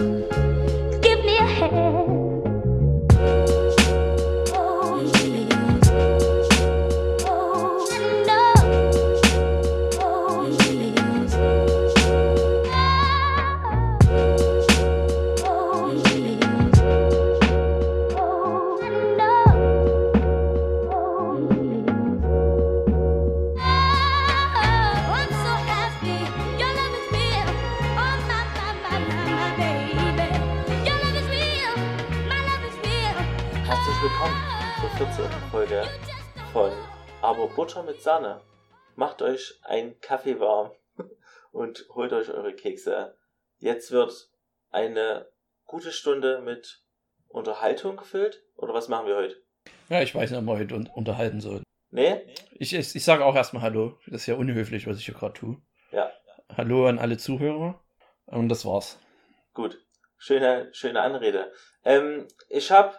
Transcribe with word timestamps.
Thank 0.00 0.34
you. 0.34 0.49
Holt 42.10 42.28
euch 42.28 42.34
eure 42.34 42.54
Kekse. 42.54 43.16
Jetzt 43.58 43.90
wird 43.90 44.30
eine 44.70 45.28
gute 45.66 45.92
Stunde 45.92 46.40
mit 46.40 46.82
Unterhaltung 47.28 47.96
gefüllt. 47.96 48.42
Oder 48.56 48.74
was 48.74 48.88
machen 48.88 49.06
wir 49.06 49.16
heute? 49.16 49.36
Ja, 49.88 50.02
ich 50.02 50.14
weiß 50.14 50.30
nicht, 50.30 50.38
ob 50.38 50.46
wir 50.46 50.58
heute 50.58 50.74
un 50.74 50.86
unterhalten 50.88 51.40
sollen. 51.40 51.62
Nee? 51.90 52.20
Ich, 52.52 52.74
ich, 52.74 52.94
ich 52.94 53.04
sage 53.04 53.24
auch 53.24 53.34
erstmal 53.34 53.62
Hallo. 53.62 53.98
Das 54.06 54.22
ist 54.22 54.26
ja 54.26 54.34
unhöflich, 54.34 54.86
was 54.86 54.98
ich 54.98 55.06
hier 55.06 55.14
gerade 55.14 55.34
tue. 55.34 55.60
Ja. 55.92 56.10
Hallo 56.56 56.86
an 56.86 56.98
alle 56.98 57.16
Zuhörer. 57.16 57.80
Und 58.26 58.48
das 58.48 58.64
war's. 58.64 58.98
Gut. 59.54 59.78
Schöne, 60.18 60.68
schöne 60.72 61.00
Anrede. 61.00 61.52
Ähm, 61.84 62.28
ich 62.48 62.70
habe 62.70 62.94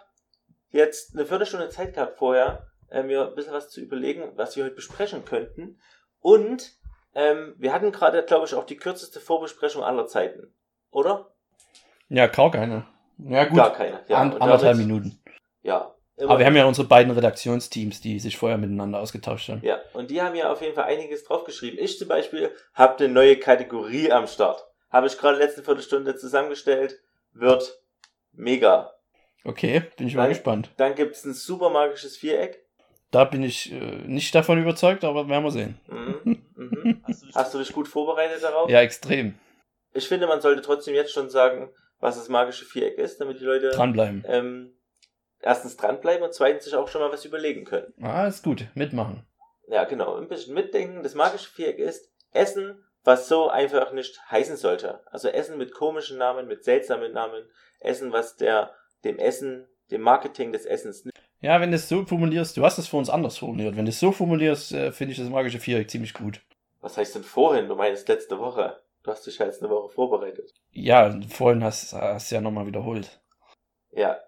jetzt 0.70 1.14
eine 1.14 1.24
Viertelstunde 1.24 1.68
Zeit 1.68 1.94
gehabt 1.94 2.18
vorher, 2.18 2.66
äh, 2.90 3.02
mir 3.02 3.28
ein 3.28 3.34
bisschen 3.34 3.52
was 3.52 3.70
zu 3.70 3.80
überlegen, 3.80 4.32
was 4.36 4.56
wir 4.56 4.64
heute 4.64 4.74
besprechen 4.74 5.24
könnten. 5.24 5.80
Und 6.20 6.72
ähm, 7.14 7.54
wir 7.58 7.72
hatten 7.72 7.92
gerade, 7.92 8.22
glaube 8.24 8.46
ich, 8.46 8.54
auch 8.54 8.64
die 8.64 8.76
kürzeste 8.76 9.20
Vorbesprechung 9.20 9.82
aller 9.82 10.06
Zeiten. 10.06 10.52
Oder? 10.90 11.32
Ja, 12.08 12.26
gar 12.26 12.50
keine. 12.50 12.86
Ja, 13.18 13.44
gut. 13.44 13.56
Gar 13.56 13.72
keine. 13.72 14.00
Ja, 14.08 14.18
An, 14.18 14.32
anderthalb 14.40 14.76
Minuten. 14.76 15.18
Ja. 15.62 15.94
Aber 16.18 16.38
wir 16.38 16.46
haben 16.46 16.56
ja 16.56 16.66
unsere 16.66 16.86
beiden 16.86 17.12
Redaktionsteams, 17.12 18.00
die 18.00 18.20
sich 18.20 18.36
vorher 18.36 18.58
miteinander 18.58 19.00
ausgetauscht 19.00 19.48
haben. 19.48 19.62
Ja, 19.64 19.80
und 19.94 20.10
die 20.10 20.20
haben 20.20 20.34
ja 20.36 20.52
auf 20.52 20.60
jeden 20.60 20.74
Fall 20.74 20.84
einiges 20.84 21.24
draufgeschrieben. 21.24 21.78
Ich 21.78 21.98
zum 21.98 22.08
Beispiel 22.08 22.54
habe 22.74 23.02
eine 23.02 23.12
neue 23.12 23.36
Kategorie 23.36 24.12
am 24.12 24.26
Start. 24.26 24.64
Habe 24.90 25.06
ich 25.06 25.16
gerade 25.18 25.38
letzte 25.38 25.62
Viertelstunde 25.62 26.14
zusammengestellt. 26.16 27.00
Wird 27.32 27.80
mega. 28.32 28.92
Okay, 29.44 29.82
bin 29.96 30.06
ich 30.06 30.14
mal 30.14 30.22
Dann- 30.24 30.30
gespannt. 30.32 30.70
Dann 30.76 30.94
gibt 30.94 31.16
es 31.16 31.24
ein 31.24 31.32
super 31.34 31.70
magisches 31.70 32.16
Viereck. 32.16 32.61
Da 33.12 33.24
bin 33.24 33.42
ich 33.44 33.70
äh, 33.70 33.76
nicht 34.06 34.34
davon 34.34 34.60
überzeugt, 34.60 35.04
aber 35.04 35.28
werden 35.28 35.44
wir 35.44 35.50
sehen. 35.52 35.78
Mhm. 35.86 36.38
Mhm. 36.54 37.02
Hast 37.34 37.52
du 37.54 37.58
dich 37.58 37.72
gut 37.72 37.88
vorbereitet 37.88 38.40
darauf? 38.42 38.70
Ja, 38.70 38.82
extrem. 38.82 39.34
Ich 39.94 40.06
finde, 40.06 40.28
man 40.28 40.40
sollte 40.40 40.62
trotzdem 40.62 40.94
jetzt 40.94 41.12
schon 41.12 41.28
sagen, 41.28 41.70
was 41.98 42.16
das 42.16 42.28
magische 42.28 42.64
Viereck 42.64 42.98
ist, 42.98 43.20
damit 43.20 43.40
die 43.40 43.44
Leute 43.44 43.70
Dranbleiben. 43.70 44.22
ähm, 44.28 44.76
erstens 45.40 45.76
dranbleiben 45.76 46.22
und 46.24 46.32
zweitens 46.34 46.64
sich 46.64 46.76
auch 46.76 46.86
schon 46.86 47.00
mal 47.00 47.10
was 47.10 47.24
überlegen 47.24 47.64
können. 47.64 47.92
Ah, 48.00 48.26
ist 48.28 48.44
gut. 48.44 48.68
Mitmachen. 48.74 49.26
Ja, 49.66 49.84
genau. 49.84 50.14
Ein 50.16 50.28
bisschen 50.28 50.54
mitdenken. 50.54 51.02
Das 51.02 51.14
magische 51.16 51.50
Viereck 51.50 51.78
ist 51.80 52.12
Essen, 52.32 52.84
was 53.02 53.26
so 53.28 53.48
einfach 53.48 53.92
nicht 53.92 54.20
heißen 54.30 54.56
sollte. 54.56 55.00
Also 55.06 55.28
Essen 55.28 55.58
mit 55.58 55.72
komischen 55.72 56.18
Namen, 56.18 56.46
mit 56.46 56.62
seltsamen 56.62 57.12
Namen. 57.12 57.44
Essen, 57.80 58.12
was 58.12 58.36
der 58.36 58.72
dem 59.04 59.18
Essen, 59.18 59.66
dem 59.90 60.02
Marketing 60.02 60.52
des 60.52 60.64
Essens 60.64 61.04
nicht. 61.04 61.11
Ja, 61.42 61.60
wenn 61.60 61.70
du 61.70 61.76
es 61.76 61.88
so 61.88 62.04
formulierst, 62.06 62.56
du 62.56 62.64
hast 62.64 62.78
es 62.78 62.86
für 62.86 62.96
uns 62.96 63.10
anders 63.10 63.36
formuliert. 63.36 63.76
Wenn 63.76 63.84
du 63.84 63.90
es 63.90 63.98
so 63.98 64.12
formulierst, 64.12 64.72
äh, 64.72 64.92
finde 64.92 65.12
ich 65.12 65.18
das 65.18 65.28
magische 65.28 65.58
Viereck 65.58 65.90
ziemlich 65.90 66.14
gut. 66.14 66.40
Was 66.80 66.96
heißt 66.96 67.16
denn 67.16 67.24
vorhin? 67.24 67.68
Du 67.68 67.74
meinst 67.74 68.08
letzte 68.08 68.38
Woche. 68.38 68.80
Du 69.02 69.10
hast 69.10 69.26
dich 69.26 69.38
ja 69.38 69.46
jetzt 69.46 69.60
eine 69.60 69.70
Woche 69.70 69.88
vorbereitet. 69.88 70.54
Ja, 70.70 71.20
vorhin 71.28 71.64
hast 71.64 71.92
du 71.92 72.34
ja 72.34 72.40
nochmal 72.40 72.66
wiederholt. 72.66 73.20
Ja. 73.90 74.20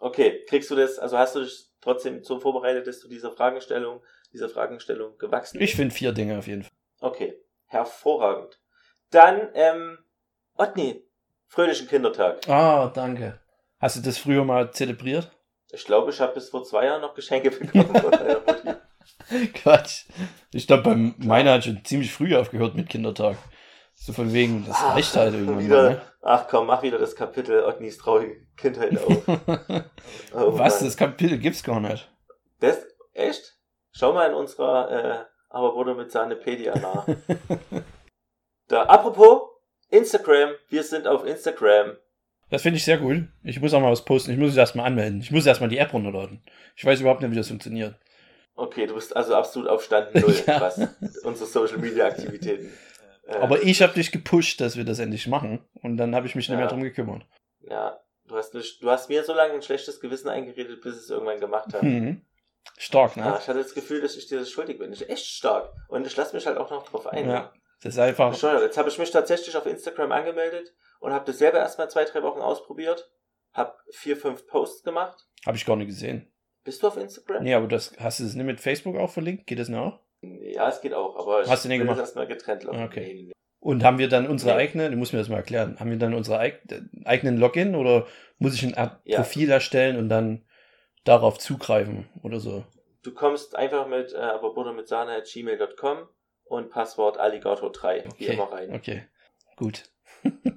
Okay. 0.00 0.44
Kriegst 0.48 0.68
du 0.70 0.74
das, 0.74 0.98
also 0.98 1.16
hast 1.16 1.36
du 1.36 1.44
dich 1.44 1.68
trotzdem 1.80 2.24
so 2.24 2.40
vorbereitet, 2.40 2.88
dass 2.88 2.98
du 2.98 3.08
dieser 3.08 3.30
Fragestellung, 3.30 4.02
dieser 4.32 4.48
Fragestellung 4.48 5.16
gewachsen 5.18 5.60
Ich 5.60 5.76
finde 5.76 5.94
vier 5.94 6.12
Dinge 6.12 6.36
auf 6.36 6.48
jeden 6.48 6.64
Fall. 6.64 6.72
Okay. 7.00 7.38
Hervorragend. 7.66 8.60
Dann, 9.10 9.50
ähm, 9.54 9.98
Otni. 10.56 11.04
Fröhlichen 11.46 11.86
Kindertag. 11.86 12.48
Ah, 12.48 12.90
danke. 12.92 13.38
Hast 13.78 13.96
du 13.96 14.00
das 14.00 14.18
früher 14.18 14.44
mal 14.44 14.72
zelebriert? 14.72 15.30
Ich 15.72 15.84
glaube, 15.84 16.10
ich 16.10 16.20
habe 16.20 16.34
bis 16.34 16.50
vor 16.50 16.64
zwei 16.64 16.86
Jahren 16.86 17.00
noch 17.00 17.14
Geschenke 17.14 17.50
bekommen 17.52 17.94
von 17.94 18.10
meiner 18.10 18.40
Mutti. 18.40 19.48
Quatsch. 19.54 20.04
Ich 20.52 20.66
glaube, 20.66 20.82
bei 20.84 20.94
meiner 21.18 21.54
hat 21.54 21.64
schon 21.64 21.84
ziemlich 21.84 22.12
früh 22.12 22.36
aufgehört 22.36 22.74
mit 22.74 22.88
Kindertag. 22.88 23.36
So 23.94 24.12
von 24.12 24.32
wegen, 24.32 24.64
das 24.66 24.76
Ach, 24.78 24.94
reicht 24.94 25.16
halt 25.16 25.34
irgendwann 25.34 25.64
wieder, 25.64 25.82
mal, 25.82 25.90
ne? 25.90 26.02
Ach 26.22 26.46
komm, 26.48 26.66
mach 26.66 26.82
wieder 26.82 26.98
das 26.98 27.16
Kapitel 27.16 27.64
Otnis 27.64 27.96
traurige 27.96 28.46
Kindheit 28.56 28.98
auf. 29.06 29.22
Oh 30.34 30.58
Was? 30.58 30.80
Mann. 30.80 30.84
Das 30.84 30.96
Kapitel 30.96 31.38
gibt's 31.38 31.62
gar 31.62 31.80
nicht. 31.80 32.10
Das, 32.60 32.84
echt? 33.14 33.56
Schau 33.92 34.12
mal 34.12 34.28
in 34.28 34.34
unserer, 34.34 34.90
äh, 34.90 35.24
aber 35.48 35.74
wurde 35.74 35.94
mit 35.94 36.12
Sahnepedia 36.12 36.76
nach. 36.78 37.06
da, 38.68 38.82
apropos, 38.82 39.48
Instagram. 39.88 40.50
Wir 40.68 40.82
sind 40.82 41.06
auf 41.06 41.24
Instagram. 41.24 41.96
Das 42.50 42.62
finde 42.62 42.76
ich 42.76 42.84
sehr 42.84 43.02
cool. 43.02 43.28
Ich 43.42 43.60
muss 43.60 43.74
auch 43.74 43.80
mal 43.80 43.90
was 43.90 44.04
posten. 44.04 44.30
Ich 44.32 44.38
muss 44.38 44.52
es 44.52 44.56
erstmal 44.56 44.86
anmelden. 44.86 45.20
Ich 45.20 45.30
muss 45.32 45.46
erstmal 45.46 45.68
die 45.68 45.78
App 45.78 45.92
runterladen. 45.92 46.42
Ich 46.76 46.84
weiß 46.84 47.00
überhaupt 47.00 47.20
nicht, 47.20 47.30
wie 47.32 47.36
das 47.36 47.48
funktioniert. 47.48 47.96
Okay, 48.54 48.86
du 48.86 48.94
bist 48.94 49.14
also 49.16 49.34
absolut 49.34 49.68
auf 49.68 49.82
Stand 49.84 50.14
Null, 50.14 50.34
Ja. 50.46 50.60
was 50.60 50.78
unsere 51.24 51.46
Social 51.48 51.78
Media 51.78 52.06
Aktivitäten. 52.06 52.70
äh, 53.26 53.34
Aber 53.36 53.62
ich 53.62 53.82
habe 53.82 53.92
dich 53.94 54.12
gepusht, 54.12 54.60
dass 54.60 54.76
wir 54.76 54.84
das 54.84 54.98
endlich 55.00 55.26
machen. 55.26 55.58
Und 55.82 55.96
dann 55.96 56.14
habe 56.14 56.26
ich 56.26 56.34
mich 56.34 56.48
nicht 56.48 56.54
Ja. 56.54 56.60
mehr 56.60 56.68
drum 56.68 56.82
gekümmert. 56.82 57.22
Ja, 57.68 57.98
du 58.28 58.36
hast, 58.36 58.54
nicht, 58.54 58.82
du 58.82 58.90
hast 58.90 59.08
mir 59.08 59.24
so 59.24 59.34
lange 59.34 59.54
ein 59.54 59.62
schlechtes 59.62 60.00
Gewissen 60.00 60.28
eingeredet, 60.28 60.80
bis 60.82 60.94
ich 60.96 61.02
es 61.02 61.10
irgendwann 61.10 61.40
gemacht 61.40 61.74
habe. 61.74 61.84
Mhm. 61.84 62.22
Stark, 62.78 63.16
Ja, 63.16 63.30
ne? 63.32 63.38
ich 63.40 63.48
hatte 63.48 63.58
das 63.62 63.74
Gefühl, 63.74 64.00
dass 64.00 64.16
ich 64.16 64.26
dir 64.28 64.38
das 64.38 64.50
schuldig 64.50 64.78
bin. 64.78 64.92
Ich 64.92 65.00
bin 65.00 65.08
echt 65.08 65.26
stark. 65.26 65.72
Und 65.88 66.06
ich 66.06 66.16
lasse 66.16 66.34
mich 66.34 66.46
halt 66.46 66.58
auch 66.58 66.70
noch 66.70 66.88
drauf 66.88 67.06
ein. 67.08 67.28
Ja. 67.28 67.52
Das 67.82 67.94
ist 67.94 67.98
einfach. 68.00 68.30
Bescheuert. 68.30 68.62
Jetzt 68.62 68.78
habe 68.78 68.88
ich 68.88 68.98
mich 68.98 69.10
tatsächlich 69.10 69.54
auf 69.56 69.66
Instagram 69.66 70.12
angemeldet 70.12 70.72
und 71.00 71.12
habe 71.12 71.24
das 71.24 71.38
selber 71.38 71.58
erstmal 71.58 71.90
zwei, 71.90 72.04
drei 72.04 72.22
Wochen 72.22 72.40
ausprobiert. 72.40 73.10
Hab 73.52 73.80
vier, 73.90 74.16
fünf 74.16 74.46
Posts 74.46 74.82
gemacht. 74.82 75.26
Habe 75.46 75.56
ich 75.56 75.64
gar 75.64 75.76
nicht 75.76 75.86
gesehen. 75.88 76.30
Bist 76.64 76.82
du 76.82 76.88
auf 76.88 76.96
Instagram? 76.96 77.42
Nee, 77.42 77.54
aber 77.54 77.68
das 77.68 77.94
hast 77.98 78.20
du 78.20 78.24
das 78.24 78.34
nicht 78.34 78.44
mit 78.44 78.60
Facebook 78.60 78.96
auch 78.96 79.10
verlinkt? 79.10 79.46
Geht 79.46 79.58
das 79.58 79.72
auch? 79.72 80.00
Ja, 80.20 80.68
es 80.68 80.80
geht 80.80 80.92
auch, 80.94 81.16
aber 81.16 81.42
ich 81.42 81.48
Hast 81.48 81.64
du 81.64 81.68
den 81.68 81.78
gemacht? 81.78 81.98
das 81.98 82.08
erstmal 82.08 82.26
getrennt 82.26 82.64
laufen. 82.64 82.82
Okay. 82.82 83.30
Und 83.60 83.82
haben 83.84 83.98
wir 83.98 84.08
dann 84.08 84.26
unsere 84.28 84.54
eigene, 84.54 84.90
du 84.90 84.96
musst 84.96 85.12
mir 85.12 85.18
das 85.18 85.28
mal 85.28 85.36
erklären, 85.36 85.78
haben 85.80 85.90
wir 85.90 85.98
dann 85.98 86.14
unsere 86.14 86.38
eig 86.38 86.60
eigenen 87.04 87.36
Login 87.36 87.74
oder 87.74 88.06
muss 88.38 88.54
ich 88.54 88.64
ein 88.64 88.74
Ja. 89.04 89.16
Profil 89.16 89.50
erstellen 89.50 89.96
und 89.96 90.08
dann 90.08 90.44
darauf 91.04 91.38
zugreifen 91.38 92.08
oder 92.22 92.40
so? 92.40 92.64
Du 93.02 93.12
kommst 93.14 93.56
einfach 93.56 93.86
mit 93.86 94.12
äh, 94.12 94.16
aber 94.16 94.72
mit 94.72 94.88
Sahne 94.88 95.12
at 95.12 95.24
gmail.com 95.32 96.08
und 96.44 96.70
Passwort 96.70 97.18
Alligator3 97.18 98.04
wie 98.04 98.08
Okay. 98.08 98.34
immer 98.34 98.52
rein. 98.52 98.74
Okay, 98.74 99.04
gut. 99.56 99.84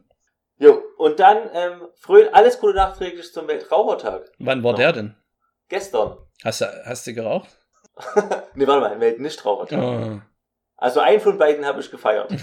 Jo, 0.59 0.81
und 0.97 1.19
dann 1.19 1.49
ähm, 1.53 1.87
früh, 1.95 2.27
alles 2.31 2.59
Gute 2.59 2.75
nachträglich 2.75 3.31
zum 3.33 3.47
Weltrauchertag. 3.47 4.29
Wann 4.39 4.63
war 4.63 4.71
Ja. 4.73 4.77
der 4.77 4.93
denn? 4.93 5.15
Gestern. 5.69 6.17
Hast 6.43 6.61
du, 6.61 6.65
hast 6.85 7.07
du 7.07 7.13
geraucht? 7.13 7.49
nee, 8.55 8.67
warte 8.67 8.81
mal, 8.81 8.99
Weltnichtrauchertag. 8.99 9.79
Oh. 9.81 10.21
Also 10.77 10.99
einen 11.01 11.19
von 11.21 11.37
beiden 11.37 11.65
habe 11.65 11.79
ich 11.81 11.89
gefeiert. 11.91 12.31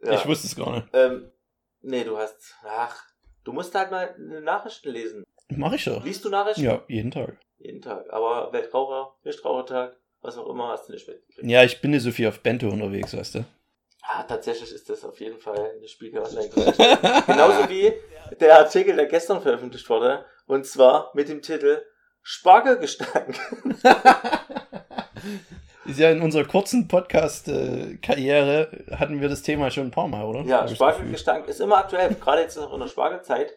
Ja. 0.00 0.12
Ich 0.12 0.26
wusste 0.26 0.46
es 0.46 0.54
gar 0.54 0.72
nicht. 0.76 0.86
Ähm, 0.92 1.32
nee, 1.80 2.04
du 2.04 2.16
hast. 2.16 2.54
Ach, 2.64 3.02
du 3.42 3.52
musst 3.52 3.74
halt 3.74 3.90
mal 3.90 4.14
Nachrichten 4.18 4.90
lesen. 4.90 5.24
Mach 5.48 5.72
ich 5.72 5.84
doch. 5.84 6.04
Liest 6.04 6.24
du 6.24 6.28
Nachrichten? 6.28 6.62
Ja, 6.62 6.82
jeden 6.86 7.10
Tag. 7.10 7.36
Jeden 7.58 7.82
Tag. 7.82 8.04
Aber 8.12 8.52
Weltraucher, 8.52 9.16
Nichtrauchertag, 9.24 9.96
was 10.20 10.38
auch 10.38 10.48
immer, 10.48 10.68
hast 10.68 10.88
du 10.88 10.92
nicht 10.92 11.08
mitgekriegt. 11.08 11.48
Ja, 11.48 11.64
ich 11.64 11.80
bin 11.80 11.90
nicht 11.90 12.02
so 12.02 12.12
viel 12.12 12.28
auf 12.28 12.40
Bento 12.40 12.68
unterwegs, 12.68 13.16
weißt 13.16 13.36
du. 13.36 13.44
Ah, 14.08 14.22
tatsächlich 14.22 14.72
ist 14.72 14.88
das 14.88 15.04
auf 15.04 15.18
jeden 15.20 15.40
Fall 15.40 15.72
eine 15.76 15.88
Spiegel 15.88 16.22
Online-Geschichte. 16.22 16.98
Genauso 17.26 17.68
wie 17.68 17.92
der 18.40 18.58
Artikel, 18.58 18.94
der 18.94 19.06
gestern 19.06 19.42
veröffentlicht 19.42 19.88
wurde. 19.90 20.24
Und 20.46 20.64
zwar 20.66 21.10
mit 21.14 21.28
dem 21.28 21.42
Titel 21.42 21.82
Spargelgestank. 22.22 23.36
Ist 25.86 26.00
ja 26.00 26.10
in 26.10 26.20
unserer 26.20 26.44
kurzen 26.44 26.88
Podcast-Karriere 26.88 28.86
hatten 28.90 29.20
wir 29.20 29.28
das 29.28 29.42
Thema 29.42 29.70
schon 29.70 29.84
ein 29.84 29.92
paar 29.92 30.08
Mal, 30.08 30.24
oder? 30.24 30.40
Ja. 30.40 30.66
Spargelgestank 30.66 31.46
ist 31.46 31.60
immer 31.60 31.76
aktuell, 31.76 32.12
gerade 32.14 32.42
jetzt 32.42 32.56
noch 32.56 32.72
in 32.72 32.80
der 32.80 32.88
Spargelzeit. 32.88 33.54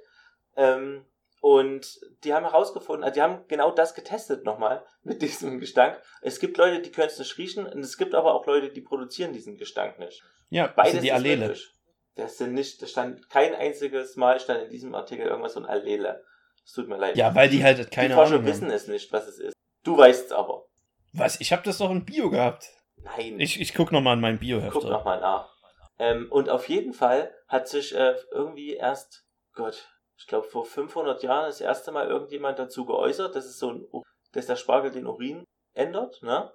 Ähm, 0.55 1.05
und 1.41 1.99
die 2.23 2.33
haben 2.33 2.45
herausgefunden, 2.45 3.03
also 3.03 3.15
die 3.15 3.21
haben 3.21 3.45
genau 3.47 3.71
das 3.71 3.95
getestet 3.95 4.45
nochmal 4.45 4.85
mit 5.03 5.21
diesem 5.21 5.59
Gestank. 5.59 5.99
Es 6.21 6.39
gibt 6.39 6.57
Leute, 6.57 6.81
die 6.81 6.91
können 6.91 7.07
es 7.07 7.17
nicht 7.17 7.37
riechen 7.37 7.65
und 7.65 7.79
es 7.79 7.97
gibt 7.97 8.13
aber 8.13 8.35
auch 8.35 8.45
Leute, 8.45 8.69
die 8.69 8.81
produzieren 8.81 9.33
diesen 9.33 9.57
Gestank 9.57 9.97
nicht. 9.99 10.21
Ja, 10.49 10.67
Beides 10.67 10.93
sind 10.93 11.03
die 11.03 11.09
ist 11.09 11.13
Allele. 11.13 11.47
möglich. 11.47 11.69
Das 12.15 12.37
sind 12.37 12.53
nicht, 12.53 12.81
das 12.81 12.91
stand 12.91 13.29
kein 13.29 13.55
einziges 13.55 14.15
Mal 14.15 14.39
stand 14.39 14.63
in 14.63 14.69
diesem 14.69 14.93
Artikel 14.93 15.25
irgendwas 15.27 15.53
von 15.53 15.65
Allele. 15.65 16.23
Es 16.65 16.73
tut 16.73 16.87
mir 16.87 16.97
leid. 16.97 17.15
Ja, 17.15 17.33
weil 17.33 17.49
die 17.49 17.63
halt 17.63 17.79
die 17.79 17.85
keine 17.85 18.13
Forscher 18.13 18.35
Ahnung 18.35 18.45
wissen 18.45 18.67
haben. 18.67 18.73
es 18.73 18.87
nicht, 18.87 19.11
was 19.11 19.27
es 19.27 19.39
ist. 19.39 19.53
Du 19.83 19.97
weißt 19.97 20.27
es 20.27 20.31
aber. 20.31 20.65
Was? 21.13 21.39
Ich 21.39 21.51
habe 21.51 21.63
das 21.63 21.77
doch 21.77 21.89
in 21.89 22.05
Bio 22.05 22.29
gehabt. 22.29 22.69
Nein. 22.97 23.39
Ich, 23.39 23.59
ich 23.59 23.73
guck 23.73 23.91
noch 23.91 24.01
mal 24.01 24.13
in 24.13 24.19
mein 24.19 24.39
Bio-Heft. 24.39 24.73
Guck 24.73 24.83
nochmal 24.83 25.21
nach. 25.21 25.49
Ähm, 25.97 26.27
und 26.29 26.49
auf 26.49 26.67
jeden 26.69 26.93
Fall 26.93 27.33
hat 27.47 27.67
sich 27.67 27.95
äh, 27.95 28.15
irgendwie 28.31 28.73
erst, 28.73 29.25
Gott, 29.53 29.87
ich 30.17 30.27
glaube 30.27 30.47
vor 30.47 30.65
500 30.65 31.23
Jahren 31.23 31.45
das 31.45 31.61
erste 31.61 31.91
Mal 31.91 32.07
irgendjemand 32.07 32.59
dazu 32.59 32.85
geäußert, 32.85 33.35
dass 33.35 33.45
es 33.45 33.57
so 33.57 33.71
ein, 33.71 33.85
dass 34.33 34.47
der 34.47 34.57
Spargel 34.57 34.91
den 34.91 35.07
Urin 35.07 35.45
ändert, 35.73 36.21
ne? 36.21 36.51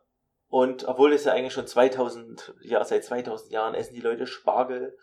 Und 0.55 0.87
obwohl 0.87 1.13
es 1.13 1.25
ja 1.25 1.33
eigentlich 1.33 1.53
schon 1.53 1.67
2000, 1.67 2.55
ja 2.61 2.85
seit 2.85 3.03
2000 3.05 3.51
Jahren 3.51 3.75
essen 3.75 3.95
die 3.95 4.01
Leute 4.01 4.29
Spargel. 4.29 4.97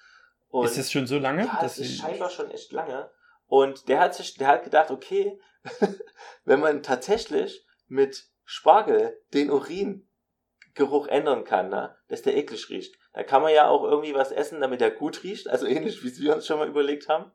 Und 0.47 0.63
Ist 0.63 0.77
das 0.77 0.89
schon 0.89 1.07
so 1.07 1.19
lange? 1.19 1.43
ja, 1.43 1.57
das 1.59 1.77
ist 1.77 1.97
scheinbar 1.97 2.29
schon 2.29 2.49
echt 2.51 2.71
lange. 2.71 3.11
Und 3.47 3.89
der 3.89 3.99
hat 3.99 4.15
sich, 4.15 4.35
der 4.35 4.47
hat 4.47 4.63
gedacht, 4.63 4.91
okay, 4.91 5.41
wenn 6.45 6.61
man 6.61 6.83
tatsächlich 6.83 7.65
mit 7.89 8.29
Spargel 8.45 9.21
den 9.33 9.51
Uringeruch 9.51 11.07
ändern 11.07 11.43
kann, 11.43 11.67
ne, 11.67 11.97
dass 12.07 12.21
der 12.21 12.37
eklig 12.37 12.69
riecht, 12.69 12.95
dann 13.11 13.25
kann 13.25 13.41
man 13.41 13.53
ja 13.53 13.67
auch 13.67 13.83
irgendwie 13.83 14.13
was 14.13 14.31
essen, 14.31 14.61
damit 14.61 14.79
der 14.79 14.91
gut 14.91 15.21
riecht, 15.23 15.49
also 15.49 15.65
ähnlich 15.65 16.01
wie 16.01 16.17
wir 16.17 16.33
uns 16.33 16.47
schon 16.47 16.59
mal 16.59 16.69
überlegt 16.69 17.09
haben. 17.09 17.29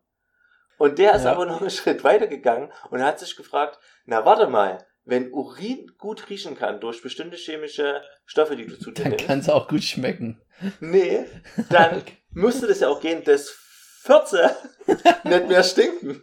Und 0.79 0.99
der 0.99 1.15
ist 1.17 1.25
Ja. 1.25 1.33
aber 1.33 1.45
noch 1.45 1.61
einen 1.61 1.69
Schritt 1.69 2.03
weiter 2.03 2.29
gegangen 2.29 2.73
und 2.89 3.03
hat 3.05 3.19
sich 3.19 3.37
gefragt, 3.37 3.79
na 4.07 4.25
warte 4.25 4.47
mal, 4.47 4.87
wenn 5.07 5.33
Urin 5.33 5.93
gut 5.99 6.29
riechen 6.29 6.57
kann 6.57 6.81
durch 6.81 7.01
bestimmte 7.01 7.37
chemische 7.37 8.03
Stoffe, 8.27 8.57
die 8.57 8.67
du 8.67 8.79
zu 8.79 8.91
dir 8.91 9.05
Dann 9.05 9.17
kann 9.17 9.39
es 9.39 9.49
auch 9.49 9.69
gut 9.69 9.83
schmecken. 9.83 10.41
nee, 10.81 11.25
dann 11.71 12.03
müsste 12.33 12.67
das 12.67 12.81
ja 12.81 12.89
auch 12.89 13.01
gehen, 13.01 13.23
dass 13.25 13.49
Fürze 13.49 14.51
nicht 15.25 15.49
mehr 15.49 15.63
stinken. 15.65 16.23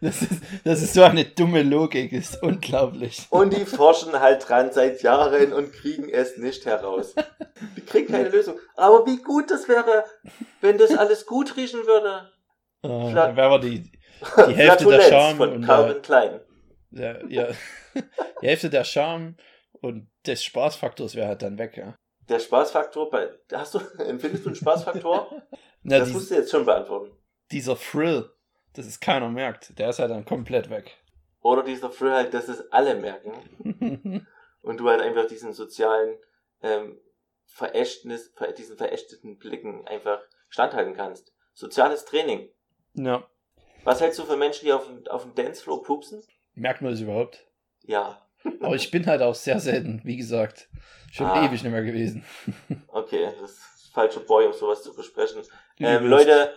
Das 0.00 0.22
ist, 0.22 0.30
das 0.64 0.80
ist 0.82 0.94
so 0.94 1.02
eine 1.02 1.24
dumme 1.24 1.62
Logik, 1.64 2.12
ist 2.12 2.40
unglaublich. 2.42 3.26
Und 3.30 3.52
die 3.52 3.66
forschen 3.66 4.18
halt 4.20 4.48
dran 4.48 4.70
seit 4.72 5.02
Jahren 5.02 5.52
und 5.52 5.72
kriegen 5.72 6.08
es 6.08 6.36
nicht 6.38 6.64
heraus. 6.64 7.14
Die 7.76 7.80
kriegen 7.80 8.06
keine 8.12 8.28
Lösung. 8.28 8.56
Aber 8.76 9.04
wie 9.06 9.16
gut 9.18 9.50
das 9.50 9.68
wäre, 9.68 10.04
wenn 10.60 10.78
das 10.78 10.96
alles 10.96 11.26
gut 11.26 11.56
riechen 11.56 11.84
würde. 11.84 12.30
Flat- 12.80 13.16
dann 13.30 13.36
wäre 13.36 13.46
aber 13.46 13.58
die, 13.58 13.82
Die 14.48 14.54
Hälfte 14.54 14.86
der 14.86 15.00
Charme 15.02 15.36
von 15.36 15.52
und 15.52 15.66
Calvin 15.66 16.00
Klein. 16.02 16.40
der, 16.90 17.22
ja, 17.28 17.48
die 18.42 18.46
Hälfte 18.46 18.70
der 18.70 18.84
Charme 18.84 19.36
und 19.80 20.08
des 20.26 20.42
Spaßfaktors 20.44 21.14
wäre 21.14 21.28
halt 21.28 21.42
dann 21.42 21.58
weg, 21.58 21.76
ja. 21.76 21.94
Der 22.28 22.40
Spaßfaktor, 22.40 23.08
bei, 23.10 23.30
hast 23.52 23.74
du, 23.74 23.78
empfindest 23.98 24.44
du 24.44 24.48
einen 24.50 24.56
Spaßfaktor? 24.56 25.42
Na, 25.82 25.98
das 25.98 26.08
dies- 26.08 26.14
musst 26.14 26.30
du 26.30 26.34
jetzt 26.34 26.50
schon 26.50 26.64
beantworten. 26.64 27.16
dieser 27.52 27.76
Thrill, 27.78 28.30
dass 28.74 28.86
es 28.86 28.98
keiner 29.00 29.28
merkt, 29.28 29.78
der 29.78 29.90
ist 29.90 29.98
halt 30.00 30.10
dann 30.10 30.24
komplett 30.24 30.68
weg. 30.70 30.96
Oder 31.40 31.62
dieser 31.62 31.92
Thrill 31.92 32.12
halt, 32.12 32.34
dass 32.34 32.48
es 32.48 32.72
alle 32.72 32.96
merken 32.96 33.32
und 34.62 34.78
du 34.80 34.88
halt 34.88 35.00
einfach 35.00 35.26
diesen 35.28 35.52
sozialen 35.52 36.16
ähm, 36.62 36.98
Verächtnis, 37.44 38.32
ver- 38.34 38.52
diesen 38.52 38.76
verächteten 38.76 39.38
Blicken 39.38 39.86
einfach 39.86 40.20
standhalten 40.48 40.94
kannst. 40.94 41.32
Soziales 41.54 42.04
Training. 42.04 42.50
ja. 42.94 43.26
Was 43.84 44.00
hältst 44.00 44.18
du 44.18 44.24
für 44.24 44.36
Menschen, 44.36 44.64
die 44.64 44.72
auf 44.72 44.84
dem, 44.88 45.06
auf 45.06 45.22
dem 45.22 45.34
Dancefloor 45.36 45.84
pupsen? 45.84 46.20
Merkt 46.54 46.82
man 46.82 46.90
das 46.90 47.00
überhaupt? 47.00 47.46
Ja, 47.86 48.20
Aber 48.60 48.74
ich 48.76 48.90
bin 48.90 49.06
halt 49.06 49.22
auch 49.22 49.34
sehr 49.34 49.58
selten, 49.60 50.00
wie 50.04 50.16
gesagt. 50.16 50.68
Schon 51.12 51.26
Ah. 51.26 51.44
ewig 51.44 51.62
nicht 51.62 51.72
mehr 51.72 51.82
gewesen. 51.82 52.24
okay, 52.88 53.30
das 53.40 53.50
ist 53.52 53.90
falscher 53.92 54.20
Boy, 54.20 54.46
um 54.46 54.52
sowas 54.52 54.82
zu 54.82 54.94
besprechen. 54.94 55.42
Ähm. 55.78 56.06
Leute, 56.06 56.52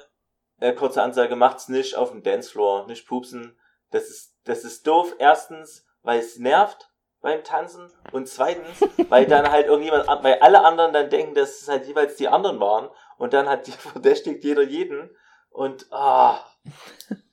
äh, 0.60 0.74
kurze 0.74 1.02
Ansage, 1.02 1.36
macht's 1.36 1.70
nicht 1.70 1.96
auf 1.96 2.12
dem 2.12 2.22
Dancefloor, 2.24 2.86
nicht 2.88 3.08
pupsen. 3.08 3.58
Das 3.92 4.10
ist, 4.10 4.36
das 4.44 4.64
ist 4.66 4.86
doof. 4.86 5.16
Erstens, 5.20 5.86
weil 6.04 6.20
es 6.20 6.38
nervt 6.38 6.90
beim 7.22 7.44
Tanzen 7.44 7.92
und 8.12 8.28
zweitens, 8.28 8.82
weil 9.10 9.26
dann 9.26 9.50
halt 9.50 9.68
irgendjemand, 9.68 10.08
an- 10.10 10.24
weil 10.24 10.40
alle 10.40 10.64
anderen 10.64 10.94
dann 10.94 11.10
denken, 11.10 11.34
dass 11.36 11.62
es 11.62 11.68
halt 11.68 11.86
jeweils 11.88 12.16
die 12.16 12.28
anderen 12.28 12.60
waren 12.60 12.90
und 13.18 13.34
dann 13.34 13.48
hat 13.50 13.68
die 13.68 13.72
verdächtigt 13.94 14.44
jeder 14.44 14.64
jeden 14.64 15.10
und 15.52 15.86
ah, 15.92 16.40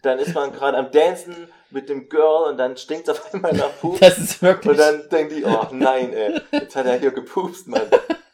dann 0.02 0.18
ist 0.18 0.34
man 0.34 0.52
gerade 0.52 0.76
am 0.78 0.90
Dancen 0.90 1.48
mit 1.70 1.88
dem 1.88 2.08
Girl 2.08 2.50
und 2.50 2.58
dann 2.58 2.76
stinkt's 2.76 3.08
auf 3.08 3.34
einmal 3.34 3.52
nach 3.52 3.70
Pup 3.80 3.98
Das 4.00 4.18
ist 4.18 4.40
wirklich, 4.42 4.70
und 4.72 4.78
dann 4.78 5.08
denken 5.10 5.34
die, 5.36 5.44
oh 5.44 5.66
nein, 5.72 6.12
ey, 6.12 6.40
jetzt 6.52 6.76
hat 6.76 6.86
er 6.86 6.98
hier 6.98 7.10
gepupst, 7.10 7.66
Mann. 7.68 7.82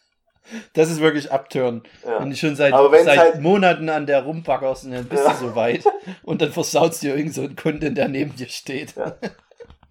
das 0.75 0.91
ist 0.91 1.01
wirklich 1.01 1.33
abtören. 1.33 1.83
Ja. 2.05 2.21
Wenn 2.21 2.31
du 2.31 2.37
schon 2.37 2.57
seit, 2.57 2.75
seit 3.05 3.19
halt- 3.19 3.41
Monaten 3.41 3.89
an 3.89 4.07
der 4.07 4.23
rumbackerst 4.23 4.85
und 4.85 4.93
dann 4.93 5.07
bist 5.07 5.25
Ja. 5.25 5.33
du 5.33 5.37
so 5.39 5.55
weit 5.57 5.85
und 6.23 6.43
dann 6.43 6.53
versaut 6.53 7.01
dir 7.01 7.17
irgend 7.17 7.35
so 7.35 7.43
ein 7.43 7.57
Kunde, 7.57 7.93
der 7.93 8.09
neben 8.09 8.37
dir 8.37 8.49
steht. 8.49 8.95
Ja. 8.97 9.17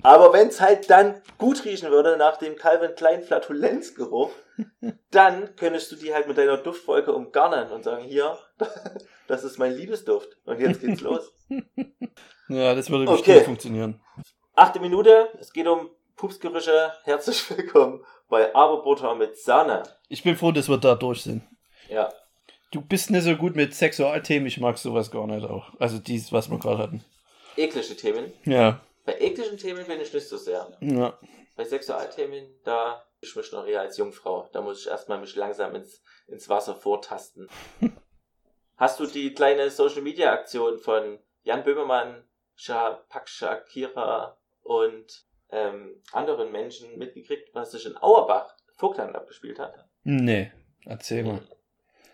Aber 0.03 0.33
wenn 0.33 0.47
es 0.47 0.59
halt 0.59 0.89
dann 0.89 1.21
gut 1.37 1.63
riechen 1.65 1.91
würde 1.91 2.17
nach 2.17 2.37
dem 2.37 2.55
Calvin 2.55 2.95
Klein 2.95 3.21
Flatulenzgeruch, 3.21 4.31
dann 5.11 5.55
könntest 5.55 5.91
du 5.91 5.95
die 5.95 6.13
halt 6.13 6.27
mit 6.27 6.37
deiner 6.37 6.57
Duftwolke 6.57 7.13
umgarnen 7.13 7.71
und 7.71 7.83
sagen, 7.83 8.03
hier, 8.03 8.37
das 9.27 9.43
ist 9.43 9.59
mein 9.59 9.73
Liebesduft. 9.73 10.37
Und 10.45 10.59
jetzt 10.59 10.81
geht's 10.81 11.01
los. 11.01 11.31
Ja, 12.49 12.73
das 12.73 12.89
würde 12.89 13.03
Okay. 13.11 13.17
bestimmt 13.17 13.45
funktionieren. 13.45 14.01
Achte 14.55 14.79
Minute, 14.79 15.29
es 15.39 15.53
geht 15.53 15.67
um 15.67 15.89
Pupsgerüche. 16.15 16.91
Herzlich 17.03 17.49
willkommen 17.55 18.03
bei 18.29 18.53
Aberbutter 18.55 19.13
mit 19.15 19.37
Sahne. 19.37 19.83
Ich 20.09 20.23
bin 20.23 20.35
froh, 20.35 20.51
dass 20.51 20.67
wir 20.69 20.77
da 20.77 20.95
durch 20.95 21.23
sind. 21.23 21.43
Ja, 21.89 22.09
Du 22.73 22.79
bist 22.79 23.11
nicht 23.11 23.23
so 23.23 23.35
gut 23.35 23.57
mit 23.57 23.75
Sexualthemen, 23.75 24.47
ich 24.47 24.57
mag 24.57 24.77
sowas 24.77 25.11
gar 25.11 25.27
nicht 25.27 25.45
auch. 25.45 25.73
Also 25.79 25.99
dies, 25.99 26.31
was 26.31 26.49
wir 26.49 26.57
gerade 26.57 26.77
hatten. 26.77 27.03
eklige 27.57 27.97
Themen. 27.97 28.31
Ja, 28.45 28.79
Bei 29.11 29.19
ekligen 29.19 29.57
Themen 29.57 29.85
bin 29.85 29.99
ich 29.99 30.13
nicht 30.13 30.29
so 30.29 30.37
sehr. 30.37 30.71
ja. 30.79 31.19
Bei 31.57 31.65
Sexualthemen, 31.65 32.47
da 32.63 33.03
ich 33.19 33.35
mich 33.35 33.51
noch 33.51 33.67
eher 33.67 33.81
als 33.81 33.97
Jungfrau. 33.97 34.47
Da 34.53 34.61
muss 34.61 34.79
ich 34.79 34.87
erstmal 34.87 35.19
mich 35.19 35.35
langsam 35.35 35.75
ins, 35.75 36.01
ins 36.27 36.47
Wasser 36.47 36.75
vortasten. 36.75 37.49
Hast 38.77 39.01
du 39.01 39.05
die 39.05 39.33
kleine 39.33 39.69
Social 39.69 40.01
Media 40.01 40.31
Aktion 40.31 40.79
von 40.79 41.19
Jan 41.43 41.65
Böhmermann, 41.65 42.23
Shapak 42.55 43.27
Shakira 43.27 44.37
und 44.61 45.25
ähm, 45.49 46.01
anderen 46.13 46.53
Menschen 46.53 46.97
mitgekriegt, 46.97 47.53
was 47.53 47.71
sich 47.71 47.85
in 47.85 47.97
Auerbach, 47.97 48.55
Vogtland 48.77 49.13
abgespielt 49.13 49.59
hat? 49.59 49.89
Nee, 50.03 50.53
erzähl 50.85 51.25
mal. 51.25 51.41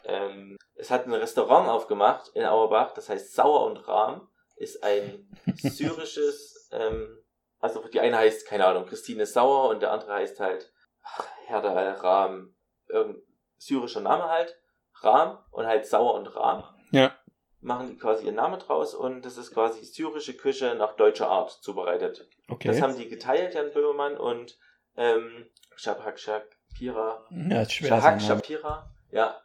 Ähm, 0.04 0.58
es 0.74 0.90
hat 0.90 1.06
ein 1.06 1.14
Restaurant 1.14 1.70
aufgemacht 1.70 2.32
in 2.34 2.44
Auerbach, 2.44 2.96
das 2.96 3.08
heißt 3.08 3.36
Sauer 3.36 3.68
und 3.68 3.88
Rahm, 3.88 4.27
ist 4.58 4.84
ein 4.84 5.30
syrisches, 5.58 6.57
ähm, 6.71 7.24
also 7.59 7.88
die 7.88 8.00
eine 8.00 8.17
heißt, 8.17 8.47
keine 8.47 8.65
Ahnung, 8.65 8.86
Christine 8.86 9.25
Sauer 9.25 9.69
und 9.69 9.81
der 9.81 9.91
andere 9.91 10.13
heißt 10.13 10.39
halt 10.39 10.71
ach, 11.03 11.25
Herda 11.45 11.74
al-Rahm, 11.74 12.55
irgendein 12.88 13.24
syrischer 13.57 14.01
Name 14.01 14.29
halt, 14.29 14.55
Rahm 15.01 15.38
und 15.51 15.65
halt 15.65 15.86
Sauer 15.86 16.13
und 16.15 16.27
Rahm. 16.36 16.63
Ja. 16.91 17.15
Machen 17.59 17.89
die 17.89 17.97
quasi 17.97 18.25
ihren 18.25 18.36
Namen 18.36 18.59
draus 18.59 18.93
und 18.93 19.25
das 19.25 19.38
ist 19.38 19.53
quasi 19.53 19.83
syrische 19.83 20.36
Küche 20.36 20.75
nach 20.75 20.95
deutscher 20.95 21.27
Art 21.27 21.51
zubereitet. 21.51 22.27
Okay. 22.50 22.67
Das 22.67 22.81
haben 22.81 22.95
die 22.95 23.09
geteilt, 23.09 23.55
Jan 23.55 23.71
Böhmermann 23.71 24.17
und 24.17 24.57
ähm, 24.95 25.50
Shabak 25.75 26.19
Shakira 26.19 27.25
ja, 27.31 27.62
ist 27.62 27.74
schwer. 27.74 27.89
Shahak 27.89 28.17
Name. 28.17 28.21
Shapira, 28.21 28.89
ja. 29.12 29.41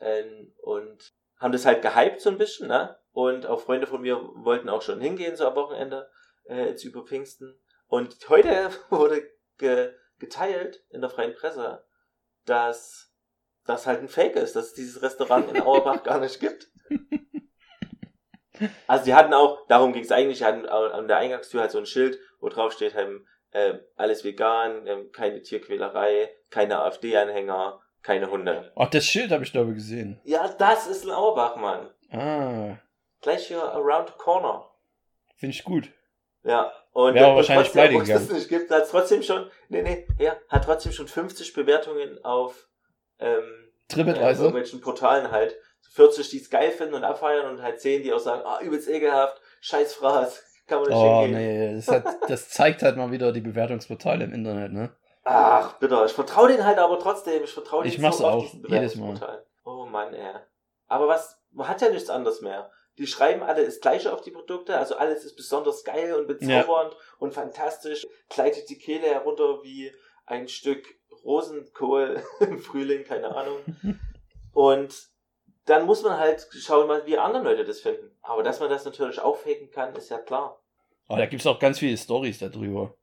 Ähm, 0.00 0.52
und 0.62 1.12
haben 1.38 1.52
das 1.52 1.66
halt 1.66 1.82
gehypt 1.82 2.20
so 2.20 2.30
ein 2.30 2.38
bisschen, 2.38 2.68
ne? 2.68 2.98
Und 3.12 3.46
auch 3.46 3.60
Freunde 3.60 3.86
von 3.86 4.00
mir 4.00 4.16
wollten 4.16 4.68
auch 4.68 4.82
schon 4.82 5.00
hingehen, 5.00 5.36
so 5.36 5.46
am 5.46 5.54
Wochenende, 5.54 6.10
äh, 6.44 6.66
jetzt 6.68 6.84
über 6.84 7.04
Pfingsten. 7.04 7.58
Und 7.86 8.16
heute 8.28 8.70
wurde 8.90 9.22
ge 9.58 9.92
geteilt 10.18 10.84
in 10.90 11.00
der 11.00 11.10
freien 11.10 11.34
Presse, 11.34 11.84
dass 12.44 13.12
das 13.64 13.86
halt 13.88 14.00
ein 14.00 14.08
Fake 14.08 14.36
ist, 14.36 14.54
dass 14.54 14.66
es 14.66 14.74
dieses 14.74 15.02
Restaurant 15.02 15.50
in 15.50 15.60
Auerbach 15.60 16.02
gar 16.04 16.20
nicht 16.20 16.38
gibt. 16.38 16.68
Also 18.86 19.04
die 19.04 19.14
hatten 19.14 19.34
auch, 19.34 19.66
darum 19.66 19.92
ging 19.92 20.04
es 20.04 20.12
eigentlich, 20.12 20.38
die 20.38 20.44
hatten 20.44 20.66
an 20.66 21.08
der 21.08 21.16
Eingangstür 21.16 21.62
halt 21.62 21.72
so 21.72 21.78
ein 21.78 21.86
Schild, 21.86 22.20
wo 22.38 22.48
drauf 22.48 22.72
steht, 22.72 22.94
ähm, 22.96 23.26
äh, 23.50 23.78
alles 23.96 24.22
vegan, 24.24 24.86
ähm, 24.86 25.10
keine 25.10 25.42
Tierquälerei, 25.42 26.30
keine 26.50 26.78
AfD-Anhänger, 26.80 27.80
keine 28.02 28.30
Hunde. 28.30 28.72
Ach, 28.76 28.90
das 28.90 29.04
Schild 29.04 29.32
habe 29.32 29.42
ich 29.42 29.52
glaube 29.52 29.74
gesehen. 29.74 30.20
Ja, 30.24 30.46
das 30.56 30.86
ist 30.86 31.04
ein 31.04 31.10
Auerbach, 31.10 31.56
Mann. 31.56 31.90
Ah, 32.10 32.78
Gleich 33.20 33.48
hier 33.48 33.62
around 33.62 34.08
the 34.08 34.14
corner. 34.18 34.68
finde 35.36 35.54
ich 35.54 35.64
gut. 35.64 35.90
Ja. 36.44 36.72
Und 36.92 37.14
und 37.16 37.20
wahrscheinlich 37.36 37.68
trotzdem, 37.70 37.96
obwohl 38.00 38.14
es 38.14 38.30
nicht 38.30 38.48
gibt, 38.48 38.70
hat 38.70 38.88
trotzdem 38.90 39.22
schon, 39.22 39.50
nee, 39.68 39.82
nee, 39.82 40.06
ja, 40.18 40.36
hat 40.48 40.64
trotzdem 40.64 40.92
schon 40.92 41.08
50 41.08 41.54
Bewertungen 41.54 42.22
auf 42.24 42.68
ähm, 43.18 43.40
ja, 43.90 43.96
TripAdvisor. 43.96 44.46
irgendwelchen 44.46 44.80
Portalen 44.80 45.30
halt. 45.30 45.56
40, 45.94 46.30
die 46.30 46.38
es 46.38 46.48
geil 46.50 46.70
finden 46.70 46.94
und 46.94 47.04
abfeiern 47.04 47.50
und 47.50 47.62
halt 47.62 47.80
10, 47.80 48.02
die 48.02 48.12
auch 48.12 48.18
sagen, 48.18 48.42
ah, 48.46 48.60
übelst 48.62 48.88
ekelhaft, 48.88 49.40
scheiß 49.60 49.94
Fraß, 49.94 50.42
kann 50.66 50.80
man 50.80 50.88
nicht 50.88 50.96
Oh, 50.96 51.22
hingehen. 51.22 51.70
nee, 51.70 51.74
das, 51.76 51.88
hat, 51.88 52.04
das 52.28 52.48
zeigt 52.50 52.82
halt 52.82 52.96
mal 52.96 53.10
wieder 53.10 53.32
die 53.32 53.40
Bewertungsportale 53.42 54.24
im 54.24 54.32
Internet, 54.32 54.72
ne? 54.72 54.94
Ach, 55.24 55.74
bitter. 55.78 56.04
Ich 56.06 56.12
vertraue 56.12 56.48
denen 56.48 56.64
halt 56.66 56.78
aber 56.78 56.98
trotzdem. 56.98 57.44
Ich 57.44 57.52
vertraue 57.52 57.86
Ich 57.86 57.94
denen 57.94 58.04
mach's 58.06 58.18
so 58.18 58.26
auch, 58.26 58.42
diesen 58.42 58.66
jedes 58.68 58.96
Mal. 58.96 59.44
Oh 59.64 59.86
Mann, 59.86 60.12
ey. 60.14 60.34
Aber 60.88 61.06
was, 61.08 61.38
man 61.52 61.68
hat 61.68 61.80
ja 61.80 61.90
nichts 61.90 62.10
anderes 62.10 62.40
mehr. 62.40 62.70
Die 62.98 63.06
schreiben 63.06 63.42
alle 63.42 63.64
das 63.64 63.80
Gleiche 63.80 64.12
auf 64.12 64.20
die 64.20 64.30
Produkte, 64.30 64.76
also 64.76 64.96
alles 64.96 65.24
ist 65.24 65.36
besonders 65.36 65.82
geil 65.82 66.14
und 66.14 66.26
bezaubernd 66.26 66.94
und 67.18 67.32
fantastisch, 67.32 68.06
gleitet 68.28 68.68
die 68.68 68.78
Kehle 68.78 69.06
herunter 69.06 69.62
wie 69.62 69.92
ein 70.26 70.48
Stück 70.48 70.86
Rosenkohl 71.24 72.22
im 72.40 72.58
Frühling, 72.58 73.04
keine 73.04 73.34
Ahnung. 73.34 73.58
Und 74.52 74.94
dann 75.64 75.86
muss 75.86 76.02
man 76.02 76.18
halt 76.18 76.46
schauen, 76.52 76.88
mal, 76.88 77.06
wie 77.06 77.16
andere 77.16 77.44
Leute 77.44 77.64
das 77.64 77.80
finden. 77.80 78.10
Aber 78.20 78.42
dass 78.42 78.60
man 78.60 78.68
das 78.68 78.84
natürlich 78.84 79.20
auch 79.20 79.36
faken 79.36 79.70
kann, 79.70 79.94
ist 79.94 80.10
ja 80.10 80.18
klar. 80.18 80.60
Aber 81.06 81.18
da 81.18 81.26
gibt 81.26 81.40
es 81.40 81.46
auch 81.46 81.58
ganz 81.58 81.78
viele 81.78 81.96
Stories 81.96 82.38
darüber. 82.38 82.96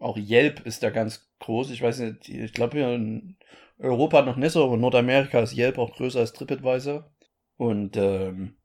Auch 0.00 0.16
Yelp 0.16 0.66
ist 0.66 0.82
da 0.82 0.90
ganz 0.90 1.30
groß. 1.38 1.70
Ich 1.70 1.82
weiß 1.82 2.00
nicht, 2.00 2.28
ich 2.28 2.52
glaube 2.52 2.78
hier 2.78 2.88
in 2.88 3.38
Europa 3.78 4.22
noch 4.22 4.36
nicht 4.36 4.52
so, 4.52 4.64
aber 4.64 4.74
in 4.74 4.80
Nordamerika 4.80 5.40
ist 5.40 5.56
Yelp 5.56 5.78
auch 5.78 5.94
größer 5.94 6.20
als 6.20 6.32
TripAdvisor. 6.32 7.10
Und 7.56 7.96
ähm, 7.96 8.56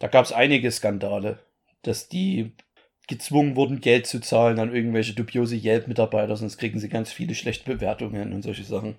da 0.00 0.08
gab 0.08 0.24
es 0.24 0.32
einige 0.32 0.70
Skandale, 0.72 1.38
dass 1.82 2.08
die 2.08 2.52
gezwungen 3.06 3.54
wurden, 3.56 3.80
Geld 3.80 4.06
zu 4.06 4.20
zahlen 4.20 4.58
an 4.58 4.74
irgendwelche 4.74 5.14
dubiose 5.14 5.56
Yelp-Mitarbeiter, 5.56 6.36
sonst 6.36 6.58
kriegen 6.58 6.78
sie 6.80 6.88
ganz 6.88 7.12
viele 7.12 7.34
schlechte 7.34 7.64
Bewertungen 7.72 8.32
und 8.32 8.42
solche 8.42 8.64
Sachen. 8.64 8.98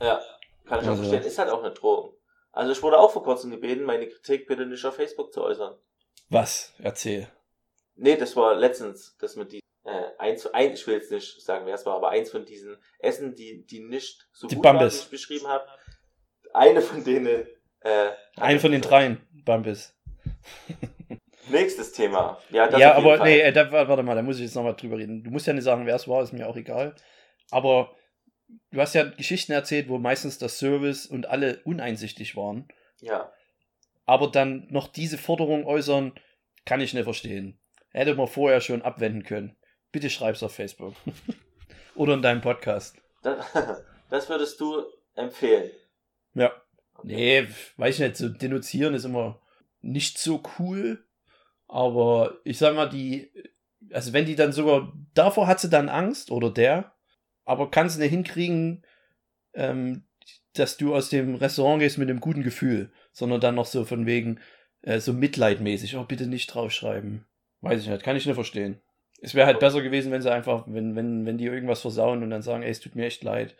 Ja, 0.00 0.20
kann 0.66 0.80
ich 0.80 0.86
auch 0.86 0.90
Also- 0.92 1.04
verstehen. 1.04 1.22
Ist 1.28 1.38
halt 1.38 1.50
auch 1.50 1.62
eine 1.62 1.72
Drohung. 1.72 2.14
Also 2.52 2.72
ich 2.72 2.82
wurde 2.82 2.98
auch 2.98 3.10
vor 3.10 3.22
kurzem 3.22 3.50
gebeten, 3.50 3.84
meine 3.84 4.08
Kritik 4.08 4.46
bitte 4.46 4.64
nicht 4.66 4.84
auf 4.84 4.96
Facebook 4.96 5.32
zu 5.32 5.42
äußern. 5.42 5.74
Was? 6.30 6.72
Erzähl. 6.78 7.28
Nee, 7.94 8.16
das 8.16 8.34
war 8.36 8.54
letztens, 8.54 9.16
das 9.20 9.36
mit 9.36 9.52
die 9.52 9.60
äh, 9.84 10.10
eins, 10.18 10.46
ein, 10.48 10.72
ich 10.72 10.86
will 10.86 10.94
jetzt 10.94 11.12
nicht 11.12 11.40
sagen, 11.42 11.64
wer 11.64 11.74
es 11.74 11.86
war, 11.86 11.94
aber 11.96 12.08
eins 12.10 12.30
von 12.30 12.44
diesen 12.44 12.76
Essen, 12.98 13.34
die, 13.36 13.64
die 13.66 13.80
nicht 13.80 14.26
so 14.32 14.48
Die 14.48 14.56
gut 14.56 14.64
waren, 14.64 14.76
Bambis. 14.78 14.98
wie 14.98 15.04
ich 15.04 15.10
beschrieben 15.10 15.46
habe. 15.46 15.64
Eine 16.52 16.80
von 16.82 17.04
denen. 17.04 17.46
Äh, 17.80 18.10
Ein 18.36 18.58
von 18.58 18.72
den 18.72 18.80
dreien, 18.82 19.20
Bambis. 19.44 19.95
Nächstes 21.48 21.92
Thema. 21.92 22.38
Ja, 22.50 22.68
das 22.68 22.80
ja, 22.80 22.94
aber 22.94 23.18
Fall. 23.18 23.28
nee, 23.28 23.40
äh, 23.40 23.52
da, 23.52 23.70
warte 23.70 24.02
mal, 24.02 24.16
da 24.16 24.22
muss 24.22 24.36
ich 24.36 24.42
jetzt 24.42 24.56
nochmal 24.56 24.74
drüber 24.74 24.98
reden. 24.98 25.22
Du 25.22 25.30
musst 25.30 25.46
ja 25.46 25.52
nicht 25.52 25.64
sagen, 25.64 25.86
wer 25.86 25.94
es 25.94 26.08
war, 26.08 26.22
ist 26.22 26.32
mir 26.32 26.48
auch 26.48 26.56
egal. 26.56 26.94
Aber 27.50 27.94
du 28.72 28.80
hast 28.80 28.94
ja 28.94 29.04
Geschichten 29.04 29.52
erzählt, 29.52 29.88
wo 29.88 29.98
meistens 29.98 30.38
der 30.38 30.48
Service 30.48 31.06
und 31.06 31.26
alle 31.26 31.60
uneinsichtig 31.64 32.36
waren. 32.36 32.68
Ja, 33.00 33.30
Aber 34.06 34.28
dann 34.28 34.66
noch 34.70 34.88
diese 34.88 35.18
Forderung 35.18 35.66
äußern, 35.66 36.12
kann 36.64 36.80
ich 36.80 36.94
nicht 36.94 37.04
verstehen. 37.04 37.60
Hätte 37.90 38.14
man 38.14 38.26
vorher 38.26 38.60
schon 38.60 38.82
abwenden 38.82 39.22
können. 39.22 39.56
Bitte 39.92 40.10
schreib's 40.10 40.42
auf 40.42 40.54
Facebook. 40.54 40.94
Oder 41.94 42.14
in 42.14 42.22
deinem 42.22 42.40
Podcast. 42.40 42.96
das, 43.22 43.46
das 44.10 44.28
würdest 44.28 44.60
du 44.60 44.84
empfehlen. 45.14 45.70
Ja. 46.34 46.52
Nee, 47.02 47.46
weiß 47.76 47.96
ich 47.96 48.00
nicht, 48.00 48.16
so 48.16 48.28
denunzieren 48.28 48.94
ist 48.94 49.04
immer 49.04 49.40
nicht 49.86 50.18
so 50.18 50.42
cool. 50.58 51.04
Aber 51.68 52.38
ich 52.44 52.58
sag 52.58 52.74
mal, 52.74 52.88
die, 52.88 53.30
also 53.92 54.12
wenn 54.12 54.26
die 54.26 54.36
dann 54.36 54.52
sogar, 54.52 54.92
davor 55.14 55.46
hat 55.46 55.60
sie 55.60 55.70
dann 55.70 55.88
Angst 55.88 56.30
oder 56.30 56.50
der, 56.50 56.92
aber 57.44 57.70
kann 57.70 57.86
es 57.86 57.98
nicht 57.98 58.10
hinkriegen, 58.10 58.84
ähm, 59.54 60.04
dass 60.54 60.76
du 60.76 60.94
aus 60.94 61.10
dem 61.10 61.34
Restaurant 61.34 61.80
gehst 61.80 61.98
mit 61.98 62.08
einem 62.08 62.20
guten 62.20 62.42
Gefühl, 62.42 62.92
sondern 63.12 63.40
dann 63.40 63.54
noch 63.54 63.66
so 63.66 63.84
von 63.84 64.06
wegen, 64.06 64.40
äh, 64.82 65.00
so 65.00 65.12
mitleidmäßig, 65.12 65.96
oh, 65.96 66.04
bitte 66.04 66.26
nicht 66.26 66.46
draufschreiben. 66.48 67.26
Weiß 67.60 67.82
ich 67.82 67.88
nicht, 67.88 68.02
kann 68.02 68.16
ich 68.16 68.26
nicht 68.26 68.34
verstehen. 68.34 68.80
Es 69.20 69.34
wäre 69.34 69.46
halt 69.46 69.60
besser 69.60 69.82
gewesen, 69.82 70.12
wenn 70.12 70.22
sie 70.22 70.32
einfach, 70.32 70.64
wenn, 70.66 70.94
wenn, 70.94 71.24
wenn 71.24 71.38
die 71.38 71.46
irgendwas 71.46 71.80
versauen 71.80 72.22
und 72.22 72.30
dann 72.30 72.42
sagen, 72.42 72.62
ey, 72.62 72.70
es 72.70 72.80
tut 72.80 72.94
mir 72.94 73.06
echt 73.06 73.24
leid, 73.24 73.56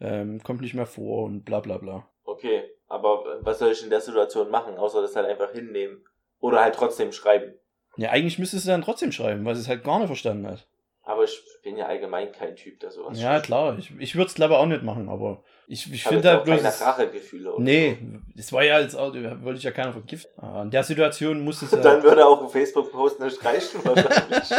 ähm, 0.00 0.42
kommt 0.42 0.60
nicht 0.60 0.74
mehr 0.74 0.86
vor 0.86 1.24
und 1.24 1.44
bla 1.44 1.60
bla 1.60 1.78
bla. 1.78 2.08
Okay, 2.24 2.62
aber 2.90 3.38
was 3.40 3.60
soll 3.60 3.70
ich 3.70 3.82
in 3.82 3.88
der 3.88 4.00
Situation 4.00 4.50
machen, 4.50 4.76
außer 4.76 5.00
das 5.00 5.16
halt 5.16 5.26
einfach 5.26 5.52
hinnehmen? 5.52 6.04
Oder 6.40 6.60
halt 6.60 6.74
trotzdem 6.74 7.12
schreiben. 7.12 7.54
Ja, 7.96 8.10
eigentlich 8.10 8.38
müsstest 8.38 8.66
du 8.66 8.70
dann 8.70 8.82
trotzdem 8.82 9.12
schreiben, 9.12 9.44
weil 9.44 9.54
sie 9.54 9.62
es 9.62 9.68
halt 9.68 9.84
gar 9.84 9.98
nicht 9.98 10.08
verstanden 10.08 10.46
hat. 10.46 10.66
Aber 11.02 11.24
ich 11.24 11.42
bin 11.62 11.76
ja 11.76 11.86
allgemein 11.86 12.32
kein 12.32 12.56
Typ, 12.56 12.80
der 12.80 12.90
sowas 12.90 13.20
Ja, 13.20 13.40
klar, 13.40 13.78
ich, 13.78 13.92
ich 13.98 14.16
würde 14.16 14.28
es 14.28 14.34
glaube 14.34 14.58
auch 14.58 14.66
nicht 14.66 14.82
machen, 14.82 15.08
aber 15.08 15.42
ich, 15.66 15.92
ich 15.92 16.02
finde 16.02 16.28
halt 16.28 16.44
bloß. 16.44 16.62
keine 16.62 16.80
Rachegefühle. 16.80 17.54
oder 17.54 17.62
Nee, 17.62 17.98
das 18.34 18.52
war 18.52 18.64
ja 18.64 18.82
da 18.82 19.42
wollte 19.42 19.58
ich 19.58 19.64
ja 19.64 19.70
keiner 19.70 19.92
vergiften. 19.92 20.32
Aber 20.36 20.62
in 20.62 20.70
der 20.70 20.82
Situation 20.82 21.44
musste 21.44 21.66
es 21.66 21.70
So. 21.70 21.76
ja. 21.76 21.82
Dann 21.82 22.02
würde 22.02 22.26
auch 22.26 22.42
ein 22.42 22.48
Facebook-Post 22.48 23.20
nicht 23.20 23.44
reichen 23.44 23.84
wahrscheinlich. 23.84 24.50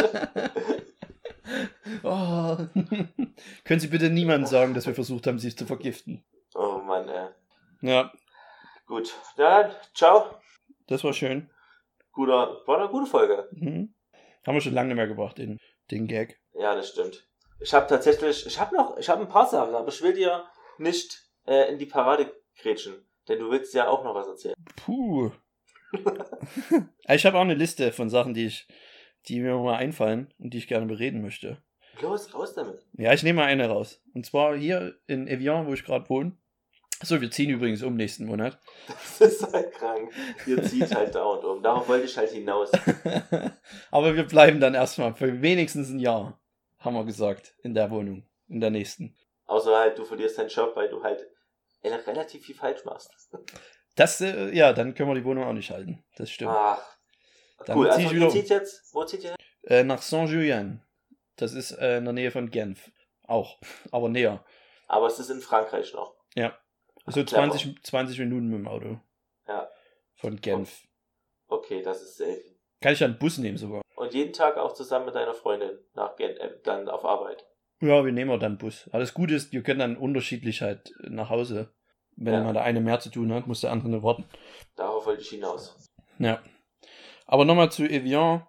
oh. 2.02 2.56
Können 3.64 3.80
Sie 3.80 3.88
bitte 3.88 4.08
niemandem 4.08 4.46
sagen, 4.46 4.72
dass 4.72 4.86
wir 4.86 4.94
versucht 4.94 5.26
haben, 5.26 5.38
sie 5.38 5.54
zu 5.54 5.66
vergiften? 5.66 6.24
oh 6.54 6.78
Mann, 6.78 7.08
ey. 7.08 7.28
Ja, 7.82 8.12
Gut, 8.92 9.14
dann, 9.38 9.70
ciao. 9.94 10.38
das 10.86 11.02
war 11.02 11.14
schön. 11.14 11.48
Guter, 12.12 12.60
war 12.66 12.78
eine 12.78 12.90
gute 12.90 13.06
Folge. 13.06 13.48
Mhm. 13.52 13.94
Haben 14.46 14.54
wir 14.54 14.60
schon 14.60 14.74
lange 14.74 14.88
nicht 14.88 14.96
mehr 14.96 15.06
gebracht, 15.06 15.38
den, 15.38 15.56
den 15.90 16.06
Gag. 16.06 16.38
Ja, 16.52 16.74
das 16.74 16.90
stimmt. 16.90 17.26
Ich 17.58 17.72
habe 17.72 17.86
tatsächlich, 17.86 18.44
ich 18.44 18.60
habe 18.60 18.76
noch, 18.76 18.98
ich 18.98 19.08
habe 19.08 19.22
ein 19.22 19.30
paar 19.30 19.46
Sachen, 19.46 19.74
aber 19.74 19.88
ich 19.88 20.02
will 20.02 20.12
dir 20.12 20.44
nicht 20.76 21.26
äh, 21.46 21.72
in 21.72 21.78
die 21.78 21.86
Parade 21.86 22.34
grätschen, 22.58 22.92
denn 23.28 23.38
du 23.38 23.50
willst 23.50 23.72
ja 23.72 23.88
auch 23.88 24.04
noch 24.04 24.14
was 24.14 24.26
erzählen. 24.26 24.56
Puh. 24.76 25.30
ich 27.08 27.24
habe 27.24 27.38
auch 27.38 27.42
eine 27.44 27.54
Liste 27.54 27.92
von 27.92 28.10
Sachen, 28.10 28.34
die 28.34 28.44
ich, 28.44 28.68
die 29.26 29.40
mir 29.40 29.56
mal 29.56 29.76
einfallen 29.76 30.34
und 30.38 30.52
die 30.52 30.58
ich 30.58 30.68
gerne 30.68 30.84
bereden 30.84 31.22
möchte. 31.22 31.62
Los, 32.02 32.34
raus 32.34 32.52
damit. 32.52 32.84
Ja, 32.98 33.14
ich 33.14 33.22
nehme 33.22 33.40
mal 33.40 33.46
eine 33.46 33.70
raus. 33.70 34.02
Und 34.12 34.26
zwar 34.26 34.54
hier 34.54 35.00
in 35.06 35.28
Evian, 35.28 35.66
wo 35.66 35.72
ich 35.72 35.82
gerade 35.82 36.10
wohne. 36.10 36.36
So, 37.02 37.20
wir 37.20 37.30
ziehen 37.30 37.50
übrigens 37.50 37.82
um 37.82 37.94
nächsten 37.96 38.26
Monat. 38.26 38.58
Das 39.18 39.32
ist 39.32 39.52
halt 39.52 39.72
krank. 39.72 40.12
Ihr 40.46 40.62
zieht 40.62 40.94
halt 40.94 41.14
dauernd 41.14 41.44
um. 41.44 41.62
Darauf 41.62 41.88
wollte 41.88 42.04
ich 42.06 42.16
halt 42.16 42.30
hinaus. 42.30 42.70
Aber 43.90 44.14
wir 44.14 44.24
bleiben 44.24 44.60
dann 44.60 44.74
erstmal 44.74 45.14
für 45.14 45.42
wenigstens 45.42 45.90
ein 45.90 45.98
Jahr, 45.98 46.40
haben 46.78 46.94
wir 46.94 47.04
gesagt, 47.04 47.54
in 47.62 47.74
der 47.74 47.90
Wohnung, 47.90 48.24
in 48.48 48.60
der 48.60 48.70
nächsten. 48.70 49.16
Außer 49.46 49.76
halt, 49.76 49.98
du 49.98 50.04
verlierst 50.04 50.38
deinen 50.38 50.48
Job, 50.48 50.76
weil 50.76 50.88
du 50.88 51.02
halt 51.02 51.26
äh, 51.82 51.92
relativ 51.92 52.46
viel 52.46 52.54
falsch 52.54 52.84
machst. 52.84 53.10
Das, 53.94 54.22
äh, 54.22 54.50
ja, 54.56 54.72
dann 54.72 54.94
können 54.94 55.10
wir 55.10 55.14
die 55.16 55.24
Wohnung 55.26 55.44
auch 55.44 55.52
nicht 55.52 55.70
halten. 55.70 56.02
Das 56.16 56.30
stimmt. 56.30 56.50
Ach. 56.54 56.80
Dann 57.66 57.76
cool, 57.76 57.90
also 57.90 58.10
wieder- 58.10 58.30
zieht 58.30 58.48
jetzt, 58.48 58.94
wo 58.94 59.04
zieht 59.04 59.22
ihr 59.22 59.30
hin? 59.32 59.38
Äh, 59.64 59.84
nach 59.84 60.00
Saint-Julien. 60.00 60.82
Das 61.36 61.52
ist 61.52 61.72
äh, 61.72 61.98
in 61.98 62.04
der 62.04 62.14
Nähe 62.14 62.30
von 62.30 62.50
Genf. 62.50 62.90
Auch, 63.26 63.58
aber 63.90 64.08
näher. 64.08 64.42
Aber 64.88 65.08
es 65.08 65.18
ist 65.18 65.28
in 65.28 65.42
Frankreich 65.42 65.92
noch. 65.92 66.14
So 67.06 67.24
Clever. 67.24 67.50
20, 67.50 67.82
20 67.84 68.18
Minuten 68.20 68.48
mit 68.48 68.58
dem 68.58 68.68
Auto. 68.68 69.00
Ja. 69.48 69.68
Von 70.14 70.40
Genf. 70.40 70.82
Okay, 71.48 71.82
das 71.82 72.02
ist 72.02 72.16
selten. 72.18 72.54
Kann 72.80 72.92
ich 72.92 72.98
dann 73.00 73.10
einen 73.12 73.18
Bus 73.18 73.38
nehmen 73.38 73.56
sogar. 73.58 73.82
Und 73.96 74.14
jeden 74.14 74.32
Tag 74.32 74.56
auch 74.56 74.72
zusammen 74.74 75.06
mit 75.06 75.14
deiner 75.14 75.34
Freundin 75.34 75.78
nach 75.94 76.16
Gen 76.16 76.36
äh, 76.36 76.50
dann 76.64 76.88
auf 76.88 77.04
Arbeit. 77.04 77.44
Ja, 77.80 78.04
wir 78.04 78.12
nehmen 78.12 78.30
auch 78.30 78.38
dann 78.38 78.58
Bus. 78.58 78.88
Aber 78.90 79.00
das 79.00 79.14
Gute 79.14 79.34
ist, 79.34 79.52
wir 79.52 79.62
können 79.62 79.80
dann 79.80 79.96
unterschiedlich 79.96 80.62
halt 80.62 80.92
nach 81.00 81.30
Hause. 81.30 81.72
Wenn 82.16 82.34
Ja. 82.34 82.42
mal 82.44 82.52
der 82.52 82.62
eine 82.64 82.80
mehr 82.80 83.00
zu 83.00 83.10
tun 83.10 83.32
hat, 83.32 83.46
muss 83.46 83.60
der 83.62 83.72
andere 83.72 83.88
nicht 83.90 84.02
warten. 84.02 84.24
Darauf 84.76 85.06
wollte 85.06 85.22
ich 85.22 85.30
hinaus. 85.30 85.90
Ja. 86.18 86.40
Aber 87.26 87.44
nochmal 87.44 87.72
zu 87.72 87.84
Evian. 87.84 88.46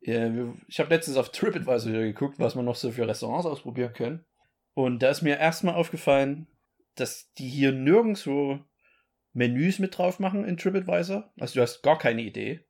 Wir- 0.00 0.54
Ich 0.68 0.80
habe 0.80 0.90
letztens 0.90 1.16
auf 1.16 1.30
TripAdvisor 1.30 1.90
wieder 1.92 2.02
geguckt, 2.02 2.38
was 2.38 2.54
man 2.54 2.64
noch 2.66 2.74
so 2.76 2.90
für 2.90 3.06
Restaurants 3.08 3.46
ausprobieren 3.46 3.92
können. 3.94 4.24
Und 4.74 4.98
da 5.02 5.08
ist 5.08 5.22
mir 5.22 5.38
erstmal 5.38 5.76
aufgefallen, 5.76 6.46
dass 6.94 7.32
die 7.34 7.48
hier 7.48 7.72
nirgendwo 7.72 8.60
Menüs 9.32 9.78
mit 9.78 9.98
drauf 9.98 10.18
machen 10.18 10.44
in 10.44 10.56
TripAdvisor. 10.56 11.32
Also 11.38 11.54
du 11.54 11.62
hast 11.62 11.82
gar 11.82 11.98
keine 11.98 12.22
Idee, 12.22 12.64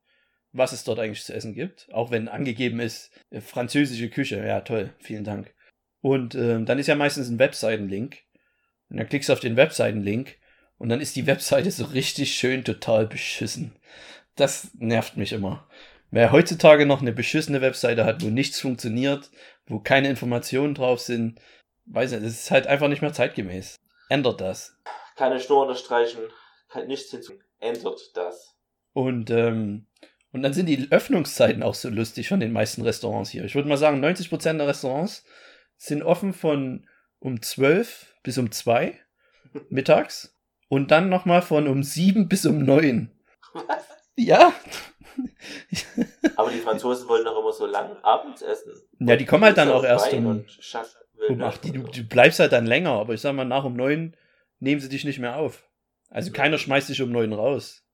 was 0.53 0.73
es 0.73 0.85
dort 0.85 0.99
eigentlich 0.99 1.25
zu 1.25 1.35
essen 1.35 1.55
gibt. 1.55 1.89
Auch 1.93 2.11
wenn 2.11 2.29
angegeben 2.29 2.81
ist, 2.81 3.11
äh, 3.31 3.41
französische 3.41 4.09
Küche. 4.09 4.45
Ja, 4.45 4.61
toll, 4.63 4.95
vielen 4.99 5.25
Dank. 5.25 5.55
Und 6.01 6.35
ähm, 6.35 6.67
dann 6.67 6.79
ist 6.79 6.87
ja 6.87 6.95
meistens 6.95 7.29
ein 7.29 7.39
Webseitenlink. 7.39 8.19
Und 8.89 8.99
dann 8.99 9.09
klickst 9.09 9.29
du 9.29 9.33
auf 9.33 9.41
den 9.41 9.57
Webseitenlink 9.57 10.39
und 10.79 10.89
dann 10.89 11.01
ist 11.01 11.17
die 11.17 11.27
Webseite 11.27 11.71
so 11.71 11.85
richtig 11.85 12.35
schön 12.35 12.65
total 12.65 13.07
beschissen. 13.07 13.77
Das 14.37 14.71
nervt 14.75 15.17
mich 15.17 15.33
immer. 15.33 15.69
Wer 16.11 16.33
heutzutage 16.33 16.87
noch 16.87 17.01
eine 17.01 17.13
beschissene 17.13 17.61
Webseite 17.61 18.05
hat, 18.05 18.23
wo 18.23 18.29
nichts 18.29 18.61
funktioniert, 18.61 19.31
wo 19.67 19.81
keine 19.81 20.09
Informationen 20.09 20.75
drauf 20.75 21.01
sind, 21.01 21.41
weiß 21.87 22.13
nicht, 22.13 22.25
das 22.25 22.33
ist 22.33 22.51
halt 22.51 22.67
einfach 22.67 22.89
nicht 22.89 23.03
mehr 23.03 23.13
zeitgemäß. 23.13 23.77
Ändert 24.15 24.41
das. 24.41 24.77
Keine 25.17 25.41
Schnur 25.41 25.63
unterstreichen, 25.63 26.21
kann 26.69 26.87
nichts 26.87 27.11
hinzu. 27.11 27.33
Ändert 27.59 28.17
das. 28.17 28.57
Und, 28.93 29.29
ähm, 29.31 29.89
und 30.31 30.43
dann 30.45 30.53
sind 30.53 30.67
die 30.67 30.87
Öffnungszeiten 30.93 31.65
auch 31.65 31.75
so 31.75 31.89
lustig 31.89 32.29
von 32.29 32.39
den 32.39 32.53
meisten 32.53 32.83
Restaurants 32.83 33.31
hier. 33.31 33.45
Ich 33.45 33.57
würde 33.57 33.69
mal 33.69 33.77
sagen, 33.77 33.99
90% 34.05 34.59
der 34.59 34.69
Restaurants 34.69 35.25
sind 35.79 36.05
offen 36.05 36.33
von 36.33 36.89
um 37.19 37.43
12 37.43 38.15
bis 38.23 38.39
um 38.39 38.53
2 38.53 38.97
mittags 39.69 40.39
und 40.69 40.93
dann 40.93 41.09
nochmal 41.09 41.43
von 41.43 41.67
um 41.67 41.83
7 41.83 42.29
bis 42.29 42.47
um 42.47 42.61
9. 42.61 43.11
Was? 43.53 43.89
Ja. 44.15 44.55
Aber 46.37 46.53
die 46.53 46.61
Franzosen 46.61 47.09
wollen 47.09 47.25
doch 47.25 47.37
immer 47.37 47.53
so 47.53 47.67
lang 47.67 47.97
abends 48.05 48.43
essen. 48.43 48.75
Ja, 49.01 49.17
die 49.17 49.25
kommen 49.25 49.43
halt 49.43 49.59
dann 49.59 49.73
auch 49.73 49.83
erst 49.83 50.13
um, 50.13 50.45
um 51.29 51.43
8. 51.43 51.65
Die, 51.65 51.73
du, 51.73 51.83
du 51.83 52.05
bleibst 52.05 52.41
halt 52.41 52.53
dann 52.53 52.67
länger, 52.67 52.93
aber 52.93 53.15
ich 53.15 53.21
sag 53.21 53.35
mal, 53.35 53.45
nach 53.45 53.65
um 53.65 53.75
9 53.75 54.17
nehmen 54.61 54.81
sie 54.81 54.89
dich 54.89 55.05
nicht 55.05 55.19
mehr 55.19 55.37
auf. 55.37 55.69
Also 56.11 56.33
keiner 56.33 56.59
schmeißt 56.59 56.89
dich 56.89 57.03
um 57.03 57.11
9 57.11 57.33
raus. 57.33 57.85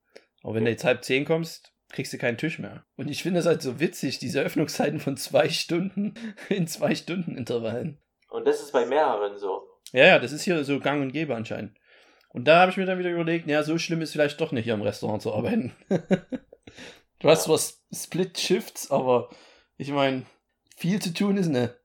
Aber 0.42 0.54
wenn 0.54 0.64
du 0.64 0.70
jetzt 0.70 0.84
halb 0.84 1.04
zehn 1.04 1.25
kommst, 1.25 1.72
kriegst 1.90 2.12
du 2.12 2.18
keinen 2.18 2.38
Tisch 2.38 2.58
mehr. 2.58 2.84
Und 2.96 3.08
ich 3.08 3.22
finde 3.22 3.40
es 3.40 3.46
halt 3.46 3.62
so 3.62 3.80
witzig, 3.80 4.18
diese 4.18 4.40
Öffnungszeiten 4.40 5.00
von 5.00 5.16
zwei 5.16 5.49
Stunden 5.49 6.14
in 6.49 6.66
zwei 6.66 6.94
Stunden 6.94 7.37
Intervallen. 7.37 7.99
Und 8.28 8.46
das 8.46 8.60
ist 8.60 8.72
bei 8.72 8.87
mehreren 8.87 9.38
so. 9.38 9.62
Ja, 9.92 10.06
ja, 10.06 10.18
das 10.18 10.32
ist 10.32 10.42
hier 10.42 10.62
so 10.64 10.78
gang 10.78 11.02
und 11.02 11.12
gäbe 11.12 11.34
anscheinend. 11.34 11.76
Und 12.28 12.46
da 12.46 12.60
habe 12.60 12.70
ich 12.70 12.76
mir 12.76 12.87
dann 12.87 12.99
wieder 13.00 13.10
überlegt, 13.10 13.49
ja, 13.49 13.64
so 13.64 13.76
schlimm 13.76 14.02
ist 14.02 14.12
vielleicht 14.12 14.40
doch 14.40 14.52
nicht 14.52 14.64
hier 14.64 14.75
im 14.75 14.82
Restaurant 14.82 15.20
zu 15.20 15.34
arbeiten. 15.34 15.72
du 17.18 17.28
hast 17.28 17.44
zwar 17.44 17.58
Split 17.92 18.38
Shifts, 18.38 18.90
aber 18.92 19.30
ich 19.76 19.90
meine, 19.90 20.26
viel 20.76 21.02
zu 21.02 21.12
tun 21.12 21.37
ist 21.37 21.49
ne 21.49 21.76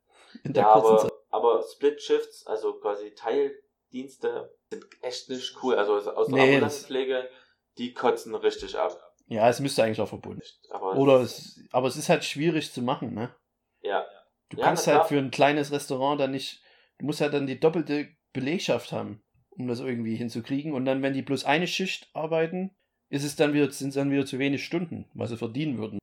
in 0.43 0.53
der 0.53 0.63
Ja, 0.63 0.73
kurzen 0.73 1.07
Zeit. 1.07 1.14
Aber 1.35 1.63
Split 1.63 2.01
Shifts, 2.01 2.45
also 2.47 2.73
quasi 2.79 3.13
Teildienste, 3.13 4.55
sind 4.71 4.85
echt 5.01 5.29
nicht 5.29 5.55
cool. 5.61 5.75
Also 5.75 5.93
aus 6.11 6.27
der 6.27 6.35
Nee, 6.35 6.43
Ambulanzpflege, 6.43 7.29
die 7.77 7.93
kotzen 7.93 8.33
richtig 8.35 8.77
ab. 8.77 8.99
Ja, 9.27 9.49
es 9.49 9.59
müsste 9.59 9.83
eigentlich 9.83 10.01
auch 10.01 10.07
verbunden. 10.09 10.41
Aber 10.69 10.95
Oder 10.97 11.21
es, 11.21 11.59
aber 11.71 11.87
es 11.87 11.97
ist 11.97 12.09
halt 12.09 12.23
schwierig 12.23 12.71
zu 12.71 12.81
machen, 12.81 13.13
ne? 13.13 13.35
ja, 13.81 14.05
Du 14.49 14.57
Ja, 14.57 14.63
kannst 14.63 14.87
halt 14.87 15.05
für 15.05 15.17
ein 15.17 15.31
kleines 15.31 15.71
Restaurant 15.71 16.19
dann 16.21 16.31
nicht, 16.31 16.61
du 16.99 17.05
musst 17.05 17.21
halt 17.21 17.33
dann 17.33 17.47
die 17.47 17.59
doppelte 17.59 18.09
Belegschaft 18.33 18.91
haben, 18.91 19.23
um 19.49 19.67
das 19.67 19.79
irgendwie 19.79 20.15
hinzukriegen. 20.15 20.73
Und 20.73 20.85
dann, 20.85 21.01
wenn 21.01 21.13
die 21.13 21.23
bloß 21.23 21.45
eine 21.45 21.67
Schicht 21.67 22.09
arbeiten, 22.13 22.75
ist 23.09 23.23
es 23.23 23.35
dann 23.35 23.53
wieder, 23.53 23.71
sind 23.71 23.89
es 23.89 23.95
dann 23.95 24.11
wieder 24.11 24.25
zu 24.25 24.39
wenig 24.39 24.63
Stunden, 24.63 25.09
was 25.13 25.29
sie 25.31 25.37
verdienen 25.37 25.77
würden. 25.77 25.99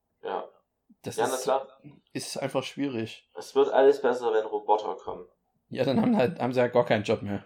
Ja. 1.05 1.09
Das 1.09 1.17
Ja, 1.17 1.25
ist, 1.25 1.43
klar. 1.43 1.67
ist 2.13 2.37
einfach 2.37 2.63
schwierig. 2.63 3.29
Es 3.35 3.55
wird 3.55 3.69
alles 3.69 4.01
besser, 4.01 4.33
wenn 4.33 4.45
Roboter 4.45 4.95
kommen. 4.95 5.27
Ja, 5.69 5.83
dann 5.85 6.01
haben, 6.01 6.15
halt, 6.17 6.39
haben 6.39 6.53
sie 6.53 6.61
halt 6.61 6.73
gar 6.73 6.85
keinen 6.85 7.03
Job 7.03 7.21
mehr. 7.21 7.45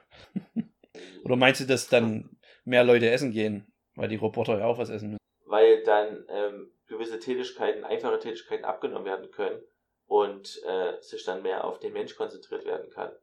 Oder 1.24 1.36
meinst 1.36 1.62
du, 1.62 1.66
dass 1.66 1.88
dann 1.88 2.38
mehr 2.66 2.84
Leute 2.84 3.10
essen 3.10 3.32
gehen, 3.32 3.72
weil 3.96 4.10
die 4.10 4.16
Roboter 4.16 4.60
ja 4.60 4.66
auch 4.66 4.78
was 4.78 4.90
essen 4.90 5.10
müssen? 5.12 5.18
weil 5.50 5.82
dann 5.84 6.26
ähm, 6.30 6.72
gewisse 6.88 7.20
Tätigkeiten, 7.20 7.86
einfache 7.86 8.20
Tätigkeiten 8.20 8.66
abgenommen 8.66 9.06
werden 9.06 9.32
können 9.32 9.62
und 10.06 10.62
äh, 10.66 11.02
sich 11.02 11.24
dann 11.24 11.42
mehr 11.42 11.64
auf 11.64 11.80
den 11.80 11.94
Mensch 11.94 12.16
konzentriert 12.18 12.66
werden 12.66 12.90
kann. 12.90 13.14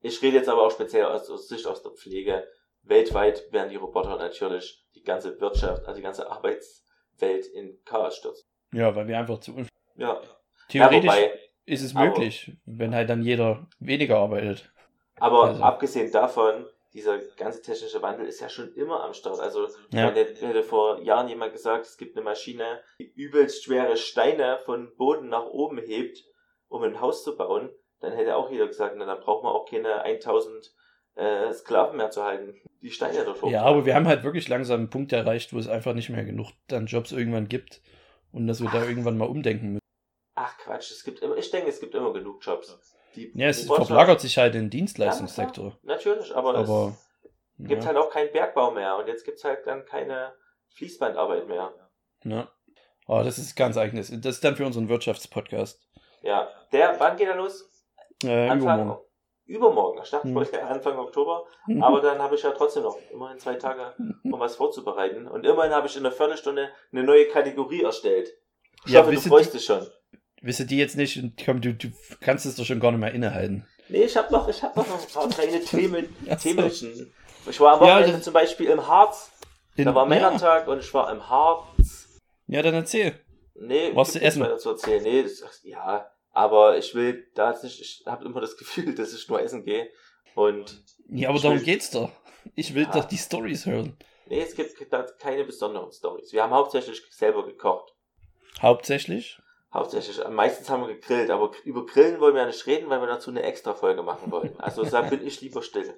Ich 0.00 0.20
rede 0.20 0.38
jetzt 0.38 0.48
aber 0.48 0.66
auch 0.66 0.72
speziell 0.72 1.04
aus, 1.04 1.30
aus 1.30 1.46
Sicht 1.46 1.66
aus 1.68 1.82
der 1.84 1.92
Pflege. 1.92 2.44
Weltweit 2.82 3.52
werden 3.52 3.70
die 3.70 3.76
Roboter 3.76 4.16
natürlich 4.16 4.84
die 4.96 5.02
ganze 5.02 5.40
Wirtschaft, 5.40 5.86
also 5.86 5.94
die 5.96 6.02
ganze 6.02 6.28
Arbeitswelt 6.28 7.46
in 7.46 7.78
Chaos 7.84 8.16
stürzen. 8.16 8.44
Ja, 8.72 8.94
weil 8.96 9.06
wir 9.06 9.18
einfach 9.18 9.38
zu. 9.38 9.64
Ja, 10.00 10.20
Theoretisch 10.68 11.04
ja 11.04 11.12
wobei, 11.16 11.38
ist 11.66 11.82
es 11.82 11.94
aber- 11.94 12.06
möglich, 12.06 12.56
wenn 12.64 12.94
halt 12.94 13.08
dann 13.10 13.22
jeder 13.22 13.66
weniger 13.78 14.18
arbeitet. 14.18 14.72
aber 15.16 15.44
Also- 15.44 15.62
abgesehen 15.62 16.10
davon, 16.10 16.66
dieser 16.92 17.18
ganze 17.36 17.62
technische 17.62 18.02
Wandel 18.02 18.26
ist 18.26 18.40
ja 18.40 18.48
schon 18.48 18.72
immer 18.74 19.04
am 19.04 19.12
Start. 19.14 19.38
Also 19.38 19.68
Ja. 19.92 20.06
Man 20.06 20.14
hätte, 20.14 20.62
vor 20.64 21.00
Jahren 21.02 21.28
jemand 21.28 21.52
gesagt, 21.52 21.86
es 21.86 21.96
gibt 21.96 22.16
eine 22.16 22.24
Maschine, 22.24 22.80
die 22.98 23.12
übelst 23.14 23.62
schwere 23.64 23.96
Steine 23.96 24.58
von 24.64 24.90
Boden 24.96 25.28
nach 25.28 25.44
oben 25.46 25.78
hebt, 25.78 26.24
um 26.68 26.82
ein 26.82 27.00
Haus 27.00 27.22
zu 27.22 27.36
bauen. 27.36 27.70
Dann 28.00 28.12
hätte 28.14 28.34
auch 28.34 28.50
jeder 28.50 28.66
gesagt, 28.66 28.96
na, 28.96 29.04
dann 29.04 29.20
braucht 29.20 29.44
man 29.44 29.52
auch 29.52 29.66
keine 29.70 30.02
1000 30.02 30.74
äh, 31.16 31.52
Sklaven 31.52 31.96
mehr 31.98 32.10
zu 32.10 32.24
halten, 32.24 32.54
die 32.80 32.90
Steine 32.90 33.24
dort 33.24 33.42
hoch. 33.42 33.50
Ja, 33.50 33.62
aber 33.64 33.84
wir 33.84 33.94
haben 33.94 34.08
halt 34.08 34.24
wirklich 34.24 34.48
langsam 34.48 34.80
einen 34.80 34.90
Punkt 34.90 35.12
erreicht, 35.12 35.52
wo 35.52 35.58
es 35.58 35.68
einfach 35.68 35.92
nicht 35.92 36.08
mehr 36.08 36.24
genug 36.24 36.50
dann 36.68 36.86
Jobs 36.86 37.12
irgendwann 37.12 37.48
gibt 37.48 37.82
und 38.32 38.46
dass 38.46 38.62
wir 38.62 38.70
da 38.70 38.84
irgendwann 38.84 39.18
mal 39.18 39.28
umdenken 39.28 39.72
müssen. 39.72 39.79
Ach 40.42 40.56
Quatsch, 40.58 40.90
es 40.90 41.04
gibt 41.04 41.20
immer, 41.20 41.36
ich 41.36 41.50
denke, 41.50 41.68
es 41.68 41.80
gibt 41.80 41.94
immer 41.94 42.12
genug 42.14 42.42
Jobs. 42.44 42.78
Die 43.14 43.30
Ja, 43.34 43.48
es 43.48 43.66
verlagert 43.66 44.20
sich 44.20 44.38
halt 44.38 44.54
in 44.54 44.62
den 44.62 44.70
Dienstleistungssektor. 44.70 45.76
Natürlich, 45.82 46.34
aber, 46.34 46.54
Aber 46.54 46.96
es 47.58 47.68
gibt 47.68 47.82
ja, 47.82 47.88
halt 47.88 47.98
auch 47.98 48.10
keinen 48.10 48.32
Bergbau 48.32 48.70
mehr 48.70 48.96
und 48.96 49.06
jetzt 49.06 49.24
gibt 49.24 49.36
es 49.38 49.44
halt 49.44 49.66
dann 49.66 49.84
keine 49.84 50.32
Fließbandarbeit 50.68 51.46
mehr. 51.46 51.72
ja. 52.24 52.50
Aber 53.06 53.24
das 53.24 53.38
ist 53.38 53.56
ganz 53.56 53.76
eigenes. 53.76 54.08
Das 54.20 54.36
ist 54.36 54.44
dann 54.44 54.54
für 54.54 54.64
unseren 54.64 54.88
Wirtschaftspodcast. 54.88 55.84
Ja, 56.22 56.48
der, 56.72 56.94
wann 57.00 57.16
geht 57.16 57.26
er 57.26 57.34
los? 57.34 57.68
Äh, 58.22 58.48
Anfang, 58.48 58.78
übermorgen. 58.78 59.04
übermorgen. 59.46 60.00
Ich 60.04 60.10
dachte, 60.10 60.28
Hm. 60.28 60.34
wollte 60.36 60.62
Anfang 60.62 60.96
Oktober. 60.96 61.44
Aber 61.80 62.00
dann 62.00 62.20
habe 62.20 62.36
ich 62.36 62.42
ja 62.44 62.52
trotzdem 62.52 62.84
noch 62.84 62.96
immerhin 63.10 63.38
zwei 63.40 63.56
Tage, 63.56 63.94
um 64.22 64.38
was 64.38 64.54
vorzubereiten. 64.54 65.26
Und 65.26 65.44
immerhin 65.44 65.72
habe 65.72 65.88
ich 65.88 65.96
in 65.96 66.06
einer 66.06 66.14
Viertelstunde 66.14 66.70
eine 66.92 67.02
neue 67.02 67.26
Kategorie 67.26 67.82
erstellt. 67.82 68.32
Ich 68.86 68.92
Ja, 68.92 69.00
hoffe, 69.00 69.12
du 69.12 69.20
freust 69.20 69.54
dich 69.54 69.64
schon. 69.64 69.84
Wisst 70.42 70.60
ihr 70.60 70.66
die 70.66 70.78
jetzt 70.78 70.96
nicht? 70.96 71.16
Und 71.18 71.34
Komm, 71.44 71.60
du, 71.60 71.74
du 71.74 71.88
kannst 72.20 72.46
es 72.46 72.56
doch 72.56 72.64
schon 72.64 72.80
gar 72.80 72.90
nicht 72.92 73.00
mehr 73.00 73.12
innehalten. 73.12 73.66
Nee, 73.88 74.04
ich 74.04 74.16
habe 74.16 74.32
noch, 74.32 74.48
ich 74.48 74.62
hab 74.62 74.74
noch 74.76 74.86
ein 74.86 75.08
paar 75.12 75.28
kleine 75.28 75.60
Themen. 75.64 76.14
Themelchen. 76.40 77.12
Ich 77.48 77.60
war 77.60 77.74
am 77.74 77.86
Ja, 77.86 77.94
Wochenende 77.94 78.12
das- 78.16 78.22
zum 78.24 78.32
Beispiel 78.32 78.66
im 78.66 78.86
Harz. 78.86 79.30
In- 79.76 79.84
Da 79.84 79.94
war 79.94 80.04
ja. 80.04 80.08
Männertag 80.08 80.66
und 80.68 80.78
ich 80.80 80.92
war 80.94 81.10
im 81.12 81.28
Harz. 81.28 82.08
ja, 82.46 82.62
dann 82.62 82.74
erzähl. 82.74 83.18
Nee, 83.54 83.92
gibt 83.92 84.14
du 84.14 84.20
essen? 84.22 84.46
zu 84.58 84.70
erzählen. 84.70 85.02
Nee, 85.02 85.22
das, 85.22 85.60
ja, 85.64 86.10
aber 86.32 86.78
ich 86.78 86.94
will 86.94 87.26
da 87.34 87.50
jetzt 87.50 87.62
nicht, 87.64 87.80
ich 87.80 88.02
habe 88.06 88.24
immer 88.24 88.40
das 88.40 88.56
Gefühl, 88.56 88.94
dass 88.96 89.12
ich 89.12 89.28
nur 89.28 89.40
essen 89.42 89.64
gehe. 89.64 89.90
Und 90.34 90.82
Ja, 91.08 91.28
aber 91.28 91.38
darum 91.40 91.58
will- 91.58 91.64
geht's 91.64 91.90
doch. 91.90 92.10
Ich 92.54 92.74
will 92.74 92.84
Ja. 92.84 92.90
doch 92.92 93.04
die 93.04 93.18
Stories 93.18 93.66
hören. 93.66 93.96
nee, 94.26 94.40
es 94.40 94.54
gibt 94.54 94.74
da 94.92 95.02
keine 95.18 95.44
besonderen 95.44 95.92
Stories. 95.92 96.32
Wir 96.32 96.42
haben 96.44 96.52
hauptsächlich 96.54 97.02
selber 97.10 97.44
gekocht. 97.44 97.92
Hauptsächlich. 98.62 99.38
Hauptsächlich, 99.72 100.20
meistens 100.28 100.68
haben 100.68 100.82
wir 100.86 100.94
gegrillt, 100.94 101.30
aber 101.30 101.52
über 101.64 101.86
Grillen 101.86 102.18
wollen 102.20 102.34
wir 102.34 102.40
ja 102.40 102.48
nicht 102.48 102.66
reden, 102.66 102.90
weil 102.90 103.00
wir 103.00 103.06
dazu 103.06 103.30
eine 103.30 103.44
extra 103.44 103.72
Folge 103.72 104.02
machen 104.02 104.32
wollen. 104.32 104.58
Also 104.58 104.84
da 104.84 105.02
bin 105.02 105.24
ich 105.24 105.40
lieber 105.42 105.62
still. 105.62 105.94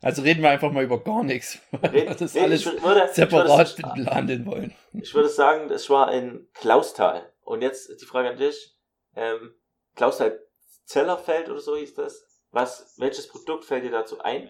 Also 0.00 0.22
reden 0.22 0.40
wir 0.40 0.50
einfach 0.50 0.70
mal 0.70 0.84
über 0.84 1.02
gar 1.02 1.24
nichts. 1.24 1.58
Weil 1.72 1.92
wir 1.92 2.10
Red- 2.10 2.20
das 2.20 2.34
nee, 2.34 2.40
alles 2.42 2.64
ich 2.64 2.82
würde, 2.82 3.08
separat 3.12 3.76
behandeln 3.76 4.46
wollen. 4.46 4.72
ich 4.92 5.12
würde 5.14 5.28
sagen, 5.28 5.68
das 5.68 5.90
war 5.90 6.12
in 6.12 6.46
Klausthal. 6.54 7.28
Und 7.42 7.62
jetzt 7.62 8.00
die 8.00 8.06
Frage 8.06 8.30
an 8.30 8.36
dich. 8.36 8.76
Ähm, 9.16 9.52
Klausthal 9.96 10.38
Zellerfeld 10.84 11.48
oder 11.48 11.60
so 11.60 11.74
hieß 11.76 11.94
das. 11.94 12.24
Was, 12.52 12.94
welches 12.98 13.26
Produkt 13.26 13.64
fällt 13.64 13.82
dir 13.82 13.90
dazu 13.90 14.20
ein? 14.20 14.48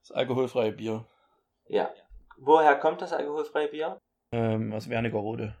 Das 0.00 0.10
alkoholfreie 0.10 0.72
Bier. 0.72 1.06
Ja. 1.68 1.88
Woher 2.36 2.74
kommt 2.76 3.00
das 3.00 3.12
alkoholfreie 3.12 3.68
Bier? 3.68 3.98
Ähm, 4.32 4.72
aus 4.72 4.88
Wernigerode. 4.88 5.54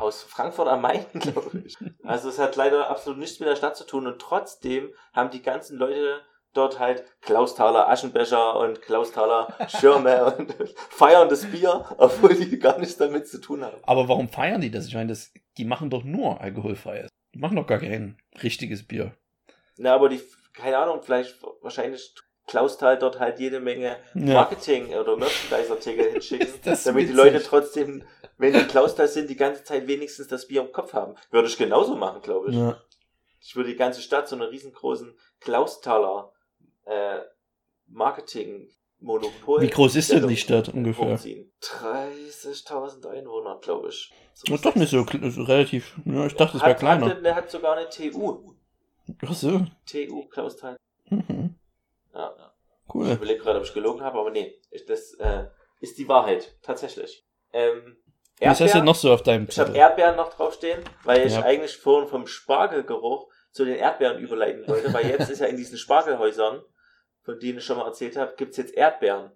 Aus 0.00 0.22
Frankfurt 0.22 0.68
am 0.68 0.80
Main, 0.82 1.04
glaube 1.14 1.62
ich. 1.64 1.76
Also 2.02 2.28
es 2.28 2.38
hat 2.38 2.56
leider 2.56 2.90
absolut 2.90 3.18
nichts 3.18 3.38
mit 3.40 3.48
der 3.48 3.56
Stadt 3.56 3.76
zu 3.76 3.84
tun 3.84 4.06
und 4.06 4.18
trotzdem 4.20 4.92
haben 5.12 5.30
die 5.30 5.42
ganzen 5.42 5.76
Leute 5.78 6.20
dort 6.52 6.80
halt 6.80 7.04
Klausthaler 7.20 7.88
Aschenbecher 7.88 8.58
und 8.58 8.82
Klausthaler 8.82 9.54
Schirme 9.68 10.24
und 10.38 10.54
feiern 10.90 11.28
das 11.28 11.46
Bier, 11.46 11.84
obwohl 11.98 12.34
die 12.34 12.58
gar 12.58 12.78
nichts 12.78 12.96
damit 12.96 13.28
zu 13.28 13.40
tun 13.40 13.62
haben. 13.64 13.76
Aber 13.82 14.08
warum 14.08 14.28
feiern 14.28 14.60
die 14.60 14.70
das? 14.70 14.86
Ich 14.86 14.94
meine, 14.94 15.10
das, 15.10 15.32
die 15.58 15.64
machen 15.64 15.90
doch 15.90 16.02
nur 16.02 16.40
alkoholfreies. 16.40 17.08
Die 17.34 17.38
machen 17.38 17.56
doch 17.56 17.66
gar 17.66 17.78
kein 17.78 18.18
richtiges 18.42 18.86
Bier. 18.86 19.12
Na, 19.76 19.94
aber 19.94 20.08
die, 20.08 20.20
keine 20.52 20.78
Ahnung, 20.78 21.00
vielleicht 21.02 21.36
wahrscheinlich 21.62 22.12
Klausthal 22.50 22.98
dort 22.98 23.20
halt 23.20 23.38
jede 23.38 23.60
Menge 23.60 23.96
Marketing- 24.14 24.92
oder 24.92 25.16
Merchandise-Artikel 25.16 26.10
hinschicken, 26.12 26.48
damit 26.64 26.84
die 26.84 26.96
witzig. 26.96 27.14
Leute 27.14 27.42
trotzdem, 27.42 28.02
wenn 28.40 28.52
die 28.54 28.64
Klausthal 28.64 29.06
sind, 29.08 29.28
die 29.28 29.36
ganze 29.36 29.62
Zeit 29.64 29.86
wenigstens 29.86 30.28
das 30.28 30.46
Bier 30.48 30.62
im 30.62 30.72
Kopf 30.72 30.92
haben. 30.94 31.14
Würde 31.30 31.48
ich 31.48 31.56
genauso 31.58 31.94
machen, 31.94 32.22
glaube 32.22 32.50
ich. 32.50 32.56
Ja. 32.56 32.80
Ich 33.40 33.54
würde 33.56 33.70
die 33.70 33.76
ganze 33.76 34.00
Stadt 34.02 34.28
so 34.28 34.36
einer 34.36 34.50
riesengroßen 34.50 35.14
Klausthaler 35.40 36.32
äh, 36.84 37.20
Marketing-Monopol. 37.88 39.62
Wie 39.62 39.68
groß 39.68 39.96
ist 39.96 40.12
denn 40.12 40.26
die 40.28 40.36
Stadt 40.36 40.68
ungefähr? 40.68 41.12
Hochziehen. 41.14 41.50
30.000 41.62 43.06
Einwohner, 43.08 43.58
glaube 43.60 43.88
ich. 43.88 44.12
So 44.34 44.54
Ist 44.54 44.64
doch 44.64 44.74
nicht 44.74 44.90
so, 44.90 45.04
so 45.30 45.42
relativ. 45.42 45.96
Ja, 46.04 46.26
ich 46.26 46.34
dachte, 46.34 46.56
es 46.56 46.62
wäre 46.62 46.74
kleiner. 46.76 47.10
Hat, 47.10 47.24
der 47.24 47.34
hat 47.34 47.50
sogar 47.50 47.76
eine 47.76 47.88
TU. 47.88 48.54
Ach 49.26 49.34
so. 49.34 49.66
TU 49.86 50.26
Klausthal. 50.28 50.76
Mhm. 51.08 51.54
Ja. 52.14 52.34
Ich 52.86 52.94
Cool. 52.94 53.10
überlege 53.12 53.40
gerade, 53.40 53.58
ob 53.58 53.64
ich 53.64 53.74
gelogen 53.74 54.02
habe, 54.02 54.18
aber 54.18 54.30
nee. 54.30 54.58
Ich, 54.70 54.84
das 54.84 55.14
äh, 55.14 55.44
ist 55.80 55.98
die 55.98 56.08
Wahrheit. 56.08 56.56
Tatsächlich. 56.62 57.24
Ähm, 57.52 57.96
Was 58.40 58.48
hast 58.48 58.60
du 58.60 58.64
Erdbeeren? 58.64 58.84
noch 58.86 58.94
so 58.94 59.12
auf 59.12 59.22
deinem 59.22 59.46
Ich 59.48 59.58
habe 59.58 59.68
Zettel? 59.70 59.80
Erdbeeren 59.80 60.16
noch 60.16 60.32
draufstehen, 60.34 60.82
weil 61.04 61.26
ich 61.26 61.34
Ja. 61.34 61.42
eigentlich 61.42 61.76
vorhin 61.76 62.08
vom 62.08 62.26
Spargelgeruch 62.26 63.28
zu 63.52 63.64
den 63.64 63.76
Erdbeeren 63.76 64.18
überleiten 64.18 64.66
wollte, 64.68 64.92
weil 64.94 65.06
jetzt 65.06 65.28
ist 65.30 65.40
ja 65.40 65.46
in 65.46 65.56
diesen 65.56 65.76
Spargelhäusern, 65.78 66.62
von 67.22 67.38
denen 67.38 67.58
ich 67.58 67.64
schon 67.64 67.76
mal 67.78 67.86
erzählt 67.86 68.16
habe, 68.16 68.34
gibt's 68.36 68.56
jetzt 68.56 68.74
Erdbeeren. 68.74 69.30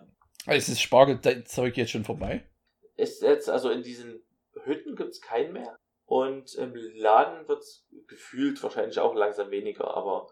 Ist 0.46 0.68
das 0.70 0.80
Spargelzeug 0.80 1.76
jetzt 1.76 1.90
schon 1.90 2.04
vorbei? 2.04 2.48
Ist 2.96 3.22
jetzt, 3.22 3.48
also 3.50 3.70
in 3.70 3.82
diesen 3.82 4.22
Hütten 4.64 4.94
gibt's 4.96 5.20
keinen 5.20 5.52
mehr. 5.52 5.76
Und 6.06 6.54
im 6.54 6.74
Laden 6.94 7.48
wird's 7.48 7.86
gefühlt 8.08 8.62
wahrscheinlich 8.62 8.98
auch 8.98 9.14
langsam 9.14 9.50
weniger, 9.50 9.94
aber 9.96 10.28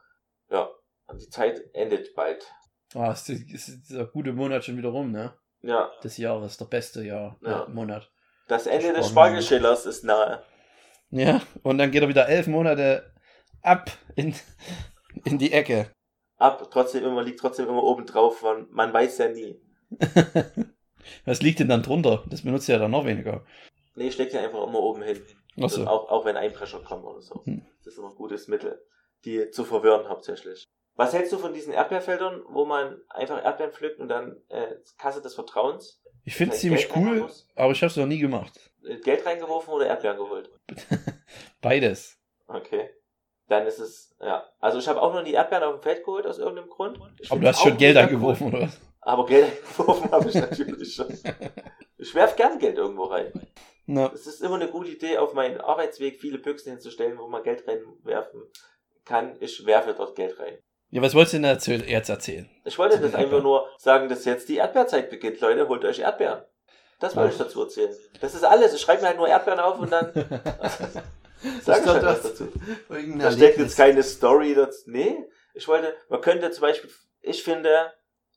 ja, 0.50 0.70
die 1.14 1.28
Zeit 1.28 1.62
endet 1.72 2.14
bald. 2.14 2.46
Ah, 2.94 3.12
ist, 3.12 3.26
die- 3.28 3.50
ist 3.52 3.88
dieser 3.88 4.06
gute 4.06 4.32
Monat 4.34 4.64
schon 4.64 4.76
wieder 4.76 4.90
rum, 4.90 5.10
ne? 5.12 5.34
Ja, 5.62 5.90
Des 6.04 6.18
Jahres, 6.18 6.58
der 6.58 6.66
beste 6.66 7.02
Jahr, 7.02 7.38
Ja. 7.40 7.66
Monat. 7.68 8.11
Das 8.52 8.66
Ende 8.66 8.92
des 8.92 9.08
Spargel. 9.08 9.42
Spargelschillers 9.42 9.86
ist 9.86 10.04
nahe. 10.04 10.42
Ja, 11.10 11.42
und 11.62 11.78
dann 11.78 11.90
geht 11.90 12.02
er 12.02 12.08
wieder 12.08 12.28
elf 12.28 12.46
Monate 12.46 13.12
ab 13.62 13.90
in, 14.14 14.34
in 15.24 15.38
die 15.38 15.52
Ecke. 15.52 15.90
Ab, 16.36 16.68
trotzdem 16.70 17.04
immer, 17.04 17.22
liegt 17.22 17.40
trotzdem 17.40 17.68
immer 17.68 17.82
oben 17.82 18.06
drauf, 18.06 18.42
man, 18.42 18.66
man 18.70 18.92
weiß 18.92 19.18
ja 19.18 19.28
nie. 19.28 19.60
Was 21.24 21.42
liegt 21.42 21.60
denn 21.60 21.68
dann 21.68 21.82
drunter? 21.82 22.24
Das 22.28 22.42
benutzt 22.42 22.68
ja 22.68 22.78
dann 22.78 22.90
noch 22.90 23.04
weniger. 23.04 23.44
Nee, 23.94 24.08
ich 24.08 24.18
leg 24.18 24.30
die 24.30 24.38
einfach 24.38 24.66
immer 24.66 24.80
oben 24.80 25.02
hin. 25.02 25.20
Achso. 25.60 25.84
Auch, 25.84 26.08
auch 26.10 26.24
wenn 26.24 26.36
Einbrecher 26.36 26.80
kommen 26.80 27.04
oder 27.04 27.20
so. 27.20 27.44
Hm. 27.44 27.66
Das 27.84 27.94
ist 27.94 27.98
immer 27.98 28.08
ein 28.08 28.14
gutes 28.14 28.48
Mittel, 28.48 28.80
die 29.24 29.50
zu 29.50 29.64
verwirren 29.64 30.08
hauptsächlich. 30.08 30.64
Was 30.96 31.12
hältst 31.14 31.32
du 31.32 31.38
von 31.38 31.54
diesen 31.54 31.72
Erdbeerfeldern, 31.72 32.42
wo 32.48 32.64
man 32.66 33.00
einfach 33.08 33.42
Erdbeeren 33.42 33.72
pflückt 33.72 33.98
und 33.98 34.08
dann 34.08 34.36
äh, 34.48 34.74
Kasse 34.98 35.22
des 35.22 35.34
Vertrauens, 35.34 36.02
Ich 36.24 36.34
finde 36.36 36.54
es 36.54 36.60
ziemlich 36.60 36.88
Geld 36.92 36.96
cool, 36.96 37.30
aber 37.56 37.72
ich 37.72 37.80
habe 37.82 37.90
es 37.90 37.96
noch 37.96 38.06
nie 38.06 38.18
gemacht. 38.18 38.52
äh, 38.84 38.96
Geld 38.98 39.24
reingeworfen 39.24 39.72
oder 39.72 39.86
Erdbeeren 39.86 40.18
geholt? 40.18 40.50
Beides. 41.60 42.18
Okay. 42.46 42.90
Dann 43.48 43.66
ist 43.66 43.78
es, 43.78 44.14
ja. 44.20 44.46
Also 44.60 44.78
ich 44.78 44.88
habe 44.88 45.00
auch 45.00 45.12
noch 45.14 45.24
die 45.24 45.32
Erdbeeren 45.32 45.64
auf 45.64 45.80
dem 45.80 45.82
Feld 45.82 46.04
geholt 46.04 46.26
aus 46.26 46.38
irgendeinem 46.38 46.68
Grund. 46.68 46.98
Ich 47.18 47.30
Aber 47.30 47.40
du 47.40 47.48
hast 47.48 47.60
schon 47.62 47.76
Geld 47.76 47.96
eingeworfen, 47.96 48.48
Cool. 48.48 48.54
oder 48.54 48.66
was? 48.66 48.80
Aber 49.00 49.26
Geld 49.26 49.44
eingeworfen 49.68 50.10
habe 50.10 50.28
ich 50.28 50.34
natürlich 50.34 50.94
schon. 50.94 51.08
Ich 51.98 52.16
werf 52.16 52.34
gern 52.34 52.58
Geld 52.58 52.78
irgendwo 52.78 53.04
rein. 53.04 53.32
Na, 53.86 54.10
Es 54.12 54.26
ist 54.26 54.42
immer 54.42 54.56
eine 54.56 54.66
gute 54.68 54.90
Idee, 54.90 55.18
auf 55.18 55.34
meinen 55.34 55.60
Arbeitsweg 55.60 56.18
viele 56.20 56.38
Büchsen 56.38 56.72
hinzustellen, 56.72 57.16
wo 57.16 57.28
man 57.28 57.44
Geld 57.44 57.64
reinwerfen 57.68 58.42
kann. 59.04 59.36
Ich 59.38 59.64
werfe 59.66 59.94
dort 59.94 60.16
Geld 60.16 60.36
rein. 60.40 60.58
Ja, 60.92 61.02
was 61.02 61.14
wolltest 61.14 61.32
du 61.32 61.36
denn 61.38 61.42
dazu 61.54 61.72
jetzt 61.72 62.08
erzählen? 62.08 62.48
Ich 62.64 62.78
wollte 62.78 62.96
das 62.96 63.06
einfach 63.06 63.20
Erdbeeren. 63.20 63.42
nur 63.42 63.68
sagen, 63.78 64.08
dass 64.08 64.24
jetzt 64.24 64.48
die 64.48 64.56
Erdbeerzeit 64.58 65.10
beginnt. 65.10 65.40
Leute, 65.40 65.66
holt 65.68 65.84
euch 65.84 65.98
Erdbeeren. 65.98 66.42
Das 67.00 67.16
wollte 67.16 67.30
Ja. 67.30 67.32
ich 67.32 67.38
dazu 67.46 67.62
erzählen. 67.62 67.96
Das 68.20 68.34
ist 68.34 68.44
alles. 68.44 68.72
Ich 68.74 68.80
schreibe 68.80 69.02
mir 69.02 69.08
halt 69.08 69.16
nur 69.16 69.26
Erdbeeren 69.26 69.58
auf 69.58 69.78
und 69.80 69.90
dann 69.90 70.12
sage 71.62 71.80
ich 71.82 71.86
halt 71.88 72.04
was 72.04 72.22
dazu. 72.22 72.48
Da 73.18 73.32
steckt 73.32 73.58
jetzt 73.58 73.76
keine 73.76 74.02
Story 74.02 74.54
dazu. 74.54 74.82
Nee, 74.90 75.16
ich 75.54 75.66
wollte, 75.66 75.94
man 76.08 76.20
könnte 76.20 76.50
zum 76.52 76.62
Beispiel, 76.62 76.90
ich 77.20 77.42
finde, 77.42 77.92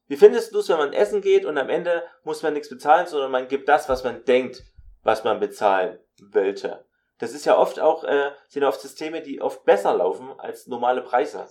wie 0.07 0.17
findest 0.17 0.53
du 0.53 0.59
es, 0.59 0.69
wenn 0.69 0.77
man 0.77 0.93
essen 0.93 1.21
geht 1.21 1.45
und 1.45 1.57
am 1.57 1.69
Ende 1.69 2.03
muss 2.23 2.41
man 2.43 2.53
nichts 2.53 2.69
bezahlen, 2.69 3.05
sondern 3.07 3.31
man 3.31 3.47
gibt 3.47 3.69
das, 3.69 3.89
was 3.89 4.03
man 4.03 4.23
denkt, 4.25 4.63
was 5.03 5.23
man 5.23 5.39
bezahlen 5.39 5.99
wollte. 6.31 6.85
Das 7.19 7.33
ist 7.33 7.45
ja 7.45 7.57
oft 7.57 7.79
auch, 7.79 8.03
äh, 8.03 8.31
sind 8.47 8.63
oft 8.63 8.81
Systeme, 8.81 9.21
die 9.21 9.41
oft 9.41 9.63
besser 9.65 9.93
laufen 9.95 10.33
als 10.39 10.67
normale 10.67 11.01
Preise. 11.01 11.45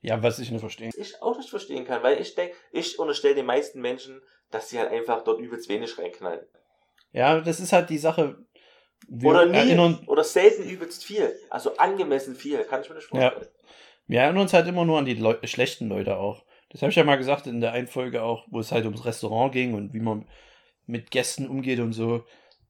Ja, 0.00 0.22
was 0.22 0.38
ich 0.38 0.50
nicht 0.50 0.60
verstehe. 0.60 0.88
Was 0.88 0.96
ich 0.96 1.20
auch 1.22 1.36
nicht 1.36 1.50
verstehen 1.50 1.84
kann, 1.84 2.02
weil 2.02 2.20
ich 2.20 2.34
denke, 2.34 2.54
ich 2.72 2.98
unterstelle 2.98 3.34
den 3.34 3.46
meisten 3.46 3.80
Menschen, 3.80 4.22
dass 4.50 4.68
sie 4.70 4.78
halt 4.78 4.90
einfach 4.90 5.24
dort 5.24 5.40
übelst 5.40 5.68
wenig 5.68 5.98
reinknallen. 5.98 6.46
Ja, 7.12 7.40
das 7.40 7.58
ist 7.60 7.72
halt 7.72 7.90
die 7.90 7.98
Sache. 7.98 8.44
Wir 9.08 9.30
Oder 9.30 9.46
nie, 9.46 9.56
erinnern, 9.56 10.02
oder 10.06 10.24
selten 10.24 10.68
übelst 10.68 11.04
viel. 11.04 11.34
Also 11.50 11.76
angemessen 11.76 12.34
viel, 12.34 12.62
kann 12.64 12.82
ich 12.82 12.88
mir 12.88 12.96
nicht 12.96 13.12
Ja. 13.12 13.30
vorstellen. 13.30 13.52
wir 14.06 14.20
erinnern 14.20 14.42
uns 14.42 14.52
halt 14.52 14.66
immer 14.68 14.84
nur 14.84 14.98
an 14.98 15.04
die 15.04 15.14
Leu 15.14 15.36
schlechten 15.44 15.88
Leute 15.88 16.16
auch. 16.16 16.44
Das 16.70 16.82
habe 16.82 16.90
ich 16.90 16.96
ja 16.96 17.04
mal 17.04 17.16
gesagt 17.16 17.46
in 17.46 17.60
der 17.60 17.72
einen 17.72 17.86
Folge 17.88 18.22
auch, 18.22 18.46
wo 18.50 18.60
es 18.60 18.72
halt 18.72 18.84
ums 18.84 19.04
Restaurant 19.04 19.52
ging 19.52 19.74
und 19.74 19.94
wie 19.94 20.00
man 20.00 20.26
mit 20.86 21.10
Gästen 21.10 21.48
umgeht 21.48 21.80
und 21.80 21.92
so, 21.92 22.24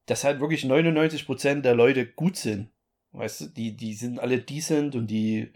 dass 0.05 0.23
halt 0.23 0.39
wirklich 0.39 0.63
99% 0.65 1.61
der 1.61 1.75
Leute 1.75 2.05
gut 2.05 2.35
sind. 2.37 2.69
Weißt 3.11 3.41
du, 3.41 3.45
die, 3.47 3.75
die 3.75 3.93
sind 3.93 4.19
alle 4.19 4.39
decent 4.39 4.95
und 4.95 5.07
die, 5.07 5.51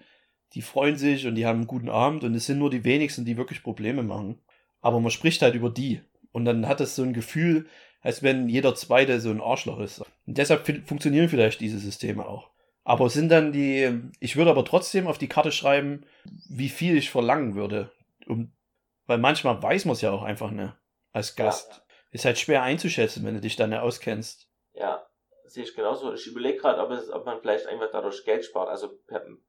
die 0.54 0.62
freuen 0.62 0.98
sich 0.98 1.26
und 1.26 1.36
die 1.36 1.46
haben 1.46 1.60
einen 1.60 1.68
guten 1.68 1.90
Abend 1.90 2.24
und 2.24 2.36
es 2.36 2.46
sind 2.46 2.60
nur 2.60 2.70
die 2.70 2.84
wenigsten, 2.84 3.26
die 3.26 3.38
wirklich 3.38 3.64
Probleme 3.64 4.04
machen. 4.04 4.40
Aber 4.82 5.00
man 5.00 5.12
spricht 5.12 5.42
halt 5.42 5.56
über 5.56 5.70
die. 5.70 6.02
Und 6.32 6.46
dann 6.46 6.68
hat 6.68 6.82
es 6.82 6.96
so 6.96 7.04
ein 7.04 7.14
Gefühl, 7.14 7.68
als 8.02 8.22
wenn 8.22 8.50
jeder 8.50 8.76
Zweite 8.76 9.20
so 9.20 9.30
ein 9.30 9.42
Arschloch 9.42 9.80
ist. 9.80 10.02
Und 10.26 10.38
deshalb 10.38 10.68
funktionieren 10.88 11.30
vielleicht 11.30 11.62
diese 11.62 11.80
Systeme 11.80 12.26
auch. 12.26 12.50
Aber 12.84 13.06
es 13.06 13.14
sind 13.14 13.30
dann 13.30 13.54
die, 13.54 14.02
ich 14.20 14.36
würde 14.36 14.52
aber 14.52 14.66
trotzdem 14.66 15.08
auf 15.08 15.18
die 15.18 15.30
Karte 15.30 15.52
schreiben, 15.52 16.06
wie 16.50 16.70
viel 16.70 16.98
ich 16.98 17.10
verlangen 17.10 17.56
würde. 17.56 17.92
Um, 18.28 18.52
weil 19.06 19.18
manchmal 19.18 19.62
weiß 19.62 19.86
man 19.86 19.94
es 19.94 20.02
ja 20.02 20.12
auch 20.12 20.24
einfach 20.24 20.52
nicht 20.52 20.74
als 21.12 21.36
Gast. 21.36 21.84
Ist 22.12 22.26
halt 22.26 22.38
schwer 22.38 22.64
einzuschätzen, 22.64 23.26
wenn 23.26 23.36
du 23.36 23.42
dich 23.42 23.56
dann 23.56 23.72
nicht 23.72 23.80
auskennst. 23.80 24.48
Ja, 24.74 25.06
sehe 25.54 25.64
ich 25.64 25.76
genauso. 25.76 26.12
Ich 26.14 26.26
überlege 26.28 26.58
gerade, 26.58 26.82
ob, 26.82 26.90
es- 26.92 27.12
ob 27.12 27.26
man 27.26 27.40
vielleicht 27.40 27.68
einfach 27.68 27.90
dadurch 27.92 28.26
Geld 28.26 28.44
spart, 28.44 28.70
also 28.70 28.92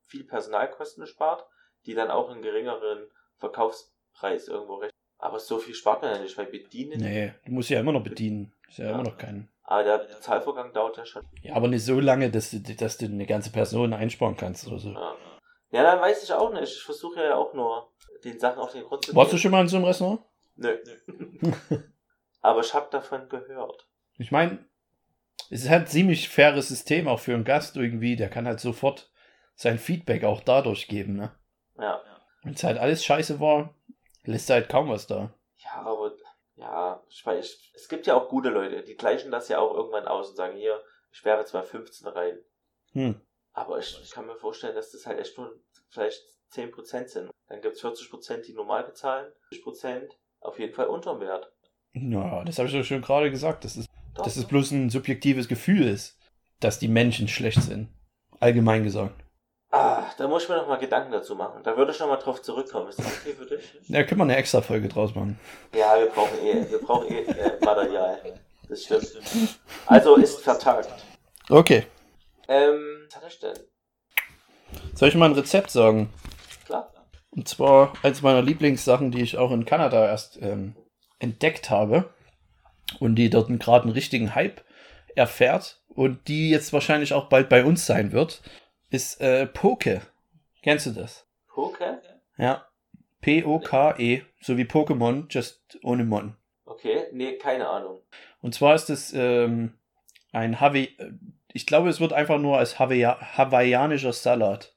viel 0.06 0.24
Personalkosten 0.24 1.06
spart, 1.06 1.46
die 1.86 1.94
dann 1.94 2.10
auch 2.10 2.28
einen 2.30 2.42
geringeren 2.42 3.08
Verkaufspreis 3.38 4.48
irgendwo 4.48 4.74
rechnen. 4.74 4.90
Aber 5.18 5.38
so 5.38 5.58
viel 5.58 5.74
spart 5.74 6.02
man 6.02 6.14
ja 6.14 6.20
nicht, 6.20 6.36
weil 6.36 6.46
bedienen. 6.46 7.00
Nee, 7.00 7.32
du 7.46 7.52
musst 7.52 7.70
ja 7.70 7.80
immer 7.80 7.92
noch 7.92 8.04
bedienen. 8.04 8.52
Ist 8.68 8.78
ja, 8.78 8.86
Ja. 8.86 8.90
immer 8.92 9.04
noch 9.04 9.16
kein. 9.16 9.48
Aber 9.62 9.82
der 9.82 9.98
Bezahlvorgang 9.98 10.74
dauert 10.74 10.98
ja 10.98 11.06
schon. 11.06 11.22
Ja, 11.40 11.54
aber 11.54 11.68
nicht 11.68 11.84
so 11.86 11.98
lange, 11.98 12.30
dass 12.30 12.50
du, 12.50 12.60
dass 12.60 12.98
du 12.98 13.06
eine 13.06 13.24
ganze 13.24 13.50
Person 13.50 13.94
einsparen 13.94 14.36
kannst 14.36 14.66
oder 14.66 14.78
so. 14.78 14.90
Ja, 14.90 15.16
ja 15.70 15.82
dann 15.82 16.00
weiß 16.00 16.22
ich 16.22 16.32
auch 16.34 16.52
nicht. 16.52 16.70
Ich 16.76 16.82
versuche 16.82 17.22
ja 17.24 17.34
auch 17.36 17.54
nur, 17.54 17.90
den 18.24 18.38
Sachen 18.38 18.58
auf 18.60 18.72
den 18.72 18.84
Grund 18.84 19.06
zu 19.06 19.14
Warst 19.14 19.32
du 19.32 19.38
schon 19.38 19.52
mal 19.52 19.62
in 19.62 19.68
so 19.68 19.76
einem 19.76 19.86
Restaurant? 19.86 20.20
Nö. 20.56 20.76
Aber 22.42 22.60
ich 22.60 22.74
habe 22.74 22.88
davon 22.90 23.26
gehört. 23.30 23.86
Ich 24.18 24.30
meine, 24.30 24.64
es 25.50 25.64
ist 25.64 25.70
halt 25.70 25.82
ein 25.82 25.86
ziemlich 25.88 26.28
faires 26.28 26.68
System 26.68 27.08
auch 27.08 27.20
für 27.20 27.34
einen 27.34 27.44
Gast 27.44 27.76
irgendwie. 27.76 28.16
Der 28.16 28.30
kann 28.30 28.46
halt 28.46 28.60
sofort 28.60 29.10
sein 29.54 29.78
Feedback 29.78 30.24
auch 30.24 30.40
dadurch 30.40 30.88
geben, 30.88 31.16
ne? 31.16 31.34
Ja. 31.78 32.02
Wenn 32.42 32.54
es 32.54 32.64
halt 32.64 32.78
alles 32.78 33.04
scheiße 33.04 33.40
war, 33.40 33.74
lässt 34.24 34.50
er 34.50 34.56
halt 34.56 34.68
kaum 34.68 34.88
was 34.88 35.06
da. 35.06 35.32
Ja, 35.56 35.82
aber 35.82 36.12
ja, 36.56 37.02
ich 37.08 37.24
weiß, 37.24 37.58
es 37.74 37.88
gibt 37.88 38.06
ja 38.06 38.14
auch 38.14 38.28
gute 38.28 38.50
Leute, 38.50 38.82
die 38.82 38.94
gleichen 38.96 39.30
das 39.30 39.48
ja 39.48 39.58
auch 39.58 39.74
irgendwann 39.74 40.06
aus 40.06 40.30
und 40.30 40.36
sagen, 40.36 40.56
hier, 40.56 40.82
ich 41.12 41.24
werfe 41.24 41.44
zwar 41.44 41.62
15 41.62 42.06
rein. 42.08 42.38
Hm. 42.92 43.20
Aber 43.52 43.78
ich 43.78 44.10
kann 44.12 44.26
mir 44.26 44.36
vorstellen, 44.36 44.74
dass 44.74 44.92
das 44.92 45.06
halt 45.06 45.18
echt 45.18 45.38
nur 45.38 45.52
vielleicht 45.88 46.22
10% 46.52 47.08
sind. 47.08 47.30
Dann 47.48 47.60
gibt 47.60 47.76
es 47.76 47.84
40%, 47.84 48.42
die 48.46 48.52
normal 48.52 48.84
bezahlen, 48.84 49.32
40% 49.52 50.10
auf 50.40 50.58
jeden 50.58 50.74
Fall 50.74 50.86
unterm 50.86 51.20
Wert. 51.20 51.52
Ja, 51.92 52.44
das 52.44 52.58
habe 52.58 52.68
ich 52.68 52.74
doch 52.74 52.84
schon 52.84 53.02
gerade 53.02 53.30
gesagt, 53.30 53.64
dass 53.64 53.76
es, 53.76 53.86
Doch. 54.14 54.24
dass 54.24 54.36
es 54.36 54.44
bloß 54.44 54.70
ein 54.72 54.90
subjektives 54.90 55.48
Gefühl 55.48 55.88
ist, 55.88 56.16
dass 56.60 56.78
die 56.78 56.88
Menschen 56.88 57.28
schlecht 57.28 57.62
sind. 57.62 57.88
Allgemein 58.40 58.84
gesagt. 58.84 59.14
ah, 59.70 60.04
da 60.18 60.28
muss 60.28 60.44
ich 60.44 60.48
mir 60.48 60.56
noch 60.56 60.68
mal 60.68 60.76
Gedanken 60.78 61.10
dazu 61.12 61.34
machen. 61.34 61.62
Da 61.64 61.76
würde 61.76 61.92
ich 61.92 61.98
noch 61.98 62.08
mal 62.08 62.16
drauf 62.16 62.42
zurückkommen. 62.42 62.88
Ist 62.88 62.98
das 63.00 63.06
okay 63.06 63.34
für 63.34 63.46
dich? 63.46 63.72
Da 63.88 64.04
können 64.04 64.20
wir 64.20 64.24
eine 64.24 64.36
extra 64.36 64.60
Folge 64.60 64.88
draus 64.88 65.14
machen. 65.14 65.38
Ja, 65.74 65.98
wir 65.98 66.06
brauchen 66.06 66.38
eh, 66.44 66.70
wir 66.70 66.78
brauchen 66.78 67.08
eh 67.10 67.22
äh, 67.22 67.58
Material. 67.64 68.20
Das 68.68 68.84
stimmt. 68.84 69.12
Also 69.86 70.16
ist 70.16 70.40
vertagt. 70.40 70.88
Okay. 71.48 71.86
Ähm, 72.48 73.06
was 73.06 73.16
hat 73.16 73.28
ich 73.28 73.40
denn? 73.40 73.58
Soll 74.94 75.08
ich 75.08 75.14
mal 75.14 75.26
ein 75.26 75.34
Rezept 75.34 75.70
sagen? 75.70 76.10
Klar. 76.66 76.92
Und 77.30 77.48
zwar 77.48 77.92
eins 78.02 78.22
meiner 78.22 78.42
Lieblingssachen, 78.42 79.10
die 79.10 79.22
ich 79.22 79.38
auch 79.38 79.50
in 79.50 79.64
Kanada 79.64 80.06
erst 80.06 80.38
ähm, 80.40 80.76
entdeckt 81.18 81.70
habe 81.70 82.10
und 83.00 83.16
die 83.16 83.30
dort 83.30 83.48
gerade 83.60 83.84
einen 83.84 83.92
richtigen 83.92 84.34
Hype 84.34 84.62
erfährt 85.14 85.82
und 85.88 86.28
die 86.28 86.50
jetzt 86.50 86.72
wahrscheinlich 86.72 87.12
auch 87.12 87.28
bald 87.28 87.48
bei 87.48 87.64
uns 87.64 87.86
sein 87.86 88.12
wird, 88.12 88.42
ist 88.90 89.20
äh, 89.20 89.46
Poke. 89.46 90.02
Kennst 90.62 90.86
du 90.86 90.90
das? 90.90 91.26
Poke? 91.48 92.00
Ja. 92.36 92.66
P-O-K-E, 93.20 94.22
so 94.40 94.56
wie 94.56 94.64
Pokémon, 94.64 95.26
just 95.30 95.78
ohne 95.82 96.04
Mon. 96.04 96.36
Okay, 96.66 97.04
nee, 97.12 97.36
keine 97.38 97.68
Ahnung. 97.68 98.00
Und 98.42 98.54
zwar 98.54 98.74
ist 98.74 98.90
es 98.90 99.12
ähm, 99.14 99.74
ein 100.32 100.60
Hawaii, 100.60 100.94
äh, 100.98 101.12
ich 101.52 101.66
glaube, 101.66 101.88
es 101.88 102.00
wird 102.00 102.12
einfach 102.12 102.38
nur 102.38 102.58
als 102.58 102.78
Hawaii 102.78 103.04
hawaiianischer 103.04 104.12
Salat 104.12 104.74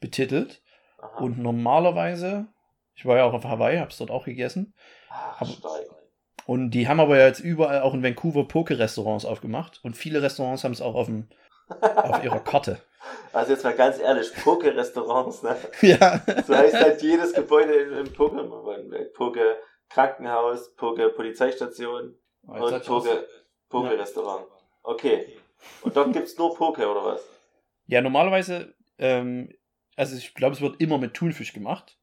betitelt. 0.00 0.60
Aha. 0.98 1.20
Und 1.20 1.38
normalerweise, 1.38 2.46
ich 2.94 3.06
war 3.06 3.16
ja 3.16 3.24
auch 3.24 3.32
auf 3.32 3.44
Hawaii, 3.44 3.78
hab's 3.78 3.98
dort 3.98 4.10
auch 4.10 4.24
gegessen. 4.24 4.74
Ach, 5.08 5.40
aber- 5.40 5.50
stark. 5.50 5.84
Und 6.46 6.70
die 6.70 6.88
haben 6.88 7.00
aber 7.00 7.18
jetzt 7.18 7.40
überall 7.40 7.80
auch 7.80 7.92
in 7.94 8.02
Vancouver 8.02 8.46
Poke-Restaurants 8.46 9.24
aufgemacht. 9.24 9.80
Und 9.82 9.96
viele 9.96 10.22
Restaurants 10.22 10.62
haben 10.64 10.72
es 10.72 10.80
auch 10.80 10.94
auf, 10.94 11.06
dem, 11.06 11.28
auf 11.80 12.22
ihrer 12.24 12.40
Karte. 12.40 12.78
Also 13.32 13.52
jetzt 13.52 13.62
mal 13.62 13.74
ganz 13.74 14.00
ehrlich, 14.00 14.32
Poke-Restaurants, 14.42 15.44
ne? 15.44 15.56
ja. 15.82 16.20
So 16.44 16.56
heißt 16.56 16.74
halt 16.74 17.00
jedes 17.02 17.34
Gebäude 17.34 17.72
in, 17.74 17.92
in 17.98 18.06
Pokémon. 18.12 19.12
Poke 19.12 19.56
Krankenhaus, 19.88 20.74
Poke 20.74 21.10
Polizeistation 21.10 22.16
und 22.42 22.84
Poke, 22.84 23.28
Poke 23.68 23.96
Restaurant. 23.96 24.46
Okay. 24.82 25.36
Und 25.82 25.96
dort 25.96 26.12
gibt's 26.14 26.36
nur 26.36 26.54
Poke 26.56 26.88
oder 26.90 27.04
was? 27.04 27.20
Ja, 27.86 28.00
normalerweise, 28.00 28.74
ähm, 28.98 29.52
also 29.94 30.16
ich 30.16 30.34
glaube, 30.34 30.54
es 30.56 30.60
wird 30.60 30.80
immer 30.80 30.98
mit 30.98 31.14
Thunfisch 31.14 31.52
gemacht. 31.52 31.98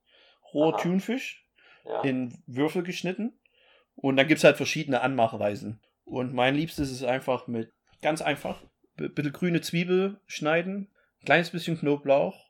Roher 0.53 0.75
Aha. 0.75 0.81
Thunfisch, 0.81 1.45
Ja. 1.85 2.01
in 2.03 2.41
Würfel 2.47 2.83
geschnitten. 2.83 3.37
Und 3.95 4.17
dann 4.17 4.27
gibt 4.27 4.39
es 4.39 4.43
halt 4.43 4.57
verschiedene 4.57 5.01
Anmachweisen. 5.01 5.79
Und 6.05 6.33
mein 6.33 6.55
Liebstes 6.55 6.91
ist 6.91 7.03
einfach 7.03 7.47
mit, 7.47 7.71
ganz 8.01 8.21
einfach, 8.21 8.63
b- 8.95 9.07
bisschen 9.07 9.31
grüne 9.31 9.61
Zwiebel 9.61 10.19
schneiden, 10.25 10.89
kleines 11.25 11.51
bisschen 11.51 11.77
Knoblauch, 11.77 12.49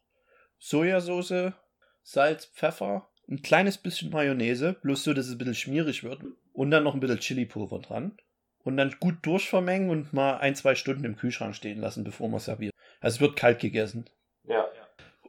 Sojasauce, 0.57 1.53
Salz, 2.01 2.45
Pfeffer, 2.45 3.09
ein 3.29 3.41
kleines 3.41 3.77
bisschen 3.77 4.09
Mayonnaise, 4.09 4.73
bloß 4.73 5.03
so, 5.03 5.13
dass 5.13 5.27
es 5.27 5.33
ein 5.33 5.37
bisschen 5.37 5.55
schmierig 5.55 6.03
wird. 6.03 6.21
Und 6.53 6.71
dann 6.71 6.83
noch 6.83 6.93
ein 6.93 6.99
bisschen 6.99 7.19
Chili-Pulver 7.19 7.79
dran. 7.79 8.17
Und 8.63 8.77
dann 8.77 8.95
gut 8.99 9.15
durchvermengen 9.23 9.89
und 9.89 10.13
mal 10.13 10.37
ein, 10.37 10.55
zwei 10.55 10.75
Stunden 10.75 11.03
im 11.03 11.17
Kühlschrank 11.17 11.55
stehen 11.55 11.79
lassen, 11.79 12.03
bevor 12.03 12.29
man 12.29 12.39
serviert. 12.39 12.73
Also 13.01 13.15
es 13.15 13.21
wird 13.21 13.35
kalt 13.35 13.59
gegessen. 13.59 14.05
Ja. 14.45 14.65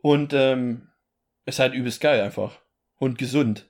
Und 0.02 0.32
ähm, 0.32 0.88
ist 1.44 1.58
halt 1.58 1.74
übelst 1.74 2.00
geil 2.00 2.20
einfach. 2.20 2.60
Und 2.96 3.18
gesund. 3.18 3.68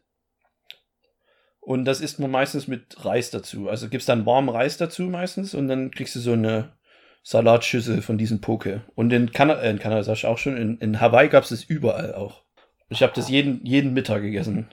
Und 1.64 1.86
das 1.86 2.00
isst 2.00 2.20
man 2.20 2.30
meistens 2.30 2.68
mit 2.68 3.04
Reis 3.04 3.30
dazu. 3.30 3.70
Also 3.70 3.88
gibt's 3.88 4.06
dann 4.06 4.26
warmen 4.26 4.50
Reis 4.50 4.76
dazu 4.76 5.04
meistens 5.04 5.54
und 5.54 5.66
dann 5.66 5.90
kriegst 5.90 6.14
du 6.14 6.20
so 6.20 6.32
eine 6.32 6.76
Salatschüssel 7.22 8.02
von 8.02 8.18
diesem 8.18 8.42
Poke. 8.42 8.84
Und 8.94 9.12
in, 9.12 9.32
Kana 9.32 9.54
äh, 9.60 9.70
in 9.70 9.78
Kanada, 9.78 10.02
sag 10.02 10.14
ich 10.14 10.26
auch 10.26 10.36
schon, 10.36 10.58
in, 10.58 10.76
in 10.78 11.00
Hawaii 11.00 11.30
gab 11.30 11.44
es 11.44 11.48
das 11.48 11.64
überall 11.64 12.14
auch. 12.14 12.42
Ich 12.90 13.02
habe 13.02 13.14
das 13.14 13.30
jeden, 13.30 13.64
jeden 13.64 13.94
Mittag 13.94 14.20
gegessen. 14.20 14.68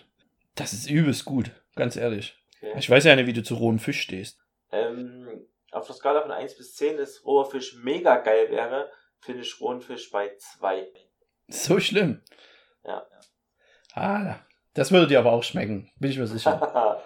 Das 0.55 0.73
ist 0.73 0.89
übelst 0.89 1.23
gut, 1.23 1.51
ganz 1.75 1.95
ehrlich. 1.95 2.37
Okay. 2.61 2.73
Ich 2.77 2.89
weiß 2.89 3.05
ja 3.05 3.15
nicht, 3.15 3.25
wie 3.25 3.33
du 3.33 3.41
zu 3.41 3.55
rohem 3.55 3.79
Fisch 3.79 4.01
stehst. 4.01 4.37
Ähm, 4.73 5.45
auf 5.71 5.87
der 5.87 5.95
Skala 5.95 6.21
von 6.21 6.31
1 6.31 6.57
bis 6.57 6.75
10 6.75 6.97
ist 6.97 7.25
roher 7.25 7.49
Fisch 7.49 7.77
mega 7.81 8.17
geil 8.17 8.51
wäre, 8.51 8.91
finde 9.21 9.43
ich 9.43 9.61
rohen 9.61 9.79
Fisch 9.79 10.11
bei 10.11 10.29
2. 10.37 10.87
So 11.47 11.79
schlimm. 11.79 12.21
Ja. 12.83 13.05
Ah, 13.93 14.39
das 14.73 14.91
würde 14.91 15.07
dir 15.07 15.19
aber 15.19 15.31
auch 15.31 15.43
schmecken, 15.43 15.89
bin 15.97 16.11
ich 16.11 16.17
mir 16.17 16.27
sicher. 16.27 17.01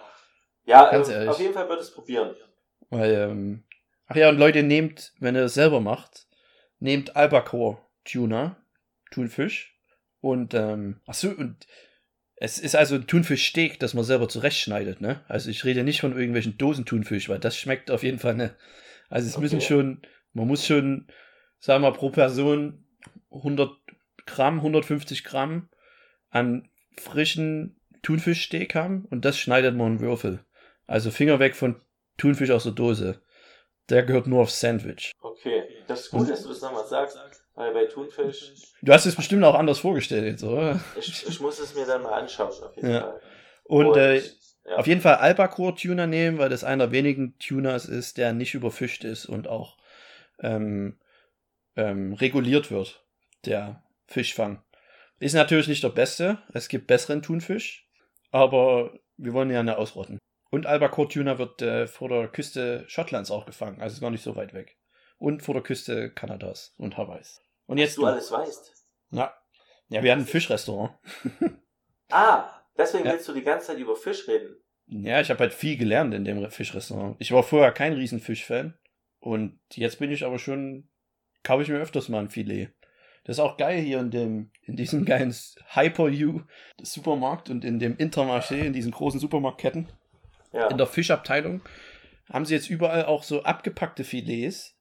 ja, 0.66 0.92
Ganz 0.92 1.08
ähm, 1.10 1.14
ehrlich. 1.14 1.30
auf 1.30 1.40
jeden 1.40 1.54
Fall 1.54 1.68
würde 1.70 1.82
es 1.82 1.92
probieren. 1.92 2.36
Weil, 2.90 3.14
ähm, 3.14 3.64
ach 4.08 4.16
ja, 4.16 4.30
und 4.30 4.38
Leute, 4.38 4.64
nehmt, 4.64 5.14
wenn 5.20 5.36
ihr 5.36 5.44
es 5.44 5.54
selber 5.54 5.82
macht, 5.82 6.28
nehmt 6.80 7.16
Albacore 7.16 7.80
Tuna, 8.04 8.58
Thunfisch. 9.12 9.76
Und, 10.22 10.54
ähm, 10.54 11.02
ach 11.06 11.14
so, 11.14 11.30
und 11.30 11.68
es 12.38 12.60
ist 12.60 12.76
also 12.76 12.96
ein 12.96 13.08
Thunfischsteak, 13.08 13.80
das 13.80 13.94
man 13.94 14.04
selber 14.04 14.28
zurechtschneidet, 14.28 15.00
ne? 15.02 15.24
Also 15.28 15.50
ich 15.50 15.64
rede 15.64 15.84
nicht 15.84 16.02
von 16.02 16.12
irgendwelchen 16.14 16.58
Dosen-Thunfisch, 16.58 17.30
weil 17.30 17.40
das 17.40 17.58
schmeckt 17.58 17.90
auf 17.92 18.04
jeden 18.04 18.20
Fall 18.20 18.36
nicht. 18.36 18.56
Also 19.10 19.28
es 19.28 19.36
Okay. 19.36 19.44
müssen 19.44 19.62
schon, 19.62 20.02
man 20.34 20.48
muss 20.48 20.66
schon, 20.66 21.08
sagen 21.60 21.84
wir 21.84 21.92
mal, 21.92 21.98
pro 21.98 22.10
Person 22.10 22.86
100 23.32 23.70
Gramm, 24.26 24.58
150 24.58 25.24
Gramm 25.24 25.70
an 26.30 26.68
frischen 27.02 27.80
Thunfischsteak 28.02 28.76
haben 28.76 29.06
und 29.10 29.26
das 29.26 29.38
schneidet 29.40 29.76
man 29.76 29.94
in 29.94 30.00
Würfel. 30.00 30.46
Also 30.88 31.12
Finger 31.12 31.40
weg 31.40 31.56
von 31.56 31.82
Thunfisch 32.18 32.52
aus 32.52 32.64
der 32.64 32.72
Dose. 32.74 33.22
Der 33.90 34.04
gehört 34.04 34.28
nur 34.28 34.42
aufs 34.42 34.60
Sandwich. 34.60 35.12
Okay, 35.22 35.64
das 35.88 36.02
ist 36.02 36.12
gut, 36.12 36.22
Und- 36.22 36.30
dass 36.30 36.44
du 36.44 36.50
das 36.50 36.62
nochmal 36.62 36.86
sagst, 36.88 37.18
weil 37.56 37.74
bei 37.74 37.86
Thunfisch, 37.86 38.52
Du 38.82 38.92
hast 38.94 39.06
es 39.06 39.16
bestimmt 39.16 39.44
auch 39.44 39.56
anders 39.56 39.80
vorgestellt 39.80 40.26
jetzt, 40.26 40.44
oder? 40.44 40.80
ich, 40.98 41.28
ich 41.28 41.40
muss 41.40 41.60
es 41.60 41.76
mir 41.76 41.86
dann 41.86 42.04
mal 42.04 42.14
anschauen, 42.14 42.50
auf 42.64 42.76
jeden 42.76 42.90
Ja. 42.92 43.02
Fall. 43.02 43.22
Und, 43.64 43.98
äh, 43.98 44.18
ja. 44.18 44.76
auf 44.78 44.88
jeden 44.88 45.02
Fall 45.02 45.16
Albacore-Tuna 45.16 46.06
nehmen, 46.08 46.38
weil 46.38 46.50
das 46.50 46.64
einer 46.64 46.86
der 46.88 46.92
wenigen 46.94 47.38
Tunas 47.40 47.86
ist, 47.86 48.18
der 48.18 48.34
nicht 48.34 48.54
überfischt 48.54 49.04
ist 49.04 49.26
und 49.26 49.48
auch 49.48 49.78
ähm, 50.40 51.00
ähm, 51.76 52.14
reguliert 52.14 52.72
wird, 52.72 53.04
der 53.46 53.84
Fischfang. 54.08 54.62
Ist 55.20 55.34
natürlich 55.34 55.68
nicht 55.68 55.84
der 55.84 55.90
beste, 55.90 56.40
es 56.54 56.68
gibt 56.68 56.88
besseren 56.88 57.22
Thunfisch, 57.22 57.88
aber 58.32 58.98
wir 59.18 59.34
wollen 59.34 59.50
ja 59.50 59.64
nicht 59.64 59.76
ausrotten. 59.78 60.20
Und 60.52 60.66
Albacore-Tuna 60.66 61.38
wird 61.38 61.62
äh, 61.62 61.88
vor 61.88 62.10
der 62.10 62.28
Küste 62.28 62.84
Schottlands 62.88 63.32
auch 63.32 63.46
gefangen, 63.46 63.82
also 63.82 63.94
ist 63.96 64.02
gar 64.02 64.12
nicht 64.12 64.24
so 64.24 64.36
weit 64.36 64.54
weg. 64.54 64.78
Und 65.18 65.42
vor 65.42 65.54
der 65.54 65.64
Küste 65.64 66.12
Kanadas 66.12 66.74
und 66.78 66.98
Hawaiis. 66.98 67.42
Und 67.66 67.78
jetzt 67.78 67.92
Dass 67.98 68.02
du 68.02 68.06
alles 68.08 68.32
weißt. 68.32 68.74
Ja. 69.12 69.34
ja, 69.88 70.04
wir 70.04 70.12
hatten 70.12 70.22
ein 70.24 70.28
Fischrestaurant. 70.28 70.94
Ah, 72.12 72.62
deswegen 72.78 73.06
Ja. 73.06 73.14
willst 73.14 73.28
du 73.28 73.34
die 73.34 73.42
ganze 73.42 73.68
Zeit 73.68 73.80
über 73.80 73.96
Fisch 73.96 74.28
reden. 74.28 74.56
Ja, 74.86 75.20
ich 75.22 75.32
habe 75.32 75.40
halt 75.40 75.54
viel 75.56 75.76
gelernt 75.76 76.14
in 76.14 76.24
dem 76.24 76.50
Fischrestaurant. 76.52 77.16
Ich 77.20 77.32
war 77.32 77.42
vorher 77.42 77.72
kein 77.72 77.94
riesen 77.94 78.20
Fischfan. 78.20 78.78
Und 79.20 79.60
jetzt 79.74 79.98
bin 79.98 80.12
ich 80.12 80.24
aber 80.24 80.38
schon, 80.38 80.88
kaufe 81.42 81.64
ich 81.64 81.70
mir 81.70 81.80
öfters 81.80 82.08
mal 82.10 82.20
ein 82.20 82.30
Filet. 82.30 82.70
Das 83.26 83.38
ist 83.38 83.40
auch 83.44 83.58
geil 83.58 83.82
hier 83.82 84.00
in 84.00 84.12
dem, 84.12 84.52
in 84.64 84.76
diesem 84.76 85.04
geilen 85.04 85.36
Hyper-U 85.74 86.42
Supermarkt 86.82 87.50
und 87.50 87.66
in 87.66 87.80
dem 87.80 87.98
Intermarché, 87.98 88.60
in 88.60 88.74
diesen 88.74 88.92
großen 88.92 89.20
Supermarktketten. 89.20 89.90
Ja. 90.54 90.68
In 90.68 90.78
der 90.78 90.88
Fischabteilung 90.88 91.62
haben 92.32 92.46
sie 92.46 92.54
jetzt 92.54 92.70
überall 92.70 93.06
auch 93.06 93.24
so 93.24 93.44
abgepackte 93.44 94.04
Filets. 94.04 94.76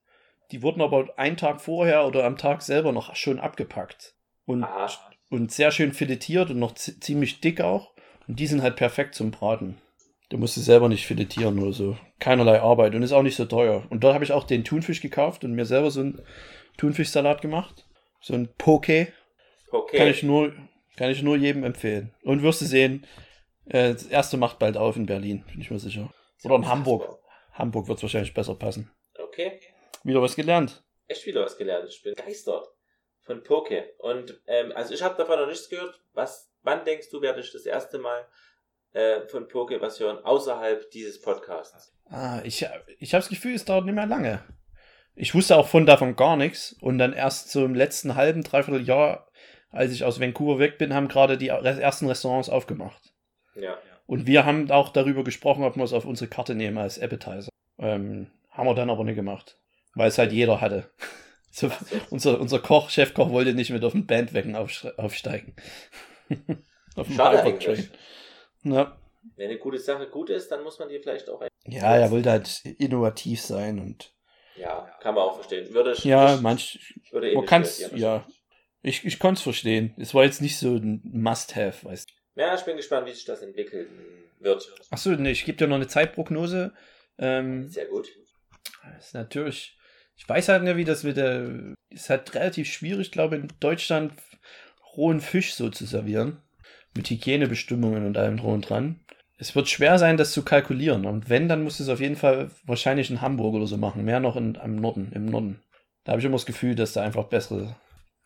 Die 0.53 0.63
wurden 0.63 0.83
aber 0.83 1.09
einen 1.19 1.37
Tag 1.37 1.61
vorher 1.61 2.07
oder 2.07 2.25
am 2.25 2.37
Tag 2.37 2.63
selber 2.63 2.93
noch 2.93 3.17
schon 3.17 3.41
abgepackt. 3.41 4.15
Und 4.45 4.63
Aha. 4.63 4.89
und 5.31 5.51
sehr 5.51 5.71
schön 5.71 5.93
filetiert 5.93 6.51
und 6.51 6.59
noch 6.59 6.75
zi- 6.75 7.01
ziemlich 7.01 7.41
dick 7.41 7.61
auch. 7.63 7.95
Und 8.29 8.39
die 8.39 8.47
sind 8.47 8.63
halt 8.63 8.77
perfekt 8.77 9.15
zum 9.15 9.31
Braten. 9.31 9.79
Du 10.29 10.37
musst 10.39 10.57
es 10.57 10.67
selber 10.67 10.89
nicht 10.89 11.07
filetieren 11.07 11.59
oder 11.59 11.73
so. 11.73 11.97
Keinerlei 12.19 12.61
Arbeit 12.61 12.95
und 12.95 13.03
ist 13.03 13.13
auch 13.13 13.23
nicht 13.23 13.37
so 13.37 13.47
teuer. 13.47 13.85
Und 13.91 14.05
dort 14.05 14.15
habe 14.15 14.25
ich 14.25 14.33
auch 14.33 14.45
den 14.45 14.65
Thunfisch 14.65 15.01
gekauft 15.01 15.45
und 15.45 15.55
mir 15.55 15.65
selber 15.65 15.91
so 15.91 16.01
einen 16.01 16.23
Thunfischsalat 16.77 17.41
gemacht. 17.41 17.87
So 18.25 18.33
ein 18.33 18.49
Poke. 18.57 19.13
Okay. 19.71 19.99
Kann 19.99 20.09
ich 20.09 20.23
nur, 20.23 20.55
kann 20.97 21.11
ich 21.11 21.23
nur 21.23 21.37
jedem 21.37 21.63
empfehlen. 21.63 22.15
Und 22.23 22.43
wirst 22.43 22.63
du 22.63 22.65
sehen, 22.65 23.07
äh, 23.67 23.93
das 23.93 24.07
erste 24.07 24.39
macht 24.39 24.59
bald 24.59 24.79
auf 24.79 24.97
in 24.97 25.05
Berlin, 25.05 25.45
bin 25.51 25.61
ich 25.61 25.71
mir 25.71 25.79
sicher. 25.79 26.11
Oder 26.43 26.55
in 26.57 26.67
Hamburg. 26.67 27.19
Hamburg 27.53 27.87
wird 27.87 27.99
es 27.99 28.03
wahrscheinlich 28.03 28.33
besser 28.33 28.55
passen. 28.55 28.91
Okay. 29.19 29.61
Wieder 30.05 30.23
was 30.23 30.37
gelernt. 30.37 30.83
Echt 31.07 31.27
wieder 31.27 31.43
was 31.43 31.59
gelernt. 31.59 31.87
Ich 31.91 32.03
bin 32.03 32.15
begeistert 32.15 32.67
von 33.21 33.43
Poke. 33.43 33.93
Und 33.99 34.41
ähm, 34.47 34.73
also 34.75 34.95
ich 34.95 35.03
habe 35.03 35.17
davon 35.17 35.39
noch 35.39 35.47
nichts 35.47 35.69
gehört. 35.69 36.01
Was, 36.15 36.51
wann 36.63 36.83
denkst 36.87 37.11
du, 37.11 37.21
werde 37.21 37.41
ich 37.41 37.53
das 37.53 37.67
erste 37.67 37.99
Mal 37.99 38.27
äh, 38.95 39.21
von 39.29 39.49
Poke 39.49 39.83
was 39.83 40.01
hören, 40.01 40.25
außerhalb 40.25 40.91
dieses 40.93 41.21
Podcasts? 41.21 41.95
Ah, 42.07 42.41
ich, 42.43 42.67
ich 42.99 43.13
habe 43.13 43.21
das 43.21 43.29
Gefühl, 43.29 43.55
es 43.55 43.67
dauert 43.67 43.85
nicht 43.85 43.95
mehr 43.95 44.07
lange. 44.07 44.43
Ich 45.17 45.35
wusste 45.35 45.57
auch 45.57 45.69
von 45.69 45.87
davon 45.87 46.17
gar 46.17 46.37
nichts 46.37 46.73
und 46.81 46.99
dann 46.99 47.13
erst 47.13 47.51
so 47.51 47.65
im 47.65 47.75
letzten 47.75 48.15
halben, 48.17 48.43
dreiviertel 48.43 48.85
Jahr, 48.87 49.29
als 49.71 49.93
ich 49.93 50.05
aus 50.05 50.21
Vancouver 50.21 50.59
weg 50.59 50.79
bin, 50.79 50.93
haben 50.95 51.09
gerade 51.09 51.39
die 51.39 51.49
ersten 51.49 52.09
Restaurants 52.09 52.49
aufgemacht. 52.49 53.13
Ja. 53.55 53.79
Und 54.07 54.27
wir 54.27 54.45
haben 54.45 54.71
auch 54.71 54.91
darüber 54.91 55.25
gesprochen, 55.25 55.65
ob 55.65 55.77
wir 55.77 55.85
es 55.85 55.93
auf 55.93 56.05
unsere 56.05 56.29
Karte 56.29 56.55
nehmen 56.55 56.79
als 56.79 56.99
Appetizer. 56.99 57.49
Ähm, 57.79 58.31
haben 58.51 58.67
wir 58.67 58.75
dann 58.75 58.91
aber 58.91 59.05
nicht 59.05 59.17
gemacht, 59.17 59.59
weil 59.95 60.09
es 60.09 60.19
halt 60.19 60.33
jeder 60.33 60.61
hatte. 60.61 60.91
So, 61.57 61.71
unser, 62.11 62.41
unser 62.41 62.59
Koch, 62.59 62.91
Chefkoch 62.91 63.31
wollte 63.31 63.55
nicht 63.55 63.71
mit 63.71 63.85
auf 63.85 63.93
den 63.93 64.09
Bandwagon 64.09 64.57
aufsch- 64.57 64.93
aufsteigen. 64.97 65.55
auf 66.97 67.07
Schade 67.15 67.45
eigentlich. 67.45 67.91
Ja. 68.65 68.99
Wenn 69.37 69.51
eine 69.51 69.59
gute 69.61 69.79
Sache 69.79 70.09
gut 70.09 70.31
ist, 70.31 70.51
dann 70.51 70.65
muss 70.65 70.81
man 70.81 70.89
die 70.89 70.99
vielleicht 70.99 71.31
auch. 71.31 71.41
ja, 71.67 71.97
er 71.97 72.11
wollte 72.11 72.33
halt 72.33 72.65
innovativ 72.65 73.41
sein 73.41 73.79
und 73.79 74.14
Ja, 74.57 74.91
kann 75.01 75.15
man 75.15 75.25
auch 75.25 75.35
verstehen. 75.35 75.73
Würde 75.75 75.93
ich. 75.93 76.05
ja, 76.05 76.39
manch, 76.41 76.95
würde 77.11 77.31
eh 77.31 77.35
Man 77.35 77.43
nicht 77.43 77.51
kann 77.51 77.63
es, 77.63 77.81
reagieren 77.81 78.01
ja. 78.01 78.27
Ich, 78.83 79.05
ich 79.05 79.19
konnte 79.19 79.39
es 79.39 79.43
verstehen. 79.43 79.95
Es 79.97 80.15
war 80.15 80.25
jetzt 80.25 80.43
nicht 80.43 80.59
so 80.59 80.77
ein 80.77 81.01
Must-Have, 81.05 81.87
weißt 81.87 82.11
du. 82.11 82.41
Ja, 82.41 82.55
ich 82.55 82.63
bin 82.63 82.77
gespannt, 82.77 83.07
wie 83.07 83.13
sich 83.13 83.25
das 83.25 83.43
entwickeln 83.43 83.89
wird. 84.41 84.71
Achso, 84.91 85.11
nee, 85.11 85.31
ich 85.31 85.45
gebe 85.45 85.57
dir 85.57 85.67
noch 85.67 85.77
eine 85.77 85.87
Zeitprognose. 85.87 86.73
Ähm, 87.19 87.69
Sehr 87.69 87.87
gut. 87.87 88.09
ist 88.99 89.15
natürlich, 89.15 89.79
ich 90.17 90.29
weiß 90.29 90.49
halt 90.49 90.65
nicht, 90.65 90.77
wie 90.77 90.85
das 90.85 91.03
mit 91.05 91.17
der, 91.17 91.75
ist 91.91 92.11
halt 92.11 92.35
relativ 92.35 92.71
schwierig, 92.71 93.11
glaube 93.11 93.37
ich, 93.37 93.43
in 93.43 93.53
Deutschland 93.61 94.13
rohen 94.97 95.21
Fisch 95.21 95.55
so 95.55 95.71
zu 95.71 95.87
servieren. 95.87 96.43
Mit 96.97 97.09
Hygienebestimmungen 97.11 98.07
und 98.07 98.17
allem 98.17 98.37
drum 98.37 98.55
und 98.55 98.69
dran. 98.69 99.04
Es 99.37 99.55
wird 99.57 99.69
schwer 99.69 99.99
sein, 99.99 100.17
das 100.17 100.33
zu 100.33 100.45
kalkulieren. 100.45 101.07
Und 101.07 101.29
wenn, 101.29 101.49
dann 101.49 101.65
muss 101.65 101.81
es 101.81 101.89
auf 101.89 102.01
jeden 102.01 102.17
Fall 102.17 102.51
wahrscheinlich 102.65 103.11
in 103.11 103.21
Hamburg 103.21 103.55
oder 103.55 103.67
so 103.67 103.77
machen. 103.77 104.05
Mehr 104.05 104.21
noch 104.21 104.37
in, 104.37 104.57
am 104.57 104.77
Norden, 104.77 105.11
im 105.13 105.27
Norden. 105.27 105.63
Da 106.05 106.13
habe 106.13 106.21
ich 106.21 106.27
immer 106.27 106.37
das 106.37 106.47
Gefühl, 106.47 106.75
dass 106.75 106.93
da 106.93 107.03
einfach 107.03 107.25
bessere 107.25 107.77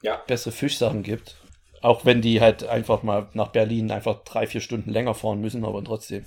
Ja. 0.03 0.23
bessere 0.27 0.53
Fischsachen 0.53 1.03
gibt. 1.03 1.37
Auch 1.81 2.05
wenn 2.05 2.21
die 2.21 2.41
halt 2.41 2.65
einfach 2.65 3.03
mal 3.03 3.29
nach 3.35 3.49
Berlin 3.49 3.91
einfach 3.91 4.25
drei, 4.25 4.47
vier 4.47 4.61
Stunden 4.61 4.91
länger 4.91 5.15
fahren 5.15 5.41
müssen, 5.41 5.65
aber 5.65 5.83
trotzdem. 5.83 6.25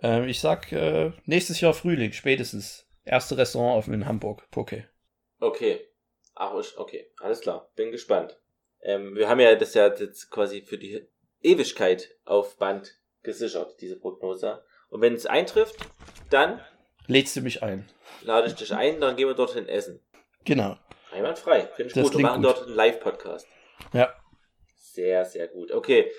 Ähm, 0.00 0.28
ich 0.28 0.40
sag, 0.40 0.70
äh, 0.72 1.12
nächstes 1.24 1.60
Jahr 1.60 1.74
Frühling, 1.74 2.12
spätestens. 2.12 2.86
Erste 3.04 3.36
Restaurant 3.36 3.76
offen 3.78 3.94
in 3.94 4.06
Hamburg. 4.06 4.48
Poke. 4.50 4.88
Okay. 5.40 5.80
Ach, 6.34 6.52
okay. 6.76 7.10
Alles 7.20 7.40
klar. 7.40 7.70
Bin 7.74 7.90
gespannt. 7.90 8.38
Ähm, 8.82 9.16
wir 9.16 9.28
haben 9.28 9.40
ja 9.40 9.54
das 9.56 9.74
ja 9.74 9.88
jetzt 9.88 10.30
quasi 10.30 10.62
für 10.62 10.78
die 10.78 11.08
Ewigkeit 11.42 12.10
auf 12.24 12.56
Band 12.58 12.94
gesichert, 13.28 13.76
diese 13.80 13.98
Prognose. 13.98 14.64
Und 14.88 15.00
wenn 15.02 15.14
es 15.14 15.26
eintrifft, 15.26 15.76
dann 16.30 16.60
Lädst 17.06 17.36
du 17.36 17.40
mich 17.42 17.62
ein? 17.62 17.88
lade 18.22 18.46
ich 18.48 18.54
dich 18.54 18.72
ein, 18.74 19.00
dann 19.00 19.16
gehen 19.16 19.28
wir 19.28 19.34
dorthin 19.34 19.68
essen. 19.68 20.00
Genau. 20.44 20.76
Einwandfrei. 21.12 21.60
Finde 21.76 21.88
ich 21.88 21.92
Das 21.94 22.04
gut. 22.04 22.16
Wir 22.16 22.22
machen 22.22 22.42
gut. 22.42 22.50
dort 22.56 22.66
einen 22.66 22.74
Live-Podcast. 22.74 23.46
Ja. 23.92 24.14
Sehr, 24.76 25.24
sehr 25.24 25.48
gut. 25.48 25.72
Okay. 25.72 26.10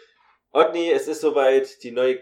Otni, 0.51 0.89
es 0.91 1.07
ist 1.07 1.21
soweit. 1.21 1.83
Die 1.83 1.91
neue 1.91 2.19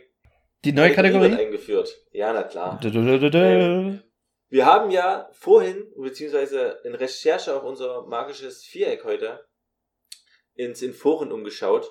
Die 0.66 0.72
neue 0.74 0.88
wird 0.88 0.96
Kategorie? 0.96 1.34
eingeführt. 1.36 1.90
Ja, 2.12 2.34
na 2.34 2.44
klar. 2.44 2.80
Du, 2.82 2.90
du, 2.92 3.30
du. 3.30 3.38
Ähm, 3.38 4.04
Wir 4.50 4.66
haben 4.66 4.90
ja 4.92 5.30
vorhin, 5.34 5.86
beziehungsweise 5.98 6.80
in 6.84 6.96
Recherche 6.96 7.56
auf 7.56 7.64
unser 7.64 8.06
magisches 8.08 8.64
Viereck 8.66 9.04
heute, 9.06 9.46
ins 10.56 10.82
in 10.82 10.94
Foren 10.94 11.32
umgeschaut. 11.32 11.90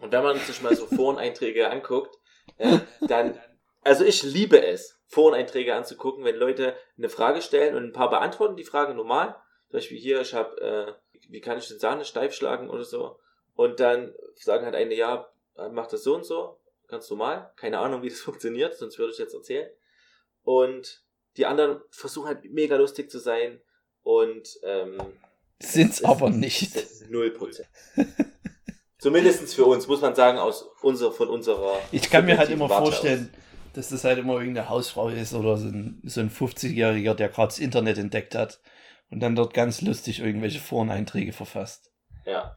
Und 0.00 0.12
wenn 0.12 0.22
man 0.22 0.38
sich 0.38 0.62
mal 0.62 0.74
so 0.74 0.86
Foreneinträge 0.86 1.70
anguckt, 1.70 2.18
ja, 2.58 2.80
dann, 3.00 3.38
also 3.82 4.04
ich 4.04 4.22
liebe 4.22 4.64
es, 4.64 4.98
Foreneinträge 5.06 5.74
anzugucken, 5.74 6.24
wenn 6.24 6.36
Leute 6.36 6.76
eine 6.96 7.08
Frage 7.08 7.42
stellen 7.42 7.74
und 7.74 7.84
ein 7.84 7.92
paar 7.92 8.10
beantworten 8.10 8.56
die 8.56 8.64
Frage 8.64 8.94
normal. 8.94 9.36
Zum 9.68 9.78
Beispiel 9.78 9.98
hier, 9.98 10.20
ich 10.20 10.34
habe, 10.34 10.60
äh, 10.60 11.18
wie 11.28 11.40
kann 11.40 11.58
ich 11.58 11.68
den 11.68 11.78
Sahne 11.78 12.04
steif 12.04 12.34
schlagen 12.34 12.70
oder 12.70 12.84
so. 12.84 13.18
Und 13.54 13.80
dann 13.80 14.14
sagen 14.36 14.64
halt 14.64 14.74
eine, 14.74 14.94
ja, 14.94 15.28
mach 15.72 15.86
das 15.86 16.04
so 16.04 16.14
und 16.14 16.24
so, 16.24 16.58
ganz 16.88 17.10
normal. 17.10 17.52
Keine 17.56 17.78
Ahnung, 17.78 18.02
wie 18.02 18.08
das 18.08 18.20
funktioniert, 18.20 18.74
sonst 18.76 18.98
würde 18.98 19.12
ich 19.12 19.18
jetzt 19.18 19.34
erzählen. 19.34 19.70
Und 20.42 21.04
die 21.36 21.46
anderen 21.46 21.80
versuchen 21.90 22.28
halt 22.28 22.44
mega 22.44 22.76
lustig 22.76 23.10
zu 23.10 23.18
sein 23.18 23.60
Und 24.02 24.58
ähm, 24.62 24.98
Sind's 25.58 26.00
es 26.00 26.04
aber 26.04 26.30
nicht. 26.30 26.74
Es 26.74 27.02
ist 27.02 27.10
0%. 29.00 29.02
Zumindest 29.02 29.54
für 29.54 29.64
uns, 29.64 29.86
muss 29.86 30.00
man 30.00 30.14
sagen, 30.14 30.38
aus 30.38 30.68
unser, 30.82 31.12
von 31.12 31.28
unserer. 31.28 31.78
Ich 31.92 32.10
kann 32.10 32.26
mir 32.26 32.38
halt 32.38 32.50
immer 32.50 32.68
Warte 32.68 32.84
vorstellen, 32.84 33.32
dass 33.74 33.88
das 33.88 34.04
halt 34.04 34.18
immer 34.18 34.34
irgendeine 34.38 34.68
Hausfrau 34.68 35.08
ist 35.08 35.34
oder 35.34 35.56
so 35.56 35.68
ein, 35.68 36.00
so 36.04 36.20
ein 36.20 36.30
50-Jähriger, 36.30 37.14
der 37.14 37.28
gerade 37.28 37.48
das 37.48 37.58
Internet 37.58 37.98
entdeckt 37.98 38.34
hat 38.34 38.60
und 39.10 39.20
dann 39.20 39.36
dort 39.36 39.54
ganz 39.54 39.80
lustig 39.80 40.20
irgendwelche 40.20 40.60
Foreneinträge 40.60 41.32
verfasst. 41.32 41.90
Aus. 42.20 42.26
Ja. 42.26 42.56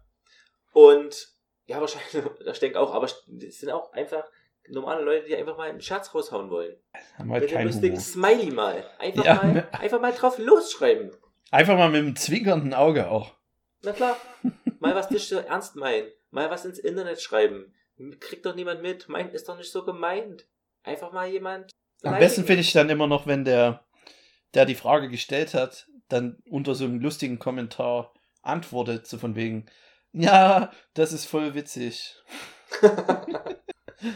Und 0.74 1.30
ja, 1.66 1.80
wahrscheinlich, 1.80 2.32
ich 2.52 2.60
denke 2.60 2.80
auch, 2.80 2.94
aber 2.94 3.06
es 3.06 3.60
sind 3.60 3.72
auch 3.72 3.94
einfach 3.94 4.24
normale 4.70 5.04
Leute, 5.04 5.28
die 5.28 5.36
einfach 5.36 5.58
mal 5.58 5.70
einen 5.70 5.82
Schatz 5.82 6.14
raushauen 6.14 6.50
wollen. 6.50 6.76
Haben 7.18 7.32
halt 7.32 7.52
Mit 7.52 7.64
lustigen 7.64 7.98
Humor. 7.98 8.02
Smiley 8.02 8.52
mal. 8.52 8.86
Einfach, 8.98 9.26
Ja, 9.26 9.36
mal 9.36 9.54
ne? 9.54 9.68
einfach 9.74 10.02
mal 10.02 10.14
drauf 10.14 10.38
losschreiben. 10.38 11.12
Einfach 11.52 11.78
mal 11.78 11.90
mit 11.90 12.00
einem 12.02 12.16
zwinkernden 12.16 12.74
Auge 12.74 13.10
auch. 13.10 13.34
Na 13.82 13.92
klar. 13.92 14.18
Mal 14.80 14.96
was 14.96 15.12
nicht 15.12 15.28
so 15.28 15.38
ernst 15.38 15.76
meinen. 15.76 16.08
Mal 16.34 16.50
was 16.50 16.66
ins 16.66 16.80
Internet 16.80 17.22
schreiben. 17.22 17.74
Kriegt 18.20 18.46
doch 18.46 18.56
niemand 18.56 18.82
mit. 18.82 19.08
Meint 19.08 19.34
ist 19.34 19.48
doch 19.48 19.58
nicht 19.58 19.72
so 19.72 19.86
gemeint. 19.86 20.48
Einfach 20.84 21.12
mal 21.12 21.28
jemand. 21.30 21.72
Am 22.02 22.18
besten 22.18 22.44
finde 22.44 22.62
ich 22.62 22.74
dann 22.74 22.90
immer 22.90 23.08
noch, 23.08 23.28
wenn 23.28 23.46
der, 23.46 23.86
der 24.54 24.66
die 24.66 24.76
Frage 24.76 25.10
gestellt 25.10 25.54
hat, 25.54 25.88
dann 26.10 26.38
unter 26.50 26.76
so 26.76 26.86
einem 26.86 27.00
lustigen 27.00 27.40
Kommentar 27.40 28.14
antwortet, 28.42 29.08
so 29.08 29.18
von 29.18 29.36
wegen, 29.36 29.68
ja, 30.12 30.72
das 30.96 31.14
ist 31.14 31.26
voll 31.26 31.54
witzig. 31.54 32.16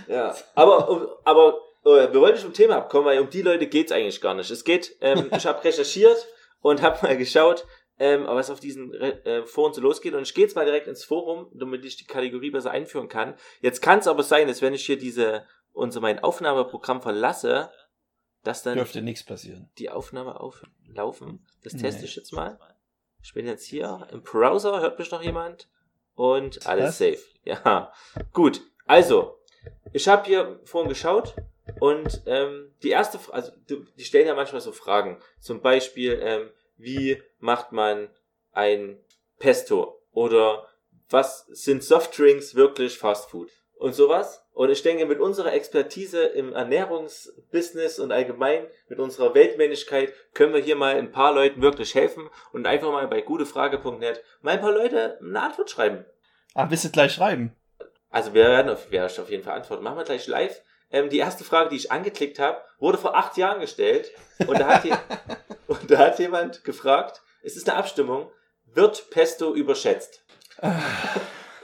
Ja, 0.08 0.36
aber, 0.56 1.18
aber 1.24 1.62
äh, 1.86 2.12
wir 2.12 2.20
wollen 2.20 2.34
nicht 2.34 2.44
vom 2.44 2.54
Thema 2.54 2.78
abkommen, 2.78 3.06
weil 3.06 3.20
um 3.20 3.30
die 3.30 3.42
Leute 3.42 3.68
geht's 3.68 3.92
eigentlich 3.92 4.20
gar 4.20 4.34
nicht. 4.34 4.52
Es 4.52 4.64
geht, 4.64 4.98
ähm, 5.02 5.30
ich 5.36 5.46
habe 5.46 5.64
recherchiert 5.64 6.28
und 6.60 6.82
habe 6.82 7.06
mal 7.06 7.18
geschaut, 7.18 7.66
ähm, 8.00 8.26
was 8.28 8.50
auf 8.50 8.60
diesen 8.60 8.92
Re 8.94 9.26
äh, 9.26 9.46
Foren 9.46 9.74
so 9.74 9.82
losgeht. 9.82 10.14
Und 10.14 10.24
ich 10.24 10.34
gehe 10.34 10.44
jetzt 10.46 10.56
mal 10.56 10.66
direkt 10.66 10.88
ins 10.88 11.04
Forum, 11.04 11.48
damit 11.54 11.84
ich 11.86 11.98
die 11.98 12.06
Kategorie 12.06 12.52
besser 12.52 12.72
einführen 12.72 13.08
kann. 13.10 13.36
Jetzt 13.62 13.82
kann 13.82 14.00
es 14.00 14.08
aber 14.08 14.24
sein, 14.24 14.48
dass 14.48 14.62
wenn 14.62 14.74
ich 14.74 14.86
hier 14.86 14.98
diese 14.98 15.46
unser 15.74 16.00
mein 16.02 16.20
Aufnahmeprogramm 16.20 17.02
verlasse, 17.02 17.72
dass 18.44 18.64
dann 18.64 18.76
Dürfte 18.78 19.02
nichts 19.02 19.24
passieren. 19.24 19.70
die 19.78 19.90
Aufnahme 19.90 20.40
auflaufen. 20.40 21.46
Das 21.64 21.74
Nee. 21.74 21.82
teste 21.82 22.06
ich 22.06 22.16
jetzt 22.16 22.34
mal. 22.34 22.58
Ich 23.22 23.34
bin 23.34 23.46
jetzt 23.46 23.66
hier 23.66 24.08
im 24.12 24.22
Browser, 24.24 24.80
hört 24.80 24.98
mich 25.00 25.12
noch 25.12 25.22
jemand? 25.22 25.68
Und 26.16 26.66
alles 26.66 26.90
Was? 26.90 26.98
safe. 26.98 27.20
Ja, 27.44 27.92
gut. 28.34 28.62
Also, 28.86 29.38
ich 29.94 30.08
habe 30.08 30.26
hier 30.26 30.60
vorhin 30.66 30.90
geschaut 30.90 31.36
und 31.80 32.22
ähm, 32.26 32.74
die 32.82 32.90
erste, 32.90 33.20
also 33.32 33.52
die 33.70 34.04
stellen 34.04 34.28
ja 34.28 34.34
manchmal 34.34 34.62
so 34.62 34.72
Fragen. 34.72 35.20
Zum 35.40 35.62
Beispiel, 35.62 36.18
ähm, 36.22 36.50
wie 36.78 37.22
macht 37.40 37.72
man 37.72 38.10
ein 38.52 38.98
Pesto? 39.40 40.02
Oder 40.12 40.68
was 41.10 41.46
sind 41.48 41.84
Softdrinks 41.84 42.56
wirklich 42.56 42.98
Fast 42.98 43.30
Food? 43.30 43.50
Und 43.76 43.94
sowas. 43.94 44.44
Und 44.54 44.72
ich 44.72 44.82
denke, 44.82 45.06
mit 45.06 45.20
unserer 45.20 45.54
Expertise 45.54 46.24
im 46.24 46.52
Ernährungsbusiness 46.54 48.00
und 48.00 48.12
allgemein 48.12 48.66
mit 48.90 48.98
unserer 48.98 49.36
Weltmännlichkeit 49.36 50.12
können 50.34 50.54
wir 50.54 50.62
hier 50.62 50.76
mal 50.76 50.96
ein 50.96 51.12
paar 51.12 51.32
Leuten 51.32 51.62
wirklich 51.62 51.94
helfen 51.94 52.28
und 52.54 52.66
einfach 52.66 52.92
mal 52.92 53.08
bei 53.08 53.22
gutefrage.net 53.22 54.24
mal 54.42 54.56
ein 54.56 54.62
paar 54.62 54.72
Leute 54.72 55.20
eine 55.22 55.42
Antwort 55.44 55.70
schreiben. 55.70 56.06
Ah, 56.56 56.66
willst 56.72 56.86
du 56.86 56.90
gleich 56.90 57.14
schreiben? 57.14 57.56
Also 58.10 58.34
wir 58.34 58.46
werden 58.46 58.72
auf, 58.72 58.92
ich 58.92 59.20
auf 59.20 59.30
jeden 59.30 59.44
Fall 59.44 59.54
antworten. 59.54 59.84
Machen 59.84 59.98
wir 59.98 60.06
gleich 60.06 60.26
live. 60.26 60.64
Ähm, 60.90 61.10
die 61.10 61.20
erste 61.20 61.44
Frage, 61.44 61.70
die 61.70 61.76
ich 61.76 61.92
angeklickt 61.92 62.40
habe, 62.40 62.60
wurde 62.80 62.98
vor 62.98 63.16
acht 63.16 63.38
Jahren 63.38 63.60
gestellt. 63.60 64.12
Und 64.48 64.60
da 64.60 64.68
hat, 64.68 64.86
je, 64.86 64.92
und 65.82 65.92
da 65.92 65.98
hat 65.98 66.20
jemand 66.20 66.64
gefragt, 66.64 67.22
es 67.42 67.56
ist 67.56 67.70
eine 67.70 67.78
Abstimmung, 67.78 68.32
wird 68.66 69.10
Pesto 69.10 69.54
überschätzt? 69.54 70.24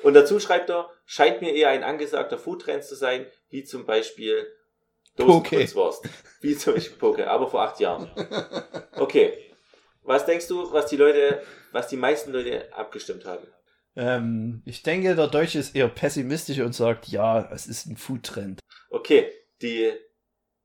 Und 0.04 0.14
dazu 0.14 0.40
schreibt 0.40 0.70
er, 0.70 0.90
scheint 1.06 1.42
mir 1.42 1.54
eher 1.54 1.70
ein 1.70 1.84
angesagter 1.84 2.38
Foodtrend 2.38 2.84
zu 2.84 2.96
sein, 2.96 3.26
wie 3.50 3.64
zum 3.64 3.86
Beispiel. 3.86 4.48
Dosenkurzwurst. 5.16 6.10
Wie 6.42 6.58
zum 6.58 6.74
Beispiel 6.74 6.98
Poke, 6.98 7.30
aber 7.30 7.48
vor 7.48 7.62
acht 7.62 7.80
Jahren. 7.80 8.12
Okay. 8.96 9.38
Was 10.04 10.26
denkst 10.26 10.48
du, 10.48 10.72
was 10.74 10.88
die 10.88 10.98
Leute, 10.98 11.42
was 11.72 11.88
die 11.88 11.98
meisten 11.98 12.34
Leute 12.34 12.74
abgestimmt 12.74 13.26
haben? 13.26 13.48
Ähm, 13.96 14.62
ich 14.66 14.84
denke, 14.84 15.16
der 15.16 15.28
Deutsche 15.28 15.60
ist 15.60 15.76
eher 15.76 15.88
pessimistisch 15.88 16.60
und 16.60 16.74
sagt, 16.74 17.08
ja, 17.08 17.50
es 17.54 17.68
ist 17.68 17.86
ein 17.86 17.96
Foodtrend. 17.96 18.60
Okay, 18.90 19.32
die 19.62 19.94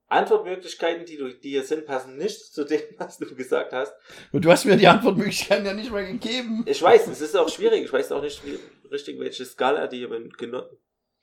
Antwortmöglichkeiten, 0.08 1.04
die, 1.04 1.16
du, 1.16 1.28
die 1.32 1.50
hier 1.50 1.64
sind, 1.64 1.86
passen 1.86 2.16
nicht 2.16 2.52
zu 2.52 2.64
dem, 2.64 2.80
was 2.98 3.18
du 3.18 3.34
gesagt 3.34 3.72
hast. 3.72 3.94
Und 4.32 4.44
du 4.44 4.50
hast 4.50 4.64
mir 4.64 4.76
die 4.76 4.88
Antwortmöglichkeiten 4.88 5.66
ja 5.66 5.74
nicht 5.74 5.90
mal 5.90 6.06
gegeben. 6.06 6.64
Ich 6.66 6.82
weiß, 6.82 7.06
es 7.08 7.20
ist 7.20 7.36
auch 7.36 7.48
schwierig. 7.48 7.84
Ich 7.84 7.92
weiß 7.92 8.12
auch 8.12 8.22
nicht 8.22 8.44
wie, 8.44 8.58
richtig, 8.90 9.18
welche 9.20 9.44
Skala 9.44 9.86
die 9.86 9.98
hier 9.98 10.68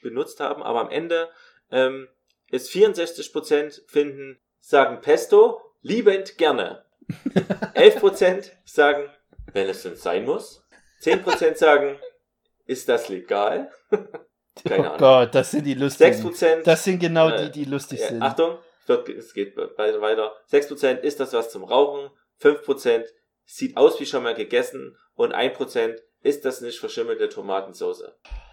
benutzt 0.01 0.39
haben. 0.39 0.63
Aber 0.63 0.81
am 0.81 0.89
Ende 0.89 1.29
ähm, 1.71 2.07
ist 2.51 2.71
64% 2.71 3.81
finden, 3.87 4.39
sagen 4.59 5.01
Pesto, 5.01 5.61
liebend 5.81 6.37
gerne. 6.37 6.83
11% 7.75 8.51
sagen, 8.65 9.09
wenn 9.53 9.67
es 9.69 9.83
denn 9.83 9.95
sein 9.95 10.25
muss. 10.25 10.63
10% 11.01 11.55
sagen, 11.55 11.99
ist 12.65 12.89
das 12.89 13.09
legal? 13.09 13.71
Keine 14.63 14.79
oh 14.79 14.83
Ahnung. 14.85 14.97
Gott, 14.97 15.35
das 15.35 15.51
sind 15.51 15.65
die 15.65 15.73
lustigen. 15.73 16.13
6%, 16.13 16.63
Das 16.63 16.83
sind 16.83 16.99
genau 16.99 17.29
Äh, 17.29 17.45
die, 17.45 17.63
die 17.63 17.65
lustig 17.69 17.99
Ja, 17.99 18.07
sind. 18.07 18.21
Achtung, 18.21 18.57
wird, 18.87 19.09
es 19.09 19.33
geht 19.33 19.55
weiter, 19.57 20.01
weiter. 20.01 20.33
6% 20.51 20.99
ist 20.99 21.19
das 21.19 21.33
was 21.33 21.51
zum 21.51 21.63
Rauchen, 21.63 22.09
5% 22.41 23.05
sieht 23.45 23.77
aus 23.77 23.99
wie 23.99 24.05
schon 24.05 24.23
mal 24.23 24.35
gegessen 24.35 24.97
und 25.13 25.33
1% 25.33 25.99
ist 26.21 26.43
das 26.43 26.61
nicht 26.61 26.79
verschimmelte 26.79 27.29
Tomatensauce. 27.29 28.03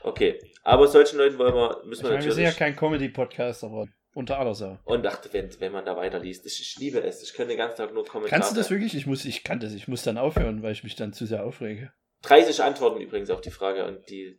Okay, 0.02 0.38
aber 0.62 0.88
solchen 0.88 1.18
Leuten 1.18 1.38
wollen 1.38 1.54
wir, 1.54 1.82
müssen 1.84 2.02
ich 2.02 2.10
wir 2.10 2.10
meine, 2.16 2.24
wir 2.24 2.32
sind 2.32 2.44
ja 2.44 2.50
natürlich... 2.50 2.58
kein 2.58 2.76
Comedy-Podcast, 2.76 3.64
aber 3.64 3.86
unter 4.14 4.38
aller 4.38 4.54
Sau. 4.54 4.78
und 4.84 5.02
dachte, 5.02 5.32
wenn, 5.32 5.48
wenn 5.58 5.72
man 5.72 5.86
da 5.86 5.96
weiterliest, 5.96 6.44
ich, 6.44 6.60
ich 6.60 6.78
liebe 6.78 7.02
es, 7.02 7.22
ich 7.22 7.32
könnte 7.32 7.50
den 7.50 7.58
ganzen 7.58 7.78
Tag 7.78 7.94
nur 7.94 8.04
Kommentare... 8.04 8.40
Kannst 8.40 8.52
du 8.52 8.60
das 8.60 8.70
wirklich? 8.70 8.94
Ich 8.94 9.06
muss, 9.06 9.24
ich 9.24 9.42
kann 9.42 9.58
das. 9.58 9.72
Ich 9.72 9.88
muss 9.88 10.02
dann 10.02 10.18
aufhören, 10.18 10.62
weil 10.62 10.72
ich 10.72 10.84
mich 10.84 10.96
dann 10.96 11.14
zu 11.14 11.24
sehr 11.24 11.44
aufrege. 11.44 11.92
30 12.22 12.62
Antworten 12.62 13.00
übrigens 13.00 13.30
auf 13.30 13.40
die 13.40 13.50
Frage 13.50 13.86
und 13.86 14.08
die... 14.10 14.38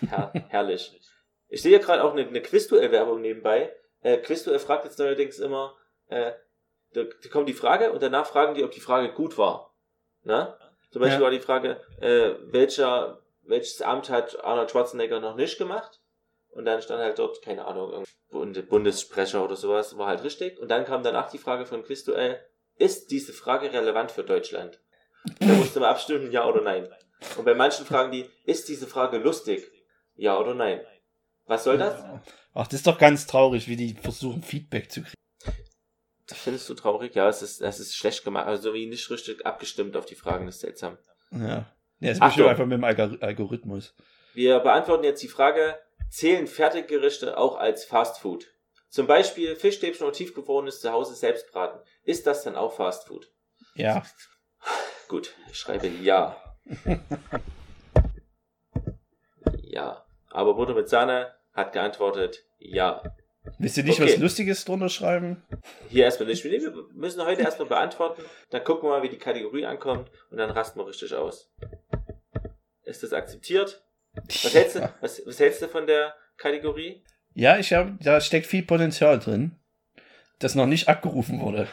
Her 0.08 0.32
herrlich. 0.48 0.92
Ich 1.48 1.62
sehe 1.62 1.70
hier 1.70 1.78
gerade 1.78 2.04
auch 2.04 2.12
eine, 2.12 2.26
eine 2.26 2.42
Quizduell-Werbung 2.42 3.22
nebenbei. 3.22 3.72
Äh, 4.08 4.18
Quizduell 4.18 4.58
fragt 4.58 4.84
jetzt 4.86 4.98
neuerdings 4.98 5.38
immer, 5.38 5.76
äh, 6.06 6.32
da, 6.94 7.02
da 7.02 7.28
kommt 7.30 7.48
die 7.48 7.52
Frage 7.54 7.92
und 7.92 8.02
danach 8.02 8.26
fragen 8.26 8.54
die, 8.54 8.64
ob 8.64 8.70
die 8.70 8.80
Frage 8.80 9.12
gut 9.12 9.36
war. 9.36 9.74
Ne? 10.22 10.56
Zum 10.90 11.02
Beispiel 11.02 11.18
Ja. 11.20 11.24
war 11.24 11.30
die 11.30 11.40
Frage, 11.40 11.80
äh, 12.00 12.30
welcher, 12.52 13.22
welches 13.42 13.82
Amt 13.82 14.08
hat 14.08 14.42
Arnold 14.42 14.70
Schwarzenegger 14.70 15.20
noch 15.20 15.36
nicht 15.36 15.58
gemacht? 15.58 16.00
Und 16.50 16.64
dann 16.64 16.80
stand 16.80 17.00
halt 17.02 17.18
dort, 17.18 17.42
keine 17.42 17.66
Ahnung, 17.66 18.04
Bund- 18.30 18.68
Bundessprecher 18.70 19.44
oder 19.44 19.56
sowas, 19.56 19.98
war 19.98 20.06
halt 20.06 20.24
richtig. 20.24 20.58
Und 20.58 20.68
dann 20.70 20.86
kam 20.86 21.02
danach 21.02 21.30
die 21.30 21.38
Frage 21.38 21.66
von 21.66 21.82
Quizduell, 21.84 22.40
ist 22.76 23.10
diese 23.10 23.34
Frage 23.34 23.70
relevant 23.72 24.10
für 24.10 24.24
Deutschland? 24.24 24.80
Da 25.40 25.46
musste 25.48 25.80
man 25.80 25.90
abstimmen, 25.90 26.30
ja 26.32 26.46
oder 26.46 26.62
nein. 26.62 26.88
Und 27.36 27.44
bei 27.44 27.54
manchen 27.54 27.84
fragen 27.84 28.10
die, 28.10 28.30
ist 28.46 28.68
diese 28.70 28.86
Frage 28.86 29.18
lustig? 29.18 29.70
Ja 30.14 30.38
oder 30.38 30.54
nein? 30.54 30.80
Was 31.46 31.64
soll 31.64 31.76
das? 31.78 32.02
Ach, 32.58 32.66
das 32.66 32.80
ist 32.80 32.88
doch 32.88 32.98
ganz 32.98 33.28
traurig, 33.28 33.68
wie 33.68 33.76
die 33.76 33.94
versuchen, 33.94 34.42
Feedback 34.42 34.90
zu 34.90 35.02
kriegen. 35.02 35.14
Findest 36.26 36.68
du 36.68 36.74
traurig? 36.74 37.14
Ja, 37.14 37.28
es 37.28 37.40
ist, 37.40 37.60
es 37.62 37.78
ist 37.78 37.94
schlecht 37.94 38.24
gemacht. 38.24 38.48
Also 38.48 38.74
wie 38.74 38.88
nicht 38.88 39.08
richtig 39.10 39.46
abgestimmt 39.46 39.96
auf 39.96 40.06
die 40.06 40.16
Fragen, 40.16 40.46
das 40.46 40.56
ist 40.56 40.62
seltsam. 40.62 40.98
Ja. 41.30 41.72
Ja, 42.00 42.10
es 42.10 42.18
bestimmt 42.18 42.48
einfach 42.48 42.66
mit 42.66 42.78
dem 42.78 42.84
Algor- 42.84 43.22
Algorithmus. 43.22 43.94
Wir 44.34 44.58
beantworten 44.58 45.04
jetzt 45.04 45.22
die 45.22 45.28
Frage, 45.28 45.78
zählen 46.10 46.48
Fertiggerichte 46.48 47.38
auch 47.38 47.56
als 47.56 47.84
Fast 47.84 48.18
Food? 48.18 48.48
Zum 48.88 49.06
Beispiel 49.06 49.54
Fischstäbchen 49.54 50.04
oder 50.04 50.12
tiefgefrorenes 50.12 50.80
zu 50.80 50.90
Hause 50.90 51.14
selbst 51.14 51.52
braten. 51.52 51.78
Ist 52.02 52.26
das 52.26 52.42
dann 52.42 52.56
auch 52.56 52.72
Fast 52.72 53.06
Food? 53.06 53.30
Ja. 53.76 54.02
Gut, 55.08 55.32
ich 55.48 55.58
schreibe 55.58 55.86
ja. 55.86 56.36
ja. 59.62 60.04
Aber 60.30 60.54
Butter 60.54 60.74
mit 60.74 60.88
Sahne 60.88 61.37
hat 61.58 61.72
geantwortet 61.72 62.44
ja. 62.58 63.02
Willst 63.58 63.76
du 63.76 63.82
nicht 63.82 64.00
Okay. 64.00 64.12
was 64.14 64.18
Lustiges 64.20 64.64
drunter 64.64 64.88
schreiben? 64.88 65.42
Hier 65.88 66.04
erstmal 66.04 66.28
nicht. 66.28 66.44
Wir 66.44 66.72
müssen 66.94 67.24
heute 67.24 67.42
erstmal 67.42 67.68
beantworten. 67.68 68.22
Dann 68.50 68.62
gucken 68.64 68.88
wir 68.88 68.98
mal, 68.98 69.02
wie 69.02 69.08
die 69.08 69.18
Kategorie 69.18 69.64
ankommt. 69.64 70.10
Und 70.30 70.38
dann 70.38 70.50
rasten 70.50 70.78
wir 70.78 70.86
richtig 70.86 71.14
aus. 71.14 71.50
Ist 72.84 73.02
das 73.02 73.12
akzeptiert? 73.12 73.82
Was 74.14 74.54
hältst 74.54 74.76
du, 74.76 74.92
was, 75.00 75.22
was 75.26 75.40
hältst 75.40 75.62
du 75.62 75.68
von 75.68 75.86
der 75.86 76.14
Kategorie? 76.36 77.02
Ja, 77.34 77.58
ich 77.58 77.72
habe, 77.72 77.96
da 78.02 78.20
steckt 78.20 78.46
viel 78.46 78.62
Potenzial 78.62 79.18
drin, 79.18 79.52
das 80.40 80.54
noch 80.54 80.66
nicht 80.66 80.88
abgerufen 80.88 81.40
wurde. 81.40 81.68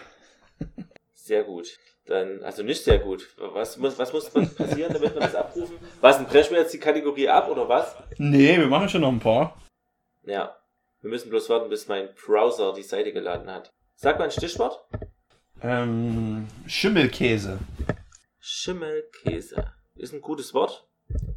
Sehr 1.13 1.43
gut. 1.43 1.77
Dann, 2.05 2.43
also 2.43 2.61
nicht 2.61 2.83
sehr 2.83 2.99
gut. 2.99 3.27
Was 3.37 3.77
muss, 3.77 3.97
was 3.97 4.13
muss 4.13 4.29
passieren, 4.29 4.93
damit 4.93 5.13
wir 5.15 5.21
das 5.21 5.33
abrufen? 5.33 5.77
Was, 6.01 6.23
brechen 6.25 6.51
wir 6.53 6.61
jetzt 6.61 6.73
die 6.73 6.79
Kategorie 6.79 7.27
ab 7.27 7.49
oder 7.49 7.67
was? 7.67 7.95
Nee, 8.17 8.57
wir 8.59 8.67
machen 8.67 8.89
schon 8.89 9.01
noch 9.01 9.11
ein 9.11 9.19
paar. 9.19 9.57
Ja. 10.25 10.55
Wir 11.01 11.09
müssen 11.09 11.29
bloß 11.29 11.49
warten, 11.49 11.69
bis 11.69 11.87
mein 11.87 12.09
Browser 12.15 12.73
die 12.73 12.83
Seite 12.83 13.13
geladen 13.13 13.49
hat. 13.49 13.71
Sag 13.95 14.17
mal 14.17 14.25
ein 14.25 14.31
Stichwort. 14.31 14.83
Ähm, 15.61 16.47
Schimmelkäse. 16.67 17.59
Schimmelkäse. 18.39 19.71
Ist 19.95 20.13
ein 20.13 20.21
gutes 20.21 20.53
Wort. 20.53 20.87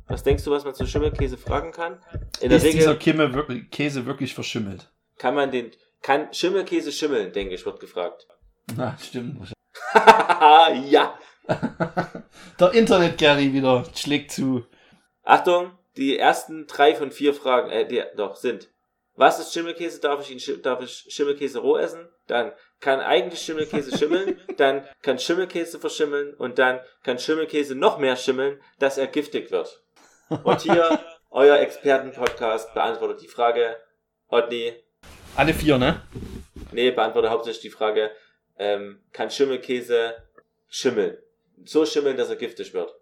Was 0.07 0.23
denkst 0.23 0.45
du, 0.45 0.51
was 0.51 0.65
man 0.65 0.75
zu 0.75 0.87
Schimmelkäse 0.87 1.37
fragen 1.37 1.73
kann? 1.73 2.01
In 2.41 2.49
der 2.49 2.57
ist 2.57 2.67
dieser 2.67 2.93
Regel 2.93 2.99
Kimme 2.99 3.35
wirklich, 3.35 3.71
Käse 3.71 4.07
wirklich 4.07 4.35
verschimmelt? 4.35 4.91
kann 5.19 5.35
man 5.35 5.51
den, 5.51 5.73
kann 6.01 6.33
Schimmelkäse 6.33 6.93
schimmeln, 6.93 7.33
denke 7.33 7.55
ich, 7.55 7.67
wird 7.67 7.81
gefragt. 7.81 8.27
Na, 8.77 8.97
stimmt. 8.99 9.53
ja. 10.87 11.19
Der 12.61 12.73
Internet-Gary 12.73 13.53
wieder 13.53 13.85
schlägt 13.95 14.33
zu. 14.33 14.65
Achtung, 15.23 15.73
die 15.97 16.19
ersten 16.19 16.67
drei 16.67 16.95
von 16.95 17.11
vier 17.11 17.35
Fragen, 17.35 17.71
äh, 17.71 17.87
die, 17.87 18.03
doch, 18.17 18.37
sind. 18.37 18.69
Was 19.19 19.41
ist 19.41 19.53
Schimmelkäse? 19.53 20.01
Darf 20.01 20.21
ich 20.31 20.49
ihn, 20.49 20.63
darf 20.63 20.81
ich 20.81 21.07
Schimmelkäse 21.09 21.59
roh 21.59 21.77
essen? 21.77 22.09
Dann 22.29 22.53
kann 22.79 23.01
eigentlich 23.01 23.41
Schimmelkäse 23.41 23.99
schimmeln, 23.99 24.39
dann 24.59 24.87
kann 25.03 25.19
Schimmelkäse 25.19 25.81
verschimmeln 25.81 26.35
und 26.35 26.61
dann 26.61 26.79
kann 27.03 27.19
Schimmelkäse 27.19 27.75
noch 27.75 27.99
mehr 27.99 28.15
schimmeln, 28.15 28.61
dass 28.79 28.97
er 28.97 29.09
giftig 29.09 29.51
wird. 29.51 29.83
Und 30.45 30.61
hier, 30.61 31.01
euer 31.31 31.59
Expertenpodcast 31.59 32.73
beantwortet 32.75 33.21
die 33.21 33.27
Frage, 33.27 33.77
Otni, 34.29 34.73
Alle 35.35 35.53
vier, 35.53 35.79
ne? 35.79 36.01
nee, 36.71 36.93
beantwortet 36.93 37.33
hauptsächlich 37.33 37.63
die 37.63 37.77
Frage, 37.77 38.13
ähm, 38.57 39.01
kann 39.13 39.33
Schimmelkäse 39.33 40.15
schimmeln? 40.69 41.19
So 41.65 41.85
schimmeln, 41.85 42.17
dass 42.17 42.29
er 42.29 42.37
giftig 42.37 42.73
wird. 42.73 42.95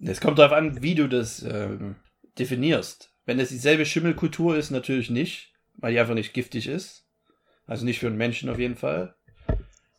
Es 0.00 0.20
kommt 0.20 0.38
darauf 0.38 0.52
an, 0.52 0.82
wie 0.82 0.94
du 0.94 1.08
das 1.08 1.42
ähm, 1.42 1.96
definierst. 2.38 3.10
Wenn 3.24 3.40
es 3.40 3.48
dieselbe 3.48 3.86
Schimmelkultur 3.86 4.56
ist, 4.56 4.70
natürlich 4.70 5.10
nicht, 5.10 5.53
weil 5.84 5.92
die 5.92 6.00
einfach 6.00 6.14
nicht 6.14 6.32
giftig 6.32 6.66
ist. 6.66 7.04
Also 7.66 7.84
nicht 7.84 7.98
für 7.98 8.06
einen 8.06 8.16
Menschen 8.16 8.48
auf 8.48 8.58
jeden 8.58 8.74
Fall. 8.74 9.14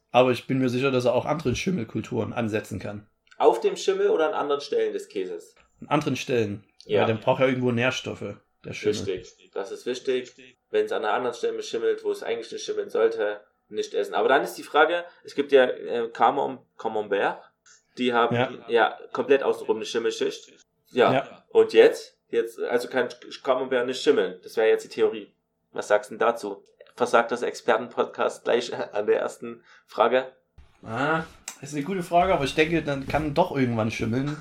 Aber 0.10 0.32
ich 0.32 0.48
bin 0.48 0.58
mir 0.58 0.70
sicher, 0.70 0.90
dass 0.90 1.06
er 1.06 1.14
auch 1.14 1.28
andere 1.28 1.56
Schimmelkulturen 1.56 2.34
ansetzen 2.34 2.80
kann. 2.80 3.08
Auf 3.38 3.62
dem 3.62 3.76
Schimmel 3.76 4.10
oder 4.10 4.30
an 4.30 4.34
anderen 4.34 4.62
Stellen 4.62 4.94
des 4.94 5.10
Käses? 5.10 5.54
An 5.82 5.90
anderen 5.90 6.16
Stellen. 6.16 6.64
Ja. 6.86 7.02
Weil 7.02 7.10
dann 7.10 7.20
braucht 7.20 7.40
er 7.42 7.50
irgendwo 7.50 7.72
Nährstoffe, 7.72 8.36
der 8.64 8.74
Schimmel. 8.74 8.98
Richtig. 8.98 9.52
Das 9.54 9.72
ist 9.72 9.86
wichtig. 9.86 10.34
Wenn 10.72 10.86
es 10.86 10.92
an 10.92 11.06
einer 11.06 11.14
anderen 11.14 11.36
Stelle 11.36 11.62
schimmelt, 11.62 12.04
wo 12.04 12.10
es 12.10 12.24
eigentlich 12.24 12.52
nicht 12.52 12.66
schimmeln 12.66 12.90
sollte, 12.90 13.42
nicht 13.70 13.94
essen. 13.94 14.16
Aber 14.16 14.28
dann 14.28 14.42
ist 14.42 14.56
die 14.56 14.64
Frage, 14.64 15.06
es 15.24 15.36
gibt 15.36 15.52
ja 15.52 15.66
äh, 15.66 16.10
Camembert, 16.10 17.44
die 18.00 18.12
haben 18.12 18.36
Ja. 18.36 18.66
ja, 18.70 19.00
komplett 19.12 19.44
außenrum 19.44 19.76
eine 19.76 19.86
Schimmelschicht. 19.86 20.52
Ja. 20.94 21.14
Ja. 21.14 21.46
Und 21.50 21.74
jetzt? 21.74 22.18
Jetzt, 22.30 22.60
also 22.60 22.88
kann 22.88 23.10
Camembert 23.44 23.86
nicht 23.86 24.02
schimmeln. 24.02 24.40
Das 24.42 24.58
wäre 24.58 24.70
jetzt 24.70 24.86
die 24.86 24.90
Theorie. 24.90 25.35
Was 25.76 25.90
sagst 25.90 26.10
du 26.10 26.16
denn 26.16 26.20
dazu? 26.26 26.64
Versagt 26.96 27.32
das 27.32 27.42
Expertenpodcast 27.42 28.46
gleich 28.46 28.72
an 28.94 29.06
der 29.06 29.20
ersten 29.20 29.62
Frage? 29.86 30.26
Ah, 30.84 31.24
das 31.60 31.70
ist 31.72 31.76
eine 31.76 31.84
gute 31.84 32.04
Frage, 32.04 32.34
aber 32.34 32.46
ich 32.46 32.56
denke, 32.56 32.82
dann 32.82 33.08
kann 33.08 33.34
doch 33.34 33.56
irgendwann 33.56 33.92
schimmeln. 33.92 34.38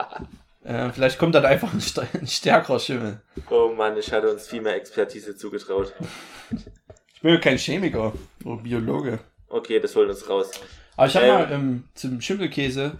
äh, 0.64 0.90
vielleicht 0.90 1.18
kommt 1.18 1.36
dann 1.36 1.44
einfach 1.46 1.72
ein, 1.72 1.78
st- 1.80 2.06
ein 2.18 2.26
stärkerer 2.26 2.80
Schimmel. 2.80 3.20
Oh 3.50 3.72
Mann, 3.76 3.96
ich 3.96 4.12
hatte 4.12 4.30
uns 4.32 4.48
viel 4.48 4.60
mehr 4.62 4.74
Expertise 4.74 5.36
zugetraut. 5.36 5.92
Ich 7.14 7.20
bin 7.20 7.34
ja 7.34 7.38
kein 7.40 7.58
Chemiker 7.58 8.12
oder 8.44 8.62
Biologe. 8.62 9.20
Okay, 9.48 9.78
das 9.78 9.94
holt 9.94 10.08
uns 10.10 10.28
raus. 10.28 10.50
Aber 10.96 11.06
ich 11.06 11.14
habe 11.16 11.26
Ähm. 11.26 11.34
mal 11.34 11.52
ähm, 11.52 11.84
zum 11.94 12.20
Schimmelkäse 12.20 12.98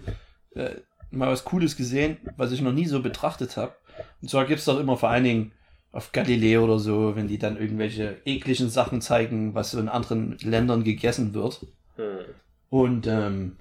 äh, 0.55 0.77
mal 1.11 1.31
was 1.33 1.45
Cooles 1.45 1.77
gesehen, 1.77 2.19
was 2.37 2.53
ich 2.53 2.61
noch 2.61 2.73
nie 2.73 2.87
so 2.87 3.03
betrachtet 3.03 3.57
habe. 3.57 3.75
Und 4.23 4.31
zwar 4.31 4.45
gibt 4.45 4.61
es 4.61 4.65
doch 4.67 4.79
immer 4.79 4.97
vor 4.97 5.09
allen 5.11 5.25
Dingen 5.25 5.53
auf 5.95 6.11
Galileo 6.11 6.65
oder 6.65 6.81
so, 6.81 7.15
wenn 7.15 7.29
die 7.29 7.39
dann 7.39 7.57
irgendwelche 7.57 8.17
ekligen 8.25 8.69
Sachen 8.69 9.01
zeigen, 9.01 9.55
was 9.55 9.71
so 9.71 9.79
in 9.79 9.89
anderen 9.89 10.37
Ländern 10.43 10.83
gegessen 10.83 11.35
wird. 11.35 11.67
Hm. 11.97 12.25
Und 12.69 13.07
ähm, 13.07 13.57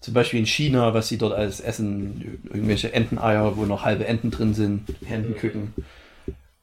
zum 0.00 0.12
Beispiel 0.12 0.40
in 0.40 0.46
China, 0.46 0.92
was 0.92 1.06
sie 1.06 1.18
dort 1.18 1.34
alles 1.34 1.60
essen, 1.60 2.40
irgendwelche 2.52 2.92
Enteneier, 2.92 3.56
wo 3.56 3.64
noch 3.64 3.84
halbe 3.84 4.06
Enten 4.06 4.32
drin 4.32 4.54
sind, 4.54 4.92
Entenküken. 5.08 5.72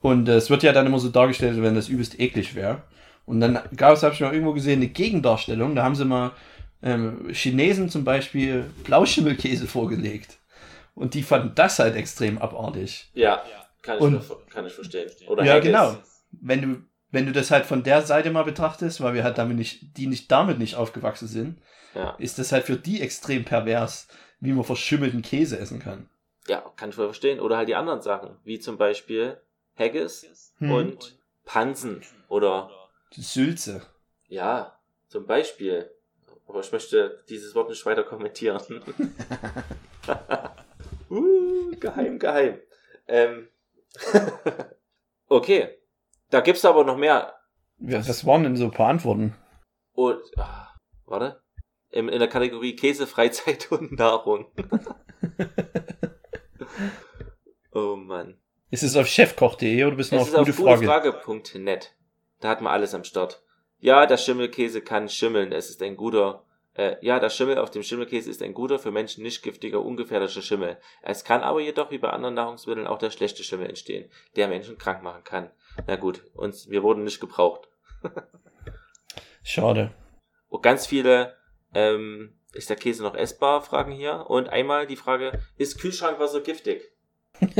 Und 0.01 0.27
äh, 0.27 0.35
es 0.35 0.49
wird 0.49 0.63
ja 0.63 0.73
dann 0.73 0.85
immer 0.85 0.99
so 0.99 1.07
dargestellt, 1.07 1.53
als 1.53 1.61
wenn 1.61 1.75
das 1.75 1.87
übelst 1.87 2.19
eklig 2.19 2.53
wäre. 2.53 2.83
Und 3.25 3.39
dann 3.39 3.57
gab 3.77 3.93
es, 3.93 4.03
habe 4.03 4.13
ich 4.13 4.19
mal 4.19 4.33
irgendwo 4.33 4.53
gesehen, 4.53 4.79
eine 4.79 4.89
Gegendarstellung. 4.89 5.75
Da 5.75 5.83
haben 5.83 5.95
sie 5.95 6.05
mal 6.05 6.31
ähm, 6.83 7.29
Chinesen 7.31 7.89
zum 7.89 8.03
Beispiel 8.03 8.65
Blauschimmelkäse 8.83 9.65
vorgelegt. 9.65 10.37
Und 10.93 11.13
die 11.13 11.23
fanden 11.23 11.53
das 11.55 11.79
halt 11.79 11.95
extrem 11.95 12.37
abartig. 12.37 13.09
Ja, 13.13 13.41
kann 13.85 13.97
ich, 13.97 14.01
Und- 14.03 14.49
kann 14.49 14.65
ich 14.65 14.73
verstehen. 14.73 15.09
Oder 15.27 15.43
ja, 15.45 15.53
Haggis. 15.53 15.67
genau. 15.67 15.97
Wenn 16.31 16.61
du, 16.61 16.81
wenn 17.11 17.25
du 17.25 17.31
das 17.31 17.51
halt 17.51 17.65
von 17.65 17.83
der 17.83 18.01
Seite 18.01 18.31
mal 18.31 18.43
betrachtest, 18.43 18.99
weil 19.01 19.13
wir 19.13 19.23
halt 19.23 19.37
damit 19.37 19.57
nicht, 19.57 19.97
die 19.97 20.07
nicht 20.07 20.29
damit 20.31 20.59
nicht 20.59 20.75
aufgewachsen 20.75 21.27
sind, 21.27 21.61
Ja. 21.93 22.15
ist 22.19 22.39
das 22.39 22.51
halt 22.51 22.65
für 22.65 22.75
die 22.77 23.01
extrem 23.01 23.45
pervers, 23.45 24.07
wie 24.41 24.51
man 24.51 24.63
verschimmelten 24.65 25.21
Käse 25.21 25.57
essen 25.57 25.79
kann. 25.79 26.09
ja, 26.47 26.61
kann 26.75 26.89
ich 26.89 26.95
voll 26.95 27.05
verstehen. 27.07 27.39
Oder 27.39 27.57
halt 27.57 27.69
die 27.69 27.75
anderen 27.75 28.01
Sachen, 28.01 28.37
wie 28.43 28.59
zum 28.59 28.77
Beispiel 28.77 29.37
Haggis 29.77 30.53
Hm. 30.59 30.71
und 30.71 31.17
Pansen. 31.45 32.01
Oder, 32.27 32.69
Sülze. 33.11 33.81
ja, 34.27 34.77
zum 35.07 35.25
Beispiel. 35.25 35.89
Aber 36.47 36.59
ich 36.59 36.71
möchte 36.71 37.23
dieses 37.29 37.55
Wort 37.55 37.69
nicht 37.69 37.83
weiter 37.87 38.03
kommentieren. 38.03 38.61
uh, 41.09 41.71
geheim, 41.79 42.19
geheim. 42.19 42.59
Ähm. 43.07 43.47
okay. 45.27 45.69
Da 46.29 46.41
gibt's 46.41 46.65
aber 46.65 46.83
noch 46.83 46.97
mehr. 46.97 47.33
Ja, 47.79 48.07
was 48.07 48.25
waren 48.25 48.43
denn 48.43 48.55
so 48.55 48.65
ein 48.65 48.71
paar 48.71 48.89
Antworten? 48.89 49.35
Und, 49.93 50.21
ah, 50.37 50.69
warte. 51.05 51.41
In, 51.89 52.09
in 52.09 52.19
der 52.19 52.27
Kategorie 52.27 52.75
Käse, 52.75 53.07
Freizeit 53.07 53.71
und 53.71 53.93
Nahrung. 53.93 54.47
oh 57.73 57.95
Mann. 57.95 58.37
Ist 58.71 58.83
es 58.83 58.95
auf 58.95 59.07
chefkoch.de 59.07 59.83
oder 59.85 59.95
bist 59.95 60.11
du 60.11 60.17
noch 60.17 60.27
Es 60.27 60.33
auf 60.33 60.49
auf 60.49 60.55
Frage? 60.55 61.11
gutefrage.net. 61.11 61.95
Da 62.39 62.49
hat 62.49 62.61
man 62.61 62.73
alles 62.73 62.93
am 62.93 63.03
Start. 63.03 63.43
Ja, 63.79 64.05
der 64.05 64.17
Schimmelkäse 64.17 64.81
kann 64.81 65.09
schimmeln. 65.09 65.51
Es 65.51 65.69
ist 65.69 65.81
ein 65.81 65.95
guter. 65.95 66.43
Äh, 66.75 66.97
ja, 67.01 67.19
der 67.19 67.29
Schimmel 67.29 67.57
auf 67.57 67.71
dem 67.71 67.83
Schimmelkäse 67.83 68.29
ist 68.29 68.41
ein 68.41 68.53
guter, 68.53 68.79
für 68.79 68.91
Menschen 68.91 69.23
nicht 69.23 69.41
giftiger, 69.41 69.81
ungefährlicher 69.81 70.41
Schimmel. 70.41 70.77
Es 71.01 71.23
kann 71.23 71.41
aber 71.41 71.61
jedoch 71.61 71.89
wie 71.91 71.97
bei 71.97 72.09
anderen 72.09 72.35
Nahrungsmitteln 72.35 72.87
auch 72.87 72.97
der 72.97 73.11
schlechte 73.11 73.43
Schimmel 73.43 73.67
entstehen, 73.67 74.09
der 74.35 74.47
Menschen 74.47 74.77
krank 74.77 75.01
machen 75.01 75.23
kann. 75.23 75.51
Na 75.87 75.95
gut, 75.95 76.23
uns, 76.33 76.69
wir 76.69 76.83
wurden 76.83 77.03
nicht 77.03 77.21
gebraucht. 77.21 77.69
Schade. 79.43 79.93
Und 80.49 80.63
ganz 80.63 80.85
viele, 80.85 81.37
ähm, 81.73 82.37
ist 82.53 82.69
der 82.69 82.77
Käse 82.77 83.03
noch 83.03 83.15
essbar? 83.15 83.61
Fragen 83.61 83.91
hier. 83.91 84.25
Und 84.29 84.49
einmal 84.49 84.87
die 84.87 84.95
Frage, 84.95 85.39
ist 85.57 85.79
Kühlschrankwasser 85.79 86.41
giftig? 86.41 86.91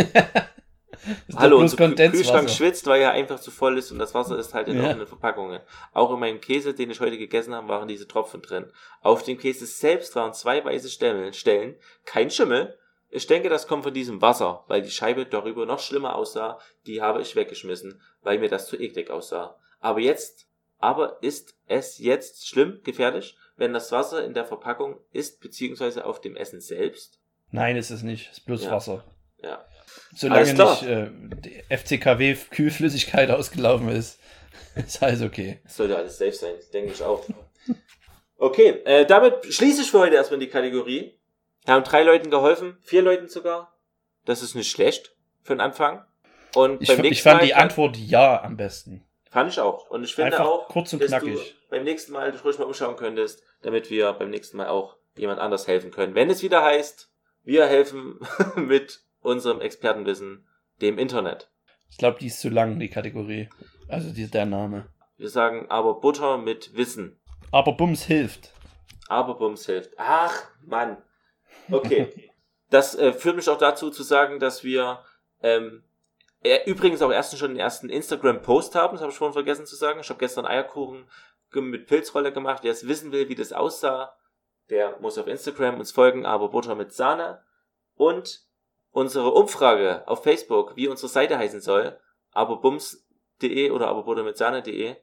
Hallo, 1.36 1.58
unser 1.60 1.78
Kühlschrank 1.94 2.50
schwitzt, 2.50 2.88
weil 2.88 3.02
er 3.02 3.12
einfach 3.12 3.40
zu 3.40 3.52
voll 3.52 3.78
ist 3.78 3.92
und 3.92 4.00
das 4.00 4.14
Wasser 4.14 4.38
ist 4.38 4.54
halt 4.54 4.68
in 4.68 4.78
Ja. 4.78 4.86
offenen 4.86 5.08
Verpackungen. 5.08 5.62
Auch 5.94 6.14
in 6.14 6.20
meinem 6.20 6.42
Käse, 6.42 6.74
den 6.74 6.92
ich 6.92 7.00
heute 7.00 7.18
gegessen 7.18 7.54
habe, 7.54 7.68
waren 7.68 7.88
diese 7.88 8.08
Tropfen 8.08 8.42
drin. 8.42 8.72
Auf 9.02 9.24
dem 9.24 9.38
Käse 9.38 9.66
selbst 9.66 10.16
waren 10.16 10.34
zwei 10.34 10.64
weiße 10.64 10.90
Stellen, 10.90 11.76
kein 12.06 12.30
Schimmel. 12.32 12.78
Ich 13.10 13.28
denke, 13.28 13.50
das 13.50 13.68
kommt 13.68 13.84
von 13.84 13.94
diesem 13.94 14.22
Wasser, 14.22 14.64
weil 14.68 14.82
die 14.82 14.92
Scheibe 14.92 15.26
darüber 15.26 15.66
noch 15.66 15.80
schlimmer 15.80 16.16
aussah. 16.16 16.60
Die 16.86 17.02
habe 17.02 17.22
ich 17.22 17.36
weggeschmissen, 17.36 18.02
weil 18.24 18.40
mir 18.40 18.50
das 18.50 18.68
zu 18.68 18.78
eklig 18.78 19.10
aussah. 19.10 19.58
Aber 19.80 20.00
jetzt, 20.00 20.48
aber 20.80 21.22
ist 21.22 21.56
es 21.68 21.98
jetzt 22.00 22.48
schlimm, 22.48 22.82
gefährlich, 22.84 23.38
wenn 23.56 23.72
das 23.72 23.92
Wasser 23.94 24.26
in 24.26 24.34
der 24.34 24.44
Verpackung 24.46 25.00
ist, 25.14 25.40
beziehungsweise 25.40 26.06
auf 26.06 26.20
dem 26.20 26.36
Essen 26.36 26.60
selbst? 26.60 27.20
Nein, 27.52 27.78
ist 27.78 27.90
es 27.92 28.04
nicht. 28.04 28.30
Ist 28.32 28.46
bloß 28.46 28.66
Ja. 28.66 28.72
Wasser. 28.72 29.06
Ja. 29.42 29.64
Solange 30.16 30.54
nicht 30.54 30.84
äh, 30.84 31.10
die 31.12 31.64
FCKW-Kühlflüssigkeit 31.70 33.30
ausgelaufen 33.32 33.90
ist, 33.90 34.20
ist 34.76 35.02
alles 35.02 35.22
okay. 35.22 35.60
Das 35.64 35.78
sollte 35.78 35.98
alles 35.98 36.18
safe 36.18 36.34
sein, 36.34 36.56
denke 36.74 36.92
ich 36.94 37.04
auch. 37.04 37.24
Okay, 38.38 38.82
äh, 38.86 39.06
damit 39.06 39.46
schließe 39.54 39.82
ich 39.82 39.92
für 39.92 40.00
heute 40.00 40.16
erstmal 40.16 40.40
die 40.40 40.48
Kategorie. 40.50 41.18
Wir 41.66 41.74
haben 41.74 41.84
drei 41.84 42.04
Leuten 42.04 42.30
geholfen, 42.30 42.78
vier 42.82 43.02
Leuten 43.02 43.28
sogar. 43.28 43.74
Das 44.26 44.44
ist 44.44 44.56
nicht 44.56 44.70
schlecht 44.70 45.16
für 45.42 45.56
den 45.56 45.62
Anfang. 45.62 46.04
Und 46.54 46.82
Ich, 46.82 46.90
ich 46.90 47.24
fand 47.24 47.40
Mal 47.40 47.46
die 47.46 47.54
Antwort 47.54 47.98
ja 47.98 48.42
am 48.44 48.58
besten. 48.58 49.04
Fand 49.32 49.52
ich 49.52 49.60
auch. 49.60 49.90
Und 49.90 50.04
ich 50.04 50.16
finde 50.16 50.34
Einfach 50.34 50.46
auch, 50.46 50.68
kurz 50.70 50.94
und 50.94 51.02
dass 51.02 51.10
knackig. 51.10 51.34
du 51.36 51.70
beim 51.70 51.84
nächsten 51.84 52.14
Mal 52.14 52.32
dich 52.32 52.44
ruhig 52.44 52.58
mal 52.58 52.66
umschauen 52.66 52.96
könntest, 52.96 53.44
damit 53.62 53.90
wir 53.90 54.14
beim 54.14 54.30
nächsten 54.30 54.58
Mal 54.58 54.68
auch 54.68 54.96
jemand 55.18 55.40
anders 55.40 55.68
helfen 55.68 55.92
können. 55.92 56.16
Wenn 56.16 56.30
es 56.30 56.42
wieder 56.44 56.64
heißt, 56.64 57.10
wir 57.44 57.66
helfen 57.68 58.20
mit 58.56 59.02
unserem 59.26 59.62
Expertenwissen 59.62 60.48
dem 60.82 60.98
Internet. 60.98 61.50
Ich 61.90 61.98
glaube, 61.98 62.20
die 62.20 62.28
ist 62.28 62.40
zu 62.40 62.50
lang, 62.50 62.80
die 62.80 62.90
Kategorie. 62.90 63.50
Also 63.88 64.12
die, 64.12 64.30
der 64.30 64.46
Name. 64.46 64.88
Wir 65.18 65.30
sagen 65.30 65.68
aber 65.70 66.00
Butter 66.00 66.38
mit 66.38 66.76
Wissen. 66.76 67.20
Aber 67.52 67.74
Bums 67.74 68.04
hilft. 68.04 68.52
Aber 69.08 69.36
Bums 69.36 69.66
hilft. 69.66 69.92
Ach, 69.98 70.34
Mann. 70.66 70.98
Okay. 71.72 72.12
Das 72.72 72.96
äh, 72.96 73.14
führt 73.14 73.36
mich 73.36 73.48
auch 73.48 73.60
dazu 73.60 73.92
zu 73.92 74.02
sagen, 74.02 74.40
dass 74.40 74.64
wir 74.64 75.00
ähm, 75.44 75.84
äh, 76.44 76.68
übrigens 76.70 77.04
auch 77.04 77.12
erst 77.12 77.38
schon 77.38 77.52
den 77.52 77.60
ersten 77.60 77.90
Instagram-Post 77.90 78.74
haben. 78.74 78.94
Das 78.94 79.02
habe 79.02 79.12
ich 79.12 79.18
vorhin 79.18 79.34
vergessen 79.34 79.68
zu 79.68 79.76
sagen. 79.76 80.00
Ich 80.00 80.10
habe 80.10 80.20
gestern 80.20 80.48
Eierkuchen 80.48 81.06
mit 81.54 81.88
Pilzrolle 81.88 82.34
gemacht. 82.34 82.64
Wer 82.64 82.72
es 82.72 82.88
wissen 82.88 83.12
will, 83.12 83.30
wie 83.30 83.36
das 83.36 83.54
aussah, 83.54 84.16
der 84.70 85.00
muss 85.00 85.18
auf 85.18 85.28
Instagram 85.28 85.80
uns 85.80 85.92
folgen, 85.92 86.26
aber 86.26 86.50
Butter 86.50 86.76
mit 86.76 86.92
Sahne. 86.92 87.44
Und 87.96 88.42
unsere 88.96 89.32
Umfrage 89.32 90.08
auf 90.08 90.24
Facebook, 90.24 90.76
wie 90.76 90.88
unsere 90.88 91.10
Seite 91.10 91.38
heißen 91.38 91.60
soll, 91.60 92.00
aberbums.de 92.32 93.70
oder 93.72 93.88
aberbuttermitsahne.de, 93.90 94.96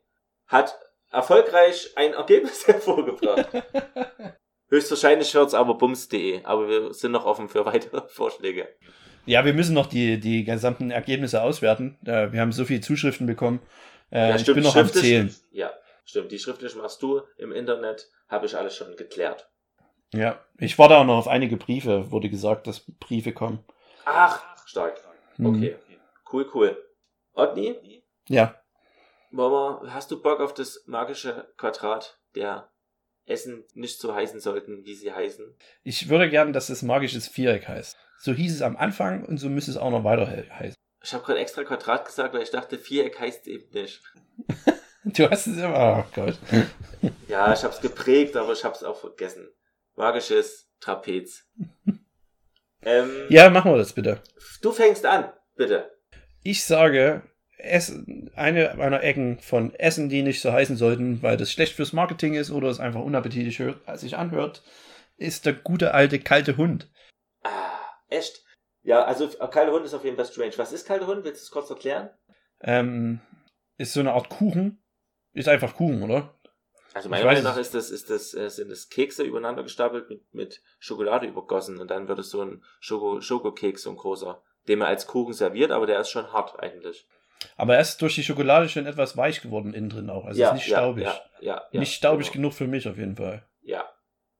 hat 0.46 0.78
erfolgreich 1.10 1.92
ein 1.96 2.14
Ergebnis 2.14 2.66
hervorgebracht. 2.66 3.48
Höchstwahrscheinlich 4.68 5.34
hört's 5.34 5.52
aber 5.52 5.74
bums.de, 5.74 6.42
aber 6.44 6.68
wir 6.68 6.94
sind 6.94 7.12
noch 7.12 7.26
offen 7.26 7.48
für 7.50 7.66
weitere 7.66 8.02
Vorschläge. 8.08 8.68
Ja, 9.26 9.44
wir 9.44 9.52
müssen 9.52 9.74
noch 9.74 9.86
die, 9.86 10.18
die 10.18 10.44
gesamten 10.44 10.90
Ergebnisse 10.90 11.42
auswerten. 11.42 11.98
Äh, 12.06 12.32
Wir 12.32 12.40
haben 12.40 12.50
so 12.52 12.64
viele 12.64 12.80
Zuschriften 12.80 13.26
bekommen. 13.26 13.60
Äh, 14.10 14.30
Ja, 14.30 14.36
ich 14.36 14.46
bin 14.46 14.62
noch 14.64 14.74
am 14.74 14.88
Zählen. 14.88 15.32
Ja, 15.50 15.70
stimmt. 16.04 16.32
Die 16.32 16.38
schriftlich 16.38 16.74
machst 16.74 17.02
du 17.02 17.20
im 17.36 17.52
Internet, 17.52 18.08
habe 18.28 18.46
ich 18.46 18.56
alles 18.56 18.74
schon 18.74 18.96
geklärt. 18.96 19.48
Ja, 20.14 20.40
ich 20.58 20.78
warte 20.78 20.96
auch 20.96 21.04
noch 21.04 21.18
auf 21.18 21.28
einige 21.28 21.56
Briefe. 21.58 22.10
Wurde 22.10 22.30
gesagt, 22.30 22.66
dass 22.66 22.84
Briefe 22.98 23.32
kommen. 23.32 23.62
Ach, 24.04 24.42
stark. 24.66 25.00
Hm. 25.36 25.46
Okay. 25.46 25.76
Cool, 26.32 26.48
cool. 26.54 26.76
Otni, 27.34 28.02
Ja, 28.28 28.54
wir, 29.30 29.82
hast 29.92 30.10
du 30.10 30.20
Bock 30.20 30.40
auf 30.40 30.52
das 30.54 30.82
magische 30.86 31.52
Quadrat 31.56 32.18
der 32.34 32.70
Essen 33.24 33.64
nicht 33.74 33.98
so 34.00 34.14
heißen 34.14 34.40
sollten, 34.40 34.84
wie 34.84 34.94
sie 34.94 35.12
heißen? 35.12 35.56
ich 35.84 36.08
würde 36.08 36.28
gern, 36.28 36.52
dass 36.52 36.68
es 36.68 36.82
magisches 36.82 37.28
Viereck 37.28 37.68
heißt. 37.68 37.96
So 38.18 38.32
hieß 38.32 38.54
es 38.54 38.62
am 38.62 38.76
Anfang 38.76 39.24
und 39.24 39.38
so 39.38 39.48
müsste 39.48 39.70
es 39.70 39.76
auch 39.76 39.90
noch 39.90 40.04
weiter 40.04 40.26
he- 40.28 40.50
heißen. 40.50 40.74
Ich 41.02 41.12
habe 41.14 41.24
gerade 41.24 41.38
extra 41.40 41.64
Quadrat 41.64 42.04
gesagt, 42.04 42.34
weil 42.34 42.42
ich 42.42 42.50
dachte, 42.50 42.78
Viereck 42.78 43.18
heißt 43.18 43.46
eben 43.48 43.70
nicht. 43.72 44.00
Du 45.04 45.28
hast 45.28 45.48
es 45.48 45.56
immer. 45.58 46.06
Oh 46.06 46.10
Gott. 46.14 46.38
Ja, 47.26 47.52
ich 47.52 47.64
habe 47.64 47.74
es 47.74 47.80
geprägt, 47.80 48.36
aber 48.36 48.52
ich 48.52 48.62
habe 48.64 48.76
es 48.76 48.84
auch 48.84 48.96
vergessen. 49.00 49.52
Magisches 49.96 50.70
Trapez. 50.78 51.44
ähm, 52.84 53.10
Ja, 53.28 53.50
machen 53.50 53.72
wir 53.72 53.78
das 53.78 53.92
bitte. 53.92 54.20
Du 54.60 54.72
fängst 54.72 55.06
an, 55.06 55.32
bitte. 55.56 55.90
Ich 56.42 56.64
sage, 56.64 57.22
Essen, 57.58 58.30
eine 58.34 58.74
meiner 58.76 59.02
Ecken 59.02 59.38
von 59.38 59.74
Essen, 59.74 60.08
die 60.08 60.22
nicht 60.22 60.40
so 60.40 60.52
heißen 60.52 60.76
sollten, 60.76 61.22
weil 61.22 61.36
das 61.36 61.52
schlecht 61.52 61.74
fürs 61.74 61.92
Marketing 61.92 62.34
ist 62.34 62.50
oder 62.50 62.68
es 62.68 62.80
einfach 62.80 63.00
unappetitlich 63.00 63.58
hört, 63.58 63.80
sich 63.98 64.16
anhört, 64.16 64.62
ist 65.16 65.46
der 65.46 65.52
gute 65.52 65.94
alte 65.94 66.18
kalte 66.18 66.56
Hund. 66.56 66.90
Ah, 67.44 67.78
echt? 68.08 68.44
Ja, 68.82 69.04
also 69.04 69.26
äh, 69.26 69.48
kalte 69.48 69.72
Hund 69.72 69.84
ist 69.84 69.94
auf 69.94 70.04
jeden 70.04 70.16
Fall 70.16 70.26
strange. 70.26 70.54
Was 70.56 70.72
ist 70.72 70.86
kalte 70.86 71.06
Hund? 71.06 71.24
Willst 71.24 71.42
du 71.42 71.44
es 71.44 71.50
kurz 71.50 71.70
erklären? 71.70 72.10
Ähm, 72.60 73.20
ist 73.78 73.92
so 73.92 74.00
eine 74.00 74.12
Art 74.12 74.28
Kuchen. 74.28 74.82
Ist 75.32 75.48
einfach 75.48 75.76
Kuchen, 75.76 76.02
oder? 76.02 76.34
Also 76.94 77.08
meiner 77.08 77.24
Meinung 77.24 77.44
nach 77.44 77.56
ist 77.56 77.74
das, 77.74 77.90
ist 77.90 78.10
das, 78.10 78.34
äh, 78.34 78.48
sind 78.50 78.70
das 78.70 78.88
Kekse 78.88 79.22
übereinander 79.22 79.62
gestapelt 79.62 80.10
mit, 80.10 80.34
mit 80.34 80.62
Schokolade 80.78 81.26
übergossen 81.26 81.78
und 81.78 81.90
dann 81.90 82.08
wird 82.08 82.18
es 82.18 82.30
so 82.30 82.42
ein 82.42 82.62
Schoko, 82.80 83.20
Schokokeks, 83.20 83.82
so 83.82 83.90
ein 83.90 83.96
großer, 83.96 84.42
den 84.68 84.78
man 84.78 84.88
als 84.88 85.06
Kuchen 85.06 85.32
serviert, 85.32 85.70
aber 85.70 85.86
der 85.86 86.00
ist 86.00 86.10
schon 86.10 86.32
hart 86.32 86.60
eigentlich. 86.60 87.06
Aber 87.56 87.74
er 87.74 87.80
ist 87.80 88.00
durch 88.02 88.14
die 88.14 88.22
Schokolade 88.22 88.68
schon 88.68 88.86
etwas 88.86 89.16
weich 89.16 89.40
geworden 89.40 89.74
innen 89.74 89.88
drin 89.88 90.10
auch. 90.10 90.24
Also 90.24 90.42
ist 90.42 90.52
nicht 90.52 90.66
staubig. 90.66 91.04
Ja, 91.04 91.20
ja, 91.40 91.62
ja, 91.70 91.80
nicht 91.80 91.94
staubig 91.94 92.26
genau. 92.26 92.34
genug 92.34 92.54
für 92.54 92.66
mich 92.66 92.88
auf 92.88 92.98
jeden 92.98 93.16
Fall. 93.16 93.46
Ja. 93.62 93.88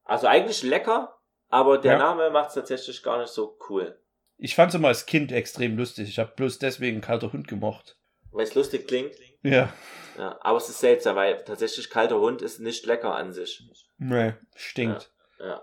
Also 0.05 0.27
eigentlich 0.27 0.63
lecker, 0.63 1.17
aber 1.49 1.79
der 1.79 1.93
Ja. 1.93 1.99
Name 1.99 2.31
macht 2.31 2.49
es 2.49 2.55
tatsächlich 2.55 3.03
gar 3.03 3.19
nicht 3.19 3.33
so 3.33 3.59
cool. 3.69 3.99
Ich 4.37 4.55
fand 4.55 4.71
es 4.71 4.75
immer 4.75 4.89
als 4.89 5.07
Kind 5.07 5.33
extrem 5.33 5.77
lustig. 5.77 6.09
Ich 6.09 6.19
habe 6.19 6.33
bloß 6.35 6.59
deswegen 6.59 7.01
kalter 7.01 7.33
Hund 7.33 7.49
gemocht. 7.49 7.97
Weil 8.31 8.45
es 8.45 8.55
lustig 8.55 8.89
klingt. 8.89 9.15
Ja. 9.43 9.73
Ja, 10.19 10.39
aber 10.41 10.59
es 10.59 10.69
ist 10.69 10.81
seltsam, 10.81 11.17
weil 11.17 11.43
tatsächlich 11.45 11.91
kalter 11.91 12.19
Hund 12.19 12.43
ist 12.43 12.61
nicht 12.61 12.87
lecker 12.87 13.15
an 13.15 13.33
sich. 13.33 13.63
Nee, 13.99 14.35
stinkt. 14.55 15.13
Ja. 15.39 15.63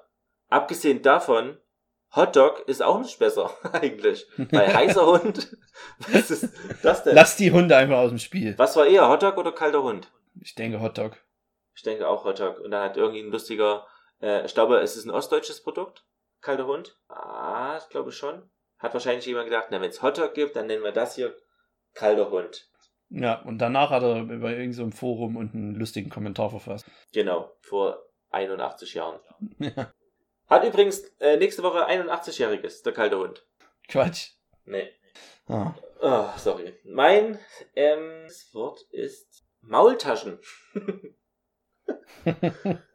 Abgesehen 0.49 1.01
davon, 1.01 1.57
Hotdog 2.15 2.67
ist 2.67 2.81
auch 2.81 2.99
nicht 2.99 3.19
besser, 3.19 3.51
eigentlich. 3.73 4.27
Weil 4.37 4.73
heißer 4.73 5.05
Hund, 5.05 5.55
was 6.11 6.31
ist 6.31 6.49
das 6.81 7.03
denn? 7.03 7.15
Lass 7.15 7.37
die 7.37 7.51
Hunde 7.51 7.75
einfach 7.75 7.97
aus 7.97 8.09
dem 8.09 8.17
Spiel. 8.17 8.57
Was 8.57 8.75
war 8.75 8.87
eher, 8.87 9.07
Hotdog 9.07 9.37
oder 9.37 9.51
kalter 9.51 9.83
Hund? 9.83 10.11
Ich 10.41 10.55
denke 10.55 10.81
Hotdog. 10.81 11.17
Ich 11.75 11.83
denke 11.83 12.07
auch 12.07 12.25
Hotdog. 12.25 12.59
Und 12.59 12.71
dann 12.71 12.83
hat 12.83 12.97
irgendwie 12.97 13.21
ein 13.21 13.31
lustiger, 13.31 13.87
äh, 14.21 14.45
ich 14.45 14.53
glaube, 14.53 14.79
es 14.79 14.95
ist 14.95 15.05
ein 15.05 15.11
ostdeutsches 15.11 15.61
Produkt, 15.61 16.05
kalter 16.41 16.65
Hund. 16.65 16.97
Ah, 17.07 17.77
ich 17.79 17.89
glaube 17.89 18.11
schon. 18.11 18.49
Hat 18.79 18.93
wahrscheinlich 18.93 19.25
jemand 19.25 19.47
gedacht, 19.47 19.67
na, 19.69 19.79
wenn 19.81 19.89
es 19.89 20.01
Hotdog 20.01 20.33
gibt, 20.33 20.55
dann 20.55 20.67
nennen 20.67 20.83
wir 20.83 20.91
das 20.91 21.15
hier 21.15 21.35
kalter 21.93 22.31
Hund. 22.31 22.69
Ja, 23.09 23.41
und 23.41 23.57
danach 23.57 23.89
hat 23.89 24.03
er 24.03 24.21
über 24.21 24.51
irgendein 24.51 24.73
so 24.73 24.89
Forum 24.91 25.35
und 25.35 25.55
einen 25.55 25.75
lustigen 25.75 26.09
Kommentar 26.09 26.49
verfasst. 26.49 26.85
Genau, 27.11 27.51
vor 27.61 28.03
81 28.29 28.93
Jahren. 28.93 29.19
Ja. 29.59 29.93
Hat 30.47 30.63
übrigens 30.63 31.01
äh, 31.19 31.37
nächste 31.37 31.61
Woche 31.61 31.87
81-Jähriges, 31.87 32.81
der 32.81 32.93
kalte 32.93 33.19
Hund. 33.19 33.45
Quatsch. 33.87 34.31
Nee. 34.65 34.89
Ah. 35.47 35.75
Oh, 36.01 36.25
sorry. 36.37 36.75
Mein 36.85 37.37
ähm, 37.75 38.23
das 38.25 38.51
Wort 38.53 38.81
ist 38.91 39.45
Maultaschen. 39.61 40.39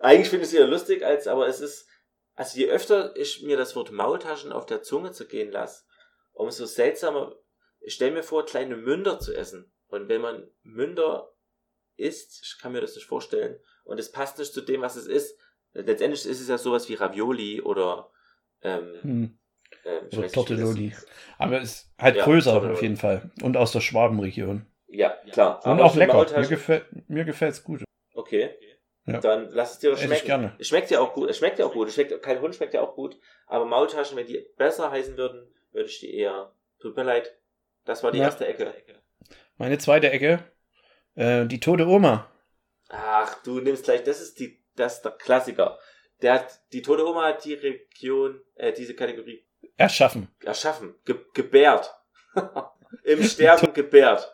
Eigentlich 0.00 0.30
finde 0.30 0.44
ich 0.44 0.52
es 0.52 0.54
eher 0.54 0.66
lustig, 0.66 1.04
als 1.04 1.28
aber 1.28 1.46
es 1.46 1.60
ist, 1.60 1.88
also 2.34 2.58
je 2.58 2.68
öfter 2.70 3.14
ich 3.16 3.42
mir 3.42 3.56
das 3.56 3.76
Wort 3.76 3.92
Maultaschen 3.92 4.52
auf 4.52 4.66
der 4.66 4.82
Zunge 4.82 5.12
zergehen 5.12 5.52
lasse, 5.52 5.84
umso 6.32 6.66
seltsamer. 6.66 7.36
Ich 7.80 7.94
stelle 7.94 8.12
mir 8.12 8.22
vor, 8.22 8.46
kleine 8.46 8.76
Münder 8.76 9.20
zu 9.20 9.32
essen. 9.34 9.72
Und 9.94 10.08
wenn 10.08 10.20
man 10.20 10.48
Münder 10.62 11.32
isst, 11.96 12.42
ich 12.44 12.58
kann 12.60 12.72
mir 12.72 12.80
das 12.80 12.94
nicht 12.96 13.06
vorstellen, 13.06 13.58
und 13.84 13.98
es 14.00 14.10
passt 14.10 14.38
nicht 14.38 14.52
zu 14.52 14.60
dem, 14.62 14.80
was 14.82 14.96
es 14.96 15.06
ist. 15.06 15.38
Letztendlich 15.72 16.24
ist 16.26 16.40
es 16.40 16.48
ja 16.48 16.58
sowas 16.58 16.88
wie 16.88 16.94
Ravioli 16.94 17.60
oder 17.60 18.10
ähm, 18.62 18.94
Hm. 19.02 19.38
ähm, 19.84 20.08
das- 20.10 20.32
Tortelloni. 20.32 20.94
Aber 21.38 21.60
ist 21.60 21.92
halt 21.98 22.16
Ja, 22.16 22.24
größer 22.24 22.50
Tortelloni. 22.52 22.76
auf 22.76 22.82
jeden 22.82 22.96
Fall. 22.96 23.30
Und 23.42 23.56
aus 23.56 23.72
der 23.72 23.80
Schwabenregion. 23.80 24.66
Ja, 24.86 25.10
klar. 25.32 25.60
Und 25.64 25.72
Aber 25.72 25.84
auch 25.84 25.94
lecker. 25.96 26.24
Mir 26.38 26.46
gefällt 26.48 26.86
mir 27.08 27.24
gefällt's 27.24 27.62
gut. 27.62 27.84
Okay. 28.14 28.54
Ja. 29.06 29.20
Dann 29.20 29.50
lass 29.50 29.72
es 29.74 29.78
dir 29.80 29.90
doch 29.90 29.96
Esse 29.96 30.04
ich 30.04 30.10
schmecken. 30.10 30.26
gerne. 30.26 30.56
Es 30.58 30.68
schmeckt 30.68 30.90
ja 30.90 31.00
auch 31.00 31.12
gut. 31.12 31.28
Es 31.28 31.36
schmeckt 31.38 31.58
ja 31.58 31.66
auch 31.66 31.72
gut. 31.72 31.88
Es 31.88 31.94
schmeckt, 31.94 32.22
kein 32.22 32.40
Hund 32.40 32.54
schmeckt 32.54 32.72
ja 32.74 32.80
auch 32.80 32.94
gut. 32.94 33.18
Aber 33.46 33.66
Maultaschen, 33.66 34.16
wenn 34.16 34.26
die 34.26 34.46
besser 34.56 34.90
heißen 34.90 35.16
würden, 35.18 35.52
würde 35.72 35.88
ich 35.88 36.00
die 36.00 36.14
eher. 36.16 36.54
Tut 36.80 36.96
mir 36.96 37.02
leid. 37.02 37.36
Das 37.84 38.02
war 38.02 38.12
die 38.12 38.18
Ja. 38.18 38.24
erste 38.24 38.46
Ecke. 38.46 38.72
Meine 39.56 39.78
zweite 39.78 40.10
Ecke. 40.10 40.40
Äh, 41.14 41.46
die 41.46 41.60
tote 41.60 41.86
Oma. 41.86 42.28
Ach, 42.88 43.42
du 43.42 43.60
nimmst 43.60 43.84
gleich. 43.84 44.02
Das 44.04 44.20
ist 44.20 44.38
die, 44.40 44.62
das 44.76 44.96
ist 44.96 45.02
der 45.02 45.12
Klassiker. 45.12 45.78
Der 46.22 46.34
hat, 46.34 46.60
die 46.72 46.82
tote 46.82 47.06
Oma 47.06 47.26
hat 47.28 47.44
die 47.44 47.54
Region, 47.54 48.40
äh, 48.56 48.72
diese 48.72 48.94
Kategorie 48.94 49.44
Erschaffen. 49.76 50.28
erschaffen, 50.44 50.94
ge 51.04 51.16
gebärt. 51.34 51.92
Im 53.04 53.22
Sterben 53.22 53.72
gebärt. 53.74 54.32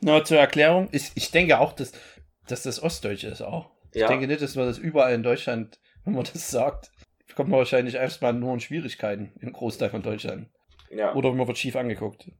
Na, 0.00 0.22
zur 0.24 0.38
Erklärung. 0.38 0.88
Ich, 0.92 1.12
ich 1.14 1.30
denke 1.30 1.58
auch, 1.58 1.72
dass, 1.72 1.92
dass 2.46 2.62
das 2.62 2.82
Ostdeutsche 2.82 3.28
ist 3.28 3.42
auch. 3.42 3.70
Ich 3.92 4.00
Ja. 4.00 4.08
denke 4.08 4.26
nicht, 4.26 4.42
dass 4.42 4.54
man 4.54 4.66
das 4.66 4.78
überall 4.78 5.14
in 5.14 5.22
Deutschland, 5.22 5.80
wenn 6.04 6.14
man 6.14 6.24
das 6.24 6.50
sagt, 6.50 6.90
kommt 7.34 7.48
man 7.50 7.58
wahrscheinlich 7.58 7.94
erstmal 7.94 8.32
nur 8.32 8.52
in 8.54 8.60
Schwierigkeiten 8.60 9.32
im 9.40 9.52
Großteil 9.52 9.90
von 9.90 10.02
Deutschland. 10.02 10.48
Ja. 10.90 11.14
Oder 11.14 11.32
man 11.32 11.46
wird 11.46 11.58
schief 11.58 11.76
angeguckt. 11.76 12.30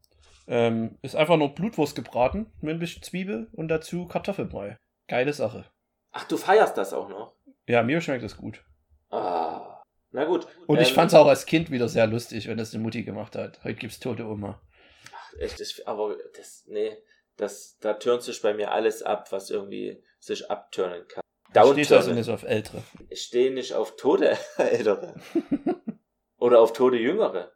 Ähm, 0.49 0.99
ist 1.03 1.15
einfach 1.15 1.37
nur 1.37 1.55
Blutwurst 1.55 1.95
gebraten 1.95 2.51
mit 2.61 2.75
ein 2.75 2.79
bisschen 2.79 3.03
Zwiebel 3.03 3.49
und 3.53 3.69
dazu 3.69 4.07
Kartoffelbrei. 4.07 4.77
Geile 5.07 5.33
Sache. 5.33 5.67
Ach, 6.13 6.25
du 6.25 6.37
feierst 6.37 6.77
das 6.79 6.93
auch 6.95 7.09
noch. 7.09 7.35
Ja, 7.67 7.83
mir 7.83 8.01
schmeckt 8.01 8.25
das 8.25 8.37
gut. 8.37 8.65
Ah. 9.11 9.83
Na 10.11 10.25
gut. 10.25 10.47
Und 10.67 10.81
ich 10.81 10.89
Ähm, 10.89 10.95
fand 10.95 11.11
es 11.11 11.15
auch 11.15 11.27
als 11.27 11.45
Kind 11.45 11.71
wieder 11.71 11.89
sehr 11.89 12.07
lustig, 12.07 12.49
wenn 12.49 12.57
das 12.57 12.71
die 12.71 12.79
Mutti 12.79 13.03
gemacht 13.05 13.37
hat. 13.37 13.63
Heute 13.63 13.75
gibt's 13.79 14.01
tote 14.01 14.25
Oma. 14.27 14.61
Echt, 15.39 15.61
das, 15.61 15.83
aber 15.87 16.17
das, 16.37 16.65
nee, 16.67 16.97
das, 17.37 17.77
da 17.81 17.93
turnt 17.95 18.23
sich 18.23 18.41
bei 18.41 18.55
mir 18.55 18.73
alles 18.73 19.03
ab, 19.03 19.31
was 19.31 19.51
irgendwie 19.51 20.03
sich 20.19 20.51
abturnen 20.51 21.07
kann. 21.09 21.23
Steht 21.51 21.57
also 21.59 21.75
Downturnen. 21.75 22.15
nicht 22.17 22.31
auf 22.31 22.43
Ältere. 22.43 22.83
Ich 23.11 23.21
stehe 23.23 23.53
nicht 23.53 23.75
auf 23.75 23.97
tote 23.97 24.37
Ältere. 24.57 25.15
Oder 26.39 26.61
auf 26.61 26.73
tote 26.73 26.97
Jüngere. 26.97 27.53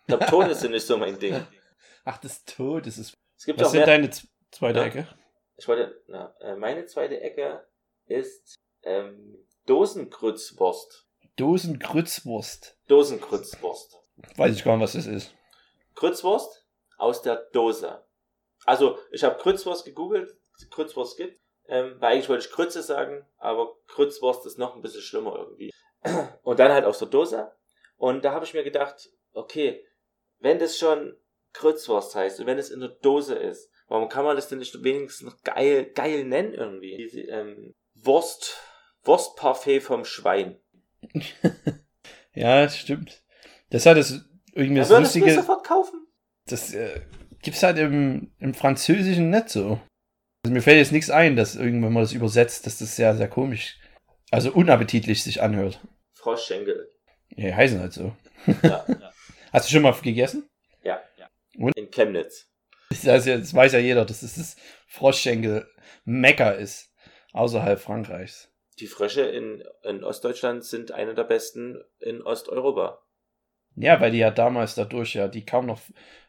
Ich 0.00 0.06
glaube, 0.08 0.26
Tote 0.26 0.54
sind 0.54 0.72
nicht 0.72 0.86
so 0.86 0.96
mein 0.98 1.18
Ding. 1.18 1.34
Ach, 2.04 2.18
das 2.18 2.44
Tod, 2.44 2.86
das 2.86 2.98
ist. 2.98 3.16
Es 3.36 3.44
gibt 3.46 3.58
Was 3.60 3.68
auch 3.68 3.70
sind 3.72 3.80
mehr, 3.80 3.86
deine 3.86 4.10
zweite 4.50 4.78
Ja. 4.78 4.84
Ecke? 4.84 5.08
ich 5.56 5.66
wollte, 5.68 6.02
na, 6.06 6.34
äh, 6.40 6.56
meine 6.56 6.86
zweite 6.86 7.20
Ecke 7.20 7.66
ist 8.06 8.56
ähm, 8.82 9.38
Dosengrützwurst. 9.66 11.06
Dosengrützwurst. 11.36 12.78
Dosengrützwurst. 12.86 13.98
Weiß 14.36 14.54
ich 14.54 14.64
gar 14.64 14.76
nicht, 14.76 14.84
was 14.84 14.92
das 14.92 15.06
ist. 15.06 15.34
Grützwurst 15.94 16.66
aus 16.98 17.22
der 17.22 17.36
Dose. 17.52 18.04
Also, 18.64 18.98
ich 19.10 19.24
habe 19.24 19.40
Grützwurst 19.40 19.84
gegoogelt, 19.84 20.36
Grützwurst 20.70 21.16
gibt. 21.16 21.40
Ähm, 21.66 21.96
weil 21.98 22.12
eigentlich 22.12 22.28
wollte 22.28 22.44
ich 22.46 22.52
Grütze 22.52 22.82
sagen, 22.82 23.26
aber 23.38 23.74
Grützwurst 23.88 24.44
ist 24.44 24.58
noch 24.58 24.74
ein 24.76 24.82
bisschen 24.82 25.00
schlimmer 25.00 25.34
irgendwie. 25.36 25.70
Und 26.42 26.58
dann 26.58 26.70
halt 26.72 26.84
aus 26.84 26.98
der 26.98 27.08
Dose. 27.08 27.52
Und 27.96 28.22
da 28.24 28.32
habe 28.32 28.44
ich 28.44 28.52
mir 28.52 28.64
gedacht, 28.64 29.08
okay, 29.32 29.82
wenn 30.40 30.58
das 30.58 30.76
schon 30.76 31.16
Grützwurst 31.54 32.14
heißt 32.14 32.40
und 32.40 32.46
wenn 32.46 32.58
es 32.58 32.70
in 32.70 32.80
der 32.80 32.90
Dose 32.90 33.34
ist, 33.34 33.70
warum 33.88 34.08
kann 34.08 34.24
man 34.24 34.36
das 34.36 34.48
denn 34.48 34.58
nicht 34.58 34.82
wenigstens 34.82 35.26
noch 35.26 35.40
geil, 35.42 35.90
geil 35.94 36.24
nennen 36.24 36.52
irgendwie? 36.52 36.96
Diese 36.96 37.20
ähm, 37.22 37.74
Wurst 37.94 38.58
Wurstparfait 39.04 39.82
vom 39.82 40.04
Schwein. 40.04 40.58
Ja, 42.34 42.68
stimmt. 42.68 43.22
Das 43.70 43.86
hat 43.86 43.96
das 43.96 44.24
irgendwie 44.52 44.80
Da 44.80 44.88
das 44.88 44.98
Lustige. 45.14 45.32
sofort 45.34 45.64
kaufen. 45.64 46.06
Das 46.46 46.74
äh, 46.74 47.00
gibt's 47.42 47.62
halt 47.62 47.78
im, 47.78 48.32
im 48.38 48.54
Französischen 48.54 49.30
nicht 49.30 49.50
so. 49.50 49.80
Also 50.44 50.52
mir 50.52 50.60
fällt 50.60 50.78
jetzt 50.78 50.92
nichts 50.92 51.10
ein, 51.10 51.36
dass 51.36 51.54
irgendwann 51.54 51.92
man 51.92 52.02
das 52.02 52.12
übersetzt, 52.12 52.66
dass 52.66 52.78
das 52.78 52.96
sehr, 52.96 53.16
sehr 53.16 53.28
komisch, 53.28 53.78
also 54.30 54.52
unappetitlich 54.52 55.22
sich 55.22 55.42
anhört. 55.42 55.80
Froschschenkel. 56.12 56.90
Ja, 57.36 57.54
heißen 57.54 57.80
halt 57.80 57.92
so. 57.92 58.14
Ja, 58.62 58.84
ja. 58.88 59.12
Hast 59.52 59.68
du 59.68 59.72
schon 59.72 59.82
mal 59.82 59.92
gegessen? 59.92 60.48
Ja. 61.54 61.64
Und? 61.64 61.76
In 61.76 61.90
Chemnitz. 61.90 62.50
Das, 62.90 63.26
ja, 63.26 63.38
das 63.38 63.54
weiß 63.54 63.72
ja 63.72 63.78
jeder, 63.78 64.04
dass 64.04 64.22
es 64.22 64.36
das 64.36 64.56
Froschschenkel 64.86 65.66
Mekka 66.04 66.50
ist. 66.50 66.92
Außerhalb 67.32 67.80
Frankreichs. 67.80 68.52
Die 68.78 68.86
Frösche 68.86 69.22
in, 69.22 69.62
in 69.82 70.04
Ostdeutschland 70.04 70.64
sind 70.64 70.92
eine 70.92 71.14
der 71.14 71.24
besten 71.24 71.82
in 71.98 72.22
Osteuropa. 72.22 73.02
Ja, 73.76 74.00
weil 74.00 74.12
die 74.12 74.18
ja 74.18 74.30
damals 74.30 74.74
dadurch 74.74 75.14
ja, 75.14 75.28
die 75.28 75.44
kaum 75.44 75.66
noch 75.66 75.80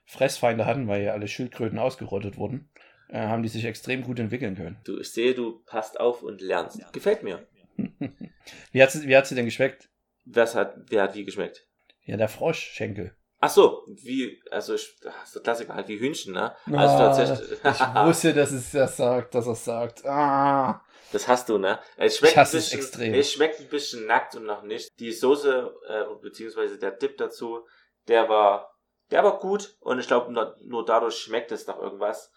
Fressfeinde 0.05 0.65
hatten, 0.65 0.88
weil 0.88 1.03
ja 1.03 1.13
alle 1.13 1.28
Schildkröten 1.28 1.80
ausgerottet 1.80 2.38
wurden, 2.38 2.69
äh, 3.09 3.19
haben 3.19 3.43
die 3.43 3.49
sich 3.49 3.65
extrem 3.65 4.03
gut 4.03 4.19
entwickeln 4.19 4.55
können. 4.55 4.78
Du, 4.84 4.99
ich 4.99 5.11
sehe, 5.11 5.34
du 5.34 5.63
passt 5.65 5.99
auf 5.99 6.23
und 6.23 6.41
lernst. 6.41 6.82
Gefällt 6.93 7.23
mir. 7.23 7.47
wie, 8.71 8.82
hat 8.82 8.91
sie, 8.91 9.07
wie 9.07 9.15
hat 9.15 9.28
sie 9.28 9.36
denn 9.36 9.45
geschmeckt? 9.45 9.89
Was 10.26 10.55
hat, 10.55 10.76
wer 10.89 11.03
hat 11.03 11.15
wie 11.15 11.26
geschmeckt? 11.26 11.67
Ja, 12.03 12.17
der 12.17 12.30
Froschschenkel. 12.30 13.15
Ach 13.45 13.49
so, 13.51 13.83
wie, 13.87 14.41
also, 14.49 14.75
so 14.75 15.39
Klassiker 15.39 15.75
halt 15.75 15.87
wie 15.87 15.99
Hühnchen, 15.99 16.33
ne? 16.33 16.55
Also 16.65 16.77
Ah, 16.77 16.97
tatsächlich. 17.15 17.51
Ich 17.51 17.79
wusste, 18.05 18.33
dass 18.33 18.51
es 18.51 18.71
das 18.71 18.97
sagt, 18.97 19.35
dass 19.35 19.45
er 19.45 19.51
es 19.53 19.63
sagt. 19.65 20.03
Ah. 20.05 20.81
Das 21.11 21.27
hast 21.27 21.47
du, 21.49 21.59
ne? 21.59 21.79
Es 21.95 22.17
schmeckt 22.17 22.31
Ich 22.33 22.37
hasse 22.39 22.57
ein 22.57 22.59
es 22.59 22.65
bisschen, 22.71 22.79
extrem. 22.79 23.13
Es 23.13 23.31
schmeckt 23.31 23.59
ein 23.59 23.69
bisschen 23.69 24.07
nackt 24.07 24.35
und 24.35 24.45
noch 24.45 24.63
nicht. 24.63 24.89
Die 24.99 25.11
Soße, 25.11 25.73
äh, 25.87 26.03
beziehungsweise 26.23 26.79
der 26.79 26.89
Dip 26.91 27.17
dazu, 27.17 27.67
der 28.07 28.27
war, 28.29 28.73
der 29.11 29.23
war 29.23 29.37
gut 29.37 29.77
und 29.79 29.99
ich 29.99 30.07
glaube, 30.07 30.33
nur, 30.33 30.55
nur 30.63 30.83
dadurch 30.83 31.15
schmeckt 31.15 31.51
es 31.51 31.67
nach 31.67 31.77
irgendwas. 31.77 32.31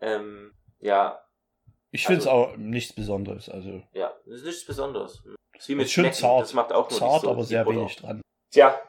Ähm, 0.00 0.54
ja, 0.78 1.20
Ich 1.90 2.06
finde 2.06 2.22
es 2.22 2.26
Also- 2.26 2.38
auch 2.52 2.56
nichts 2.56 2.94
Besonderes. 2.94 3.50
Also 3.50 3.82
ja, 3.92 4.14
das 4.24 4.36
ist 4.36 4.46
nichts 4.46 4.64
Besonderes. 4.64 5.22
Das 5.52 5.62
ist 5.62 5.68
wie 5.68 5.74
mit 5.74 5.84
ist 5.86 5.92
schön 5.92 6.10
zart. 6.12 6.40
das 6.42 6.54
macht 6.54 6.72
auch 6.72 6.88
nur 6.88 6.98
zart, 6.98 7.20
so, 7.20 7.30
aber 7.30 7.44
sehr 7.44 7.66
wenig 7.66 7.96
dran. 7.96 8.22
Tja, 8.50 8.80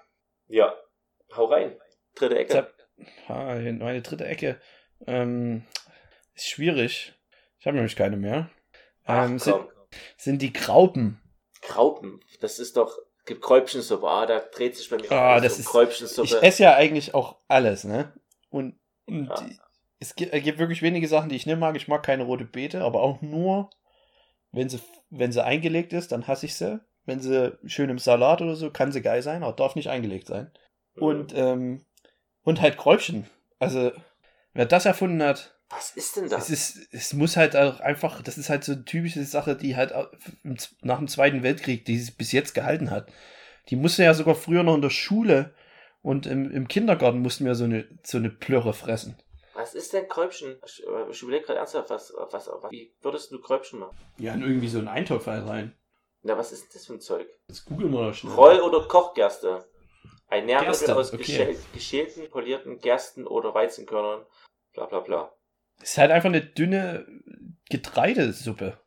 ja, 0.48 0.74
hau 1.38 1.46
rein. 1.46 1.76
Dritte 2.16 2.38
Ecke. 2.38 2.54
Zap- 2.54 2.74
Ah, 3.28 3.56
Meine 3.56 4.02
dritte 4.02 4.26
Ecke 4.26 4.60
ähm, 5.06 5.64
ist 6.34 6.48
schwierig. 6.48 7.14
Ich 7.60 7.68
habe 7.68 7.76
nämlich 7.76 7.96
keine 7.98 8.16
mehr. 8.16 8.50
Ach, 9.04 9.26
Ähm, 9.26 9.38
sind, 9.40 9.54
komm. 9.54 9.68
sind 10.18 10.42
die 10.42 10.54
Graupen. 10.54 11.20
Graupen, 11.62 12.22
das 12.40 12.60
ist 12.60 12.78
doch, 12.78 12.98
gibt 13.26 13.42
Kräubchensuppe, 13.42 14.08
ah, 14.08 14.26
da 14.26 14.40
dreht 14.40 14.76
sich 14.78 14.90
bei 14.90 14.98
mir 14.98 15.12
Ah, 15.12 15.34
alles 15.34 15.44
das 15.44 15.56
um 15.56 15.60
ist- 15.62 15.68
Kräubchensuppe. 15.70 16.28
Ich 16.28 16.42
esse 16.44 16.64
ja 16.64 16.76
eigentlich 16.76 17.14
auch 17.14 17.38
alles, 17.48 17.84
ne? 17.84 18.14
Und, 18.50 18.80
und 19.08 19.28
Ja. 19.28 19.36
die- 19.42 19.58
es 20.00 20.16
gibt, 20.16 20.34
es 20.34 20.44
gibt 20.44 20.60
wirklich 20.60 20.82
wenige 20.82 21.08
Sachen, 21.08 21.30
die 21.30 21.36
ich 21.36 21.46
nicht 21.46 21.58
mag. 21.60 21.76
Ich 21.76 21.88
mag 21.88 22.04
keine 22.04 22.24
rote 22.24 22.46
Beete, 22.46 22.82
aber 22.84 23.02
auch 23.02 23.22
nur, 23.22 23.70
wenn 24.52 24.70
sie, 24.70 24.80
wenn 25.10 25.32
sie 25.32 25.44
eingelegt 25.44 25.92
ist, 25.94 26.12
dann 26.12 26.28
hasse 26.28 26.46
ich 26.46 26.56
sie. 26.56 26.80
Wenn 27.06 27.20
sie 27.20 27.58
schön 27.66 27.90
im 27.90 28.00
Salat 28.00 28.42
oder 28.42 28.56
so, 28.56 28.72
kann 28.72 28.92
sie 28.92 29.02
geil 29.02 29.22
sein, 29.22 29.44
aber 29.44 29.54
darf 29.54 29.76
nicht 29.76 29.90
eingelegt 29.90 30.28
sein. 30.28 30.52
Und, 30.96 31.34
ähm, 31.36 31.86
und 32.44 32.62
halt 32.62 32.78
Kräubchen. 32.78 33.28
Also, 33.60 33.92
wer 34.54 34.66
das 34.66 34.86
erfunden 34.86 35.22
hat, 35.24 35.58
Was 35.70 35.92
ist 35.96 36.16
denn 36.16 36.30
das? 36.30 36.50
es 36.50 36.76
ist, 36.76 36.94
es 36.94 37.14
muss 37.14 37.38
halt 37.38 37.56
auch 37.56 37.80
einfach, 37.80 38.22
das 38.22 38.38
ist 38.38 38.50
halt 38.50 38.64
so 38.64 38.74
eine 38.74 38.86
typische 38.86 39.24
Sache, 39.24 39.56
die 39.56 39.76
halt 39.76 39.94
nach 40.82 40.98
dem 40.98 41.08
Zweiten 41.08 41.44
Weltkrieg, 41.44 41.86
die 41.86 41.96
es 42.00 42.12
bis 42.12 42.32
jetzt 42.32 42.54
gehalten 42.54 42.92
hat. 42.92 43.12
Die 43.70 43.76
musste 43.76 44.04
ja 44.04 44.14
sogar 44.14 44.36
früher 44.36 44.64
noch 44.64 44.76
in 44.76 44.82
der 44.82 44.90
Schule 44.90 45.54
und 46.02 46.28
im, 46.28 46.52
im 46.52 46.68
Kindergarten 46.68 47.20
mussten 47.20 47.46
wir 47.46 47.56
so 47.56 47.64
eine, 47.64 47.88
so 48.04 48.18
eine 48.18 48.30
Plörre 48.30 48.74
fressen. 48.74 49.18
Was 49.56 49.74
ist 49.74 49.94
denn 49.94 50.08
Kräubchen? 50.08 50.58
Ich, 50.66 50.84
äh, 50.86 51.10
ich 51.10 51.22
überlege 51.24 51.46
gerade 51.46 51.60
ernsthaft, 51.60 51.90
was, 51.90 52.14
was, 52.30 52.48
was, 52.48 52.72
wie 52.72 52.94
würdest 53.02 53.32
du 53.32 53.40
Kräubchen 53.40 53.80
machen? 53.80 53.98
Ja, 54.18 54.34
in 54.34 54.42
irgendwie 54.42 54.68
so 54.68 54.78
einen 54.80 54.90
Eintopf 54.90 55.28
halt 55.28 55.48
rein. 55.48 55.74
Na, 56.24 56.38
was 56.38 56.52
ist 56.52 56.64
denn 56.64 56.70
das 56.74 56.86
für 56.86 56.94
ein 56.94 57.00
Zeug? 57.00 57.28
Das 57.48 57.64
googeln 57.66 57.92
wir 57.92 58.08
doch 58.08 58.14
schnell. 58.14 58.34
Roll- 58.34 58.60
oder 58.60 58.88
Kochgerste? 58.88 59.66
Ein 60.28 60.46
Nährmittel 60.46 60.92
aus 60.92 61.14
okay. 61.14 61.18
geschäl 61.18 61.58
geschälten, 61.74 62.30
polierten 62.30 62.80
Gersten 62.80 63.28
oder 63.28 63.54
Weizenkörnern. 63.54 64.26
Bla 64.74 64.86
bla 64.86 65.00
bla. 65.00 65.32
Es 65.82 65.92
ist 65.92 65.98
halt 65.98 66.12
einfach 66.12 66.30
eine 66.30 66.42
dünne 66.42 67.06
Getreidesuppe. 67.70 68.80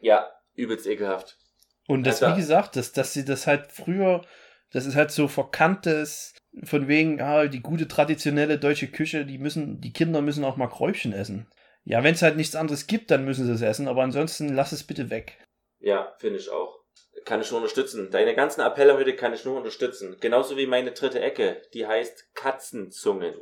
Ja, 0.00 0.30
übelst 0.54 0.86
ekelhaft. 0.86 1.38
Und 1.86 2.06
das, 2.06 2.22
Alter. 2.22 2.36
wie 2.36 2.40
gesagt, 2.40 2.76
dass, 2.76 2.92
dass 2.92 3.12
sie 3.12 3.24
das 3.24 3.46
halt 3.46 3.70
früher, 3.72 4.22
das 4.70 4.86
ist 4.86 4.96
halt 4.96 5.10
so 5.10 5.28
verkanntes, 5.28 6.34
von 6.64 6.86
wegen, 6.88 7.20
ah, 7.20 7.46
die 7.46 7.60
gute 7.60 7.88
traditionelle 7.88 8.58
deutsche 8.58 8.88
Küche, 8.88 9.24
die 9.24 9.38
müssen, 9.38 9.80
die 9.80 9.92
Kinder 9.92 10.20
müssen 10.20 10.44
auch 10.44 10.56
mal 10.56 10.68
Kräubchen 10.68 11.12
essen. 11.12 11.50
Ja, 11.84 12.04
wenn 12.04 12.14
es 12.14 12.22
halt 12.22 12.36
nichts 12.36 12.54
anderes 12.54 12.86
gibt, 12.86 13.10
dann 13.10 13.24
müssen 13.24 13.46
sie 13.46 13.52
es 13.52 13.62
essen, 13.62 13.88
aber 13.88 14.02
ansonsten 14.02 14.54
lass 14.54 14.72
es 14.72 14.84
bitte 14.84 15.10
weg. 15.10 15.38
Ja, 15.80 16.14
finde 16.18 16.38
ich 16.38 16.50
auch. 16.50 16.81
Kann 17.24 17.40
ich 17.40 17.50
nur 17.50 17.60
unterstützen. 17.60 18.10
Deine 18.10 18.34
ganzen 18.34 18.60
Appelle 18.60 18.96
heute 18.96 19.14
kann 19.14 19.32
ich 19.32 19.44
nur 19.44 19.56
unterstützen. 19.56 20.16
Genauso 20.20 20.56
wie 20.56 20.66
meine 20.66 20.92
dritte 20.92 21.20
Ecke. 21.20 21.62
Die 21.74 21.86
heißt 21.86 22.34
Katzenzungen. 22.34 23.34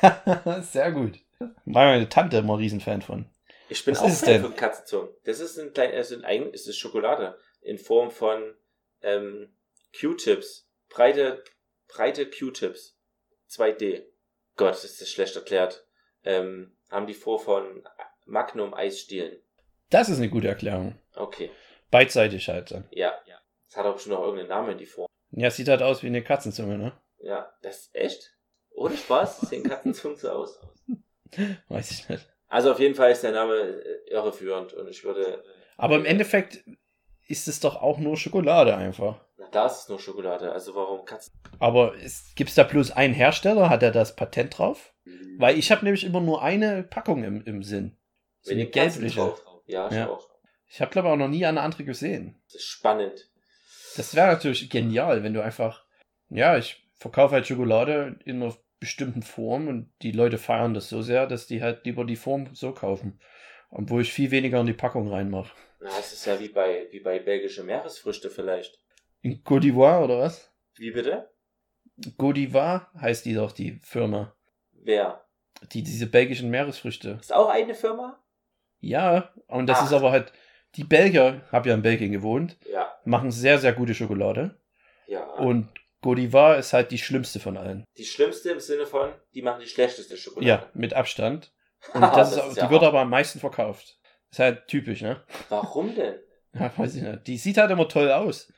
Sehr 0.62 0.92
gut. 0.92 1.18
War 1.38 1.86
meine 1.86 2.08
Tante 2.08 2.38
immer 2.38 2.54
ein 2.54 2.60
Riesenfan 2.60 3.02
von. 3.02 3.26
Ich 3.68 3.84
bin 3.84 3.94
Was 3.94 4.02
auch 4.02 4.08
Fan 4.10 4.28
denn? 4.28 4.42
von 4.42 4.56
Katzenzungen. 4.56 5.08
Das 5.24 5.40
ist 5.40 5.58
ein 5.58 5.72
klein, 5.72 5.90
es 5.92 6.08
sind 6.08 6.24
eigentlich, 6.24 6.54
es 6.54 6.66
ist 6.66 6.78
Schokolade. 6.78 7.38
In 7.62 7.78
Form 7.78 8.10
von 8.10 8.54
ähm, 9.02 9.54
Q-Tips. 9.98 10.68
Breite, 10.88 11.42
breite 11.88 12.28
Q-Tips. 12.30 12.96
2D. 13.50 14.04
Gott, 14.56 14.84
ist 14.84 15.00
das 15.00 15.08
schlecht 15.10 15.36
erklärt. 15.36 15.86
Ähm, 16.24 16.76
haben 16.90 17.06
die 17.06 17.14
vor 17.14 17.40
von 17.40 17.86
Magnum 18.26 18.74
Eisstielen. 18.74 19.38
Das 19.90 20.08
ist 20.08 20.18
eine 20.18 20.28
gute 20.30 20.48
Erklärung. 20.48 20.98
Okay. 21.14 21.50
Beidseitig 21.94 22.48
halt 22.48 22.70
dann. 22.72 22.84
Ja. 22.90 23.12
Das 23.68 23.76
hat 23.76 23.86
auch 23.86 23.98
schon 23.98 24.12
noch 24.12 24.20
irgendeinen 24.22 24.48
Namen, 24.48 24.78
die 24.78 24.86
Form. 24.86 25.06
Ja, 25.30 25.48
es 25.48 25.56
sieht 25.56 25.68
halt 25.68 25.82
aus 25.82 26.02
wie 26.02 26.08
eine 26.08 26.22
Katzenzunge, 26.22 26.76
ne? 26.78 26.92
Ja, 27.18 27.52
das 27.62 27.76
ist 27.86 27.94
echt? 27.94 28.36
Ohne 28.72 28.96
Spaß 28.96 29.40
sehen 29.42 29.62
Katzenzungen 29.64 30.16
so 30.16 30.28
aus. 30.30 30.60
Weiß 31.68 31.90
ich 31.90 32.08
nicht. 32.08 32.28
Also 32.48 32.72
auf 32.72 32.78
jeden 32.80 32.94
Fall 32.94 33.10
ist 33.10 33.22
der 33.22 33.32
Name 33.32 33.54
äh, 33.54 34.10
irreführend 34.10 34.72
und 34.74 34.88
ich 34.88 35.02
würde. 35.04 35.42
Aber 35.76 35.96
im 35.96 36.04
Endeffekt 36.04 36.64
ist 37.26 37.48
es 37.48 37.58
doch 37.60 37.80
auch 37.82 37.98
nur 37.98 38.16
Schokolade 38.16 38.76
einfach. 38.76 39.24
Na, 39.36 39.48
da 39.50 39.66
ist 39.66 39.82
es 39.82 39.88
nur 39.88 39.98
Schokolade. 39.98 40.52
Also 40.52 40.74
warum 40.74 41.04
Katzen? 41.04 41.32
Aber 41.58 41.94
gibt 42.36 42.50
es 42.50 42.54
da 42.56 42.62
bloß 42.64 42.90
einen 42.92 43.14
Hersteller? 43.14 43.70
Hat 43.70 43.82
er 43.82 43.90
das 43.92 44.14
Patent 44.14 44.58
drauf? 44.58 44.94
Weil 45.38 45.58
ich 45.58 45.70
habe 45.72 45.84
nämlich 45.84 46.04
immer 46.04 46.20
nur 46.20 46.42
eine 46.42 46.82
Packung 46.84 47.24
im, 47.24 47.42
im 47.44 47.62
Sinn. 47.62 47.96
So 48.40 48.50
Mit 48.54 48.60
eine 48.60 48.70
gelbliche. 48.70 49.18
drauf. 49.20 49.42
Ja, 49.66 49.88
ich 49.88 49.94
Ja. 49.94 50.08
auch. 50.10 50.28
Ich 50.74 50.80
habe 50.80 50.90
glaube 50.90 51.08
auch 51.08 51.16
noch 51.16 51.28
nie 51.28 51.46
eine 51.46 51.60
andere 51.60 51.84
gesehen. 51.84 52.34
Das 52.46 52.56
ist 52.56 52.64
spannend. 52.64 53.30
Das 53.96 54.16
wäre 54.16 54.26
natürlich 54.26 54.68
genial, 54.70 55.22
wenn 55.22 55.32
du 55.32 55.40
einfach, 55.40 55.84
ja, 56.30 56.58
ich 56.58 56.84
verkaufe 56.96 57.36
halt 57.36 57.46
Schokolade 57.46 58.18
in 58.24 58.42
einer 58.42 58.56
bestimmten 58.80 59.22
Form 59.22 59.68
und 59.68 59.92
die 60.02 60.10
Leute 60.10 60.36
feiern 60.36 60.74
das 60.74 60.88
so 60.88 61.00
sehr, 61.00 61.28
dass 61.28 61.46
die 61.46 61.62
halt 61.62 61.86
lieber 61.86 62.04
die 62.04 62.16
Form 62.16 62.52
so 62.56 62.72
kaufen. 62.72 63.20
Obwohl 63.70 64.02
ich 64.02 64.12
viel 64.12 64.32
weniger 64.32 64.58
in 64.58 64.66
die 64.66 64.72
Packung 64.72 65.12
reinmache. 65.12 65.54
Na, 65.78 65.90
es 65.96 66.12
ist 66.12 66.24
ja 66.24 66.40
wie 66.40 66.48
bei, 66.48 66.88
wie 66.90 66.98
bei 66.98 67.20
belgische 67.20 67.62
Meeresfrüchte 67.62 68.28
vielleicht. 68.28 68.80
In 69.22 69.44
Côte 69.44 69.60
d'Ivoire 69.60 70.02
oder 70.02 70.18
was? 70.18 70.50
Wie 70.74 70.90
bitte? 70.90 71.30
Godiva 72.18 72.90
heißt 73.00 73.24
die 73.26 73.34
doch, 73.34 73.52
die 73.52 73.78
Firma. 73.84 74.34
Wer? 74.72 75.24
Die, 75.70 75.84
diese 75.84 76.08
belgischen 76.08 76.50
Meeresfrüchte. 76.50 77.18
Ist 77.20 77.32
auch 77.32 77.48
eine 77.48 77.76
Firma? 77.76 78.18
Ja, 78.80 79.32
und 79.46 79.68
das 79.68 79.78
Ach. 79.78 79.86
ist 79.86 79.92
aber 79.92 80.10
halt, 80.10 80.32
die 80.76 80.84
Belgier, 80.84 81.42
habe 81.52 81.68
ja 81.68 81.74
in 81.74 81.82
Belgien 81.82 82.12
gewohnt, 82.12 82.56
Ja. 82.70 82.92
machen 83.04 83.30
sehr, 83.30 83.58
sehr 83.58 83.72
gute 83.72 83.94
Schokolade. 83.94 84.58
Ja. 85.06 85.24
Und 85.34 85.68
Godiva 86.02 86.54
ist 86.54 86.72
halt 86.72 86.90
die 86.90 86.98
schlimmste 86.98 87.40
von 87.40 87.56
allen. 87.56 87.84
die 87.96 88.04
schlimmste 88.04 88.50
im 88.50 88.60
Sinne 88.60 88.86
von, 88.86 89.10
die 89.34 89.42
machen 89.42 89.60
die 89.60 89.66
schlechteste 89.68 90.16
Schokolade. 90.16 90.46
Ja, 90.48 90.66
mit 90.74 90.92
Abstand. 90.94 91.52
Und 91.94 92.02
das 92.02 92.30
ist, 92.30 92.38
das 92.38 92.48
ist 92.48 92.56
die 92.56 92.60
ja 92.60 92.70
wird 92.70 92.82
hart. 92.82 92.88
aber 92.90 93.00
am 93.00 93.10
meisten 93.10 93.38
verkauft. 93.40 93.98
Ist 94.30 94.38
halt 94.38 94.66
typisch, 94.68 95.02
ne? 95.02 95.22
Warum 95.48 95.94
denn? 95.94 96.14
Ja, 96.54 96.72
weiß 96.76 96.94
ich 96.94 97.02
nicht. 97.02 97.26
Die 97.26 97.36
sieht 97.36 97.56
halt 97.58 97.72
immer 97.72 97.88
toll 97.88 98.12
aus. 98.12 98.52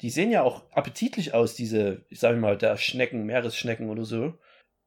Die 0.00 0.10
sehen 0.10 0.32
ja 0.32 0.42
auch 0.42 0.64
appetitlich 0.72 1.32
aus, 1.32 1.54
diese, 1.54 2.04
ich 2.08 2.18
sag 2.18 2.36
mal, 2.38 2.58
der 2.58 2.76
Schnecken, 2.76 3.24
Meeresschnecken 3.24 3.88
oder 3.88 4.04
so. 4.04 4.34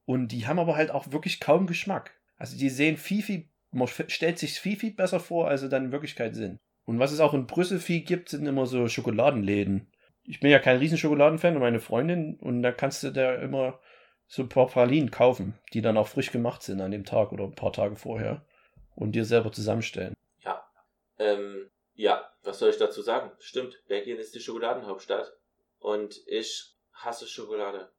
Und 0.05 0.27
die 0.33 0.45
haben 0.45 0.59
aber 0.59 0.75
halt 0.75 0.91
auch 0.91 1.11
wirklich 1.13 1.39
kaum 1.39 1.67
Geschmack. 1.67 2.11
Also 2.37 2.57
die 2.57 2.69
sehen 2.69 2.97
viel, 2.97 3.23
viel, 3.23 3.47
man 3.71 3.87
stellt 3.87 4.39
sich 4.39 4.59
viel, 4.59 4.75
viel 4.75 4.91
besser 4.93 5.19
vor, 5.21 5.47
als 5.47 5.61
sie 5.61 5.69
dann 5.69 5.85
in 5.85 5.91
Wirklichkeit 5.93 6.35
sind. 6.35 6.59
Und 6.89 6.97
was 6.97 7.11
es 7.11 7.19
auch 7.19 7.35
in 7.35 7.45
Brüssel 7.45 7.77
viel 7.77 8.01
gibt, 8.01 8.29
sind 8.29 8.47
immer 8.47 8.65
so 8.65 8.87
Schokoladenläden. 8.87 9.91
Ich 10.23 10.39
bin 10.39 10.49
ja 10.49 10.57
kein 10.57 10.77
riesen 10.77 10.97
Schokoladenfan 10.97 11.53
und 11.53 11.61
meine 11.61 11.79
Freundin 11.79 12.39
und 12.39 12.63
da 12.63 12.71
kannst 12.71 13.03
du 13.03 13.11
da 13.11 13.35
immer 13.35 13.79
so 14.25 14.41
ein 14.41 14.49
paar 14.49 14.65
Pralinen 14.65 15.11
kaufen, 15.11 15.53
die 15.71 15.81
dann 15.81 15.97
auch 15.97 16.07
frisch 16.07 16.31
gemacht 16.31 16.63
sind 16.63 16.81
an 16.81 16.89
dem 16.89 17.05
Tag 17.05 17.31
oder 17.31 17.43
ein 17.43 17.53
paar 17.53 17.73
Tage 17.73 17.95
vorher 17.95 18.43
und 18.95 19.11
dir 19.11 19.23
selber 19.23 19.51
zusammenstellen. 19.51 20.15
Ähm, 21.19 21.69
Ja, 21.93 22.27
was 22.41 22.57
soll 22.57 22.71
ich 22.71 22.77
dazu 22.77 23.03
sagen? 23.03 23.29
Stimmt, 23.37 23.83
Belgien 23.87 24.17
ist 24.17 24.33
die 24.33 24.39
Schokoladenhauptstadt. 24.39 25.31
Und 25.77 26.19
ich 26.25 26.73
hasse 26.93 27.27
Schokolade. 27.27 27.91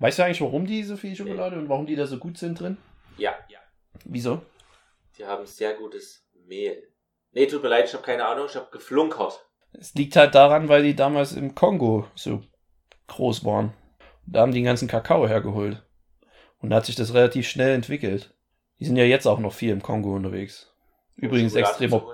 Weißt 0.00 0.18
du 0.18 0.24
eigentlich, 0.24 0.40
warum 0.40 0.66
die 0.66 0.82
so 0.82 0.96
viel 0.96 1.14
Schokolade 1.14 1.56
und 1.56 1.68
warum 1.68 1.86
die 1.86 1.94
da 1.94 2.08
so 2.08 2.18
gut 2.18 2.38
sind 2.38 2.58
drin? 2.58 2.76
Ja, 3.18 3.38
ja. 3.48 3.60
Wieso? 4.04 4.42
Die 5.16 5.24
haben 5.24 5.46
sehr 5.46 5.74
gutes 5.74 6.26
Mehl. 6.32 6.91
Nee, 7.32 7.46
tut 7.46 7.62
mir 7.62 7.68
leid, 7.68 7.86
ich 7.86 7.94
habe 7.94 8.04
keine 8.04 8.26
Ahnung, 8.26 8.46
ich 8.48 8.56
habe 8.56 8.68
geflunkert. 8.70 9.44
Es 9.72 9.94
liegt 9.94 10.16
halt 10.16 10.34
daran, 10.34 10.68
weil 10.68 10.82
die 10.82 10.94
damals 10.94 11.32
im 11.32 11.54
Kongo 11.54 12.06
so 12.14 12.42
groß 13.06 13.44
waren. 13.44 13.72
Da 14.26 14.40
haben 14.42 14.52
die 14.52 14.58
den 14.58 14.66
ganzen 14.66 14.88
Kakao 14.88 15.26
hergeholt. 15.26 15.82
Und 16.58 16.70
da 16.70 16.76
hat 16.76 16.86
sich 16.86 16.94
das 16.94 17.14
relativ 17.14 17.48
schnell 17.48 17.74
entwickelt. 17.74 18.34
Die 18.78 18.84
sind 18.84 18.96
ja 18.96 19.04
jetzt 19.04 19.26
auch 19.26 19.38
noch 19.38 19.52
viel 19.52 19.70
im 19.70 19.82
Kongo 19.82 20.14
unterwegs. 20.14 20.72
Übrigens 21.16 21.54
extremer, 21.54 22.04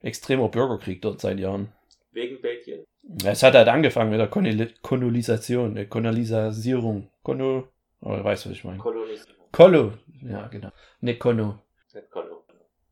extremer 0.00 0.48
Bürgerkrieg 0.48 1.02
dort 1.02 1.20
seit 1.20 1.38
Jahren. 1.38 1.72
Wegen 2.12 2.40
Belgien. 2.40 2.84
Es 3.24 3.42
hat 3.42 3.54
halt 3.54 3.68
angefangen 3.68 4.10
mit 4.10 4.20
der 4.20 4.30
Konoli- 4.30 4.74
Kolonisation, 4.82 5.74
der 5.74 5.86
Kolonisierung. 5.88 7.10
Kono, 7.22 7.68
oh, 8.00 8.16
du 8.16 8.24
weißt, 8.24 8.46
was 8.46 8.52
ich 8.52 8.64
meine. 8.64 8.78
Kolonisierung. 8.78 9.46
Kolo, 9.52 9.92
ja, 10.22 10.46
genau. 10.48 10.70
Ne, 11.00 11.16
Kono. 11.16 11.58
Nicht 11.92 12.10
Kono. 12.10 12.44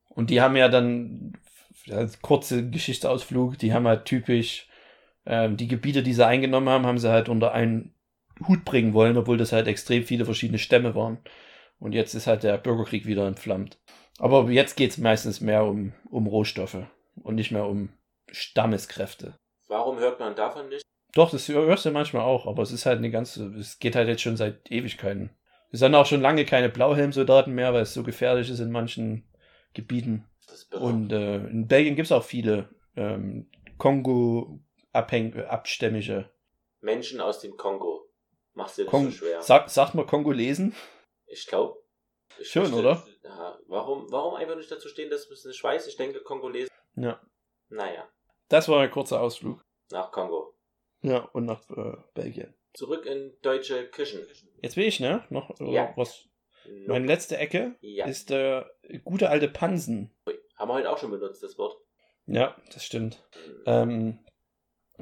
Und 0.08 0.30
die 0.30 0.40
haben 0.40 0.56
ja 0.56 0.68
dann, 0.68 1.32
als 1.90 2.20
kurze 2.20 2.68
Geschichtsausflug, 2.68 3.58
die 3.58 3.72
haben 3.72 3.86
halt 3.86 4.04
typisch 4.04 4.68
ähm, 5.26 5.56
die 5.56 5.68
Gebiete, 5.68 6.02
die 6.02 6.14
sie 6.14 6.26
eingenommen 6.26 6.68
haben, 6.68 6.86
haben 6.86 6.98
sie 6.98 7.10
halt 7.10 7.28
unter 7.28 7.52
einen 7.52 7.94
Hut 8.46 8.64
bringen 8.64 8.94
wollen, 8.94 9.16
obwohl 9.16 9.36
das 9.36 9.52
halt 9.52 9.66
extrem 9.66 10.04
viele 10.04 10.24
verschiedene 10.24 10.58
Stämme 10.58 10.94
waren. 10.94 11.18
Und 11.78 11.92
jetzt 11.92 12.14
ist 12.14 12.26
halt 12.26 12.42
der 12.42 12.58
Bürgerkrieg 12.58 13.06
wieder 13.06 13.26
entflammt. 13.26 13.78
Aber 14.18 14.50
jetzt 14.50 14.76
geht 14.76 14.90
es 14.90 14.98
meistens 14.98 15.40
mehr 15.40 15.64
um, 15.64 15.92
um 16.10 16.26
Rohstoffe 16.26 16.82
und 17.22 17.34
nicht 17.36 17.52
mehr 17.52 17.66
um 17.66 17.90
Stammeskräfte. 18.30 19.34
Warum 19.68 19.98
hört 19.98 20.18
man 20.18 20.34
davon 20.34 20.68
nicht? 20.68 20.82
Doch, 21.14 21.30
das 21.30 21.48
hörst 21.48 21.84
du 21.84 21.90
manchmal 21.90 22.22
auch, 22.22 22.46
aber 22.46 22.62
es 22.62 22.72
ist 22.72 22.86
halt 22.86 22.98
eine 22.98 23.10
ganze, 23.10 23.46
es 23.56 23.78
geht 23.78 23.96
halt 23.96 24.08
jetzt 24.08 24.22
schon 24.22 24.36
seit 24.36 24.70
Ewigkeiten. 24.70 25.30
Es 25.70 25.80
sind 25.80 25.94
auch 25.94 26.06
schon 26.06 26.20
lange 26.20 26.44
keine 26.44 26.68
Blauhelmsoldaten 26.68 27.54
mehr, 27.54 27.72
weil 27.74 27.82
es 27.82 27.94
so 27.94 28.02
gefährlich 28.02 28.50
ist 28.50 28.60
in 28.60 28.70
manchen 28.70 29.24
Gebieten. 29.74 30.24
Und 30.72 31.12
äh, 31.12 31.36
in 31.46 31.66
Belgien 31.68 31.94
gibt 31.96 32.06
es 32.06 32.12
auch 32.12 32.24
viele 32.24 32.68
ähm, 32.96 33.50
Kongo-abstämmige. 33.78 36.30
Menschen 36.80 37.20
aus 37.20 37.40
dem 37.40 37.56
Kongo. 37.56 38.08
Machst 38.54 38.78
dir 38.78 38.84
das 38.84 38.90
Kong 38.90 39.06
so 39.06 39.10
schwer. 39.12 39.42
Sag, 39.42 39.70
sagt 39.70 39.94
man 39.94 40.06
Kongolesen? 40.06 40.74
Ich 41.26 41.46
glaube. 41.46 41.78
Schon, 42.42 42.72
oder? 42.72 43.04
Ja, 43.24 43.58
warum, 43.66 44.10
warum 44.12 44.34
einfach 44.34 44.56
nicht 44.56 44.70
dazu 44.70 44.88
stehen, 44.88 45.10
dass 45.10 45.28
es 45.28 45.44
nicht 45.44 45.62
weiß? 45.62 45.86
Ich 45.88 45.96
denke, 45.96 46.20
Kongolesen. 46.22 46.70
Ja. 46.96 47.20
Naja, 47.68 48.08
Das 48.48 48.68
war 48.68 48.80
ein 48.80 48.90
kurzer 48.90 49.20
Ausflug. 49.20 49.60
nach 49.90 50.10
Kongo. 50.12 50.54
Ja, 51.02 51.18
und 51.32 51.44
nach 51.46 51.68
äh, 51.70 51.96
Belgien. 52.14 52.54
Zurück 52.74 53.06
in 53.06 53.36
deutsche 53.42 53.88
Küchen. 53.88 54.20
Jetzt 54.62 54.76
will 54.76 54.86
ich, 54.86 55.00
ne? 55.00 55.24
Noch 55.30 55.50
oder 55.60 55.70
Ja. 55.70 55.92
was? 55.96 56.28
Meine 56.86 57.06
letzte 57.06 57.36
Ecke 57.36 57.76
ja. 57.80 58.06
ist 58.06 58.30
der 58.30 58.70
gute 59.04 59.30
alte 59.30 59.48
Pansen. 59.48 60.14
Haben 60.56 60.68
wir 60.68 60.74
heute 60.74 60.90
auch 60.90 60.98
schon 60.98 61.10
benutzt, 61.10 61.42
das 61.42 61.58
Wort. 61.58 61.76
Ja, 62.26 62.56
das 62.72 62.84
stimmt. 62.84 63.24
Ähm, 63.66 64.18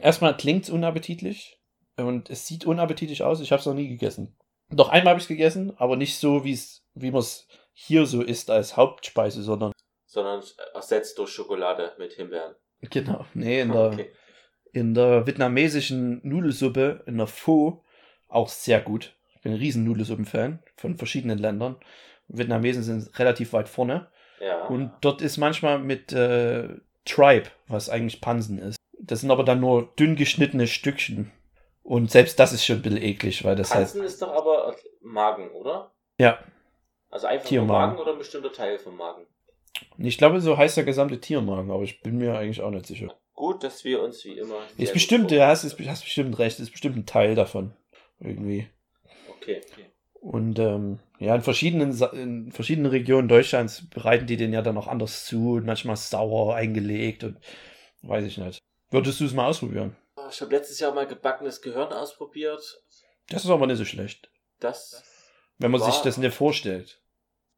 erstmal 0.01 0.37
klingt 0.37 0.65
es 0.65 0.71
unappetitlich 0.71 1.61
und 1.97 2.31
es 2.31 2.47
sieht 2.47 2.67
unappetitlich 2.67 3.23
aus. 3.23 3.41
Ich 3.41 3.53
habe 3.53 3.61
es 3.61 3.67
noch 3.67 3.75
nie 3.75 3.89
gegessen. 3.89 4.37
Doch 4.71 4.89
einmal 4.89 5.13
habe 5.13 5.19
ich 5.19 5.25
es 5.25 5.29
gegessen, 5.29 5.77
aber 5.79 5.97
nicht 5.97 6.19
so, 6.19 6.45
wie's, 6.45 6.85
wie 6.95 7.11
man 7.11 7.21
es 7.21 7.47
hier 7.73 8.07
so 8.07 8.23
isst 8.23 8.51
als 8.51 8.77
Hauptspeise, 8.77 9.43
sondern 9.43 9.73
Sondern 10.07 10.43
ersetzt 10.75 11.19
durch 11.19 11.31
Schokolade 11.31 11.93
mit 11.99 12.13
Himbeeren. 12.15 12.55
genau, 12.81 13.27
nee, 13.35 13.61
in 13.61 13.73
der, 13.73 13.87
Okay. 13.93 14.13
in 14.73 14.95
der 14.95 15.27
vietnamesischen 15.27 16.21
Nudelsuppe, 16.23 17.03
in 17.07 17.19
der 17.19 17.27
Pho, 17.27 17.85
auch 18.29 18.49
sehr 18.49 18.81
gut. 18.81 19.16
Bin 19.47 19.55
ein 19.55 19.61
riesen 19.61 19.85
Nudelsuppen-Fan 19.85 20.59
von 20.77 20.97
verschiedenen 20.97 21.39
Ländern. 21.39 21.77
Vietnamesen 22.27 22.83
sind 22.83 23.17
relativ 23.17 23.53
weit 23.53 23.69
vorne. 23.69 24.09
Ja. 24.41 24.67
Und 24.67 24.91
dort 25.03 25.23
ist 25.23 25.37
manchmal 25.37 25.79
mit 25.79 26.13
äh, 26.13 26.69
Tribe, 27.05 27.47
was 27.69 27.89
eigentlich 27.89 28.21
Pansen 28.21 28.59
ist. 28.59 28.77
Das 28.99 29.21
sind 29.21 29.31
aber 29.31 29.45
dann 29.45 29.61
nur 29.61 29.93
dünn 29.97 30.17
geschnittene 30.17 30.67
Stückchen. 30.67 31.31
Und 31.85 32.11
selbst 32.11 32.41
das 32.41 32.53
ist 32.53 32.65
schon 32.65 32.79
ein 32.79 32.83
bisschen 32.83 33.01
eklig, 33.01 33.45
weil 33.45 33.55
das 33.55 33.71
Pansen 33.71 34.03
ist 34.03 34.21
doch 34.21 34.35
aber 34.35 34.75
Magen, 35.01 35.53
oder? 35.53 35.75
halt. 35.75 35.91
Ja. 36.19 36.39
Also 37.09 37.29
einfach 37.29 37.45
nur 37.45 37.49
Tiermagen. 37.49 37.91
Magen 37.91 38.03
oder 38.03 38.13
ein 38.15 38.19
bestimmter 38.19 38.53
Teil 38.53 38.81
vom 38.81 38.97
Magen? 38.97 39.27
Ich 39.97 40.19
glaube, 40.19 40.41
so 40.41 40.59
heißt 40.59 40.77
der 40.77 40.83
gesamte 40.83 41.21
Tiermagen, 41.21 41.71
aber 41.71 41.85
ich 41.85 42.01
bin 42.01 42.19
mir 42.19 42.37
eigentlich 42.37 42.63
auch 42.63 42.73
nicht 42.73 42.87
sicher. 42.87 43.15
Gut, 43.33 43.63
dass 43.63 43.85
wir 43.85 44.03
uns 44.03 44.25
wie 44.25 44.39
immer. 44.39 44.57
Ist 44.77 44.93
bestimmt, 44.93 45.31
ja, 45.31 45.47
hast, 45.47 45.63
hast 45.63 45.77
bestimmt 45.77 46.37
recht, 46.41 46.59
ist 46.59 46.73
bestimmt 46.73 46.97
ein 46.97 47.07
Teil 47.07 47.37
davon. 47.37 47.77
Irgendwie. 48.19 48.67
Okay. 49.37 49.61
Und 50.15 50.59
ähm, 50.59 50.99
ja, 51.19 51.35
in 51.35 51.43
verschiedenen, 51.43 51.93
in 52.13 52.51
verschiedenen 52.51 52.91
Regionen 52.91 53.29
Deutschlands 53.29 53.89
bereiten 53.89 54.27
die 54.27 54.37
den 54.37 54.53
ja 54.53 54.63
dann 54.63 54.77
auch 54.77 54.89
anders 54.89 55.25
zu 55.27 55.53
und 55.53 55.67
manchmal 55.67 55.97
sauer 55.97 56.55
eingelegt 56.55 57.23
und 57.25 57.39
weiß 58.03 58.25
ich 58.25 58.39
nicht. 58.39 58.59
Würdest 58.91 59.21
du 59.21 59.25
es 59.25 59.33
mal 59.35 59.47
ausprobieren? 59.47 59.97
Ich 60.31 60.41
habe 60.41 60.51
letztes 60.55 60.81
Jahr 60.81 60.93
mal 60.95 61.07
gebackenes 61.07 61.61
Gehirn 61.63 61.93
ausprobiert. 61.93 62.83
Das 63.29 63.45
ist 63.45 63.51
aber 63.51 63.67
nicht 63.67 63.77
so 63.79 63.85
schlecht. 63.85 64.29
Das, 64.59 65.05
Wenn 65.59 65.71
man 65.71 65.81
War- 65.81 65.93
sich 65.93 66.01
das 66.03 66.17
nicht 66.17 66.35
vorstellt. 66.35 67.01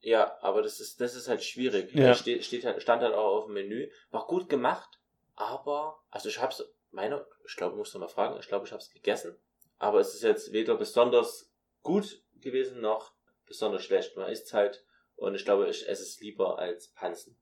ja, 0.01 0.37
aber 0.43 0.63
das 0.63 0.81
ist, 0.81 1.01
das 1.01 1.15
ist 1.15 1.29
halt 1.29 1.43
schwierig. 1.43 1.95
Ja. 1.95 2.15
Steht, 2.15 2.45
steht 2.45 2.65
halt, 2.65 2.83
stand 2.83 3.03
halt 3.03 3.15
auch 3.15 3.39
auf 3.39 3.45
dem 3.47 3.55
Menü. 3.55 3.89
War 4.11 4.27
gut 4.27 4.49
gemacht, 4.49 4.99
aber, 5.37 5.99
also 6.11 6.29
ich 6.29 6.41
hab's, 6.41 6.63
meine, 6.91 7.25
ich 7.47 7.57
glaube, 7.57 7.77
musst 7.77 7.95
du 7.95 7.99
mal 7.99 8.09
fragen, 8.09 8.39
ich 8.41 8.49
glaube, 8.49 8.67
ich 8.67 8.73
hab's 8.73 8.91
gegessen. 8.91 9.37
Aber 9.79 10.01
es 10.01 10.15
ist 10.15 10.23
jetzt 10.23 10.53
weder 10.53 10.75
besonders 10.75 11.48
gut 11.89 12.23
gewesen 12.41 12.81
noch 12.81 13.13
besonders 13.47 13.85
schlecht. 13.85 14.17
Man 14.17 14.31
isst 14.31 14.53
halt 14.53 14.85
und 15.17 15.35
ich 15.35 15.45
glaube, 15.45 15.69
ich 15.69 15.89
esse 15.89 16.03
es 16.03 16.21
lieber 16.21 16.59
als 16.59 16.89
Pansen. 16.89 17.37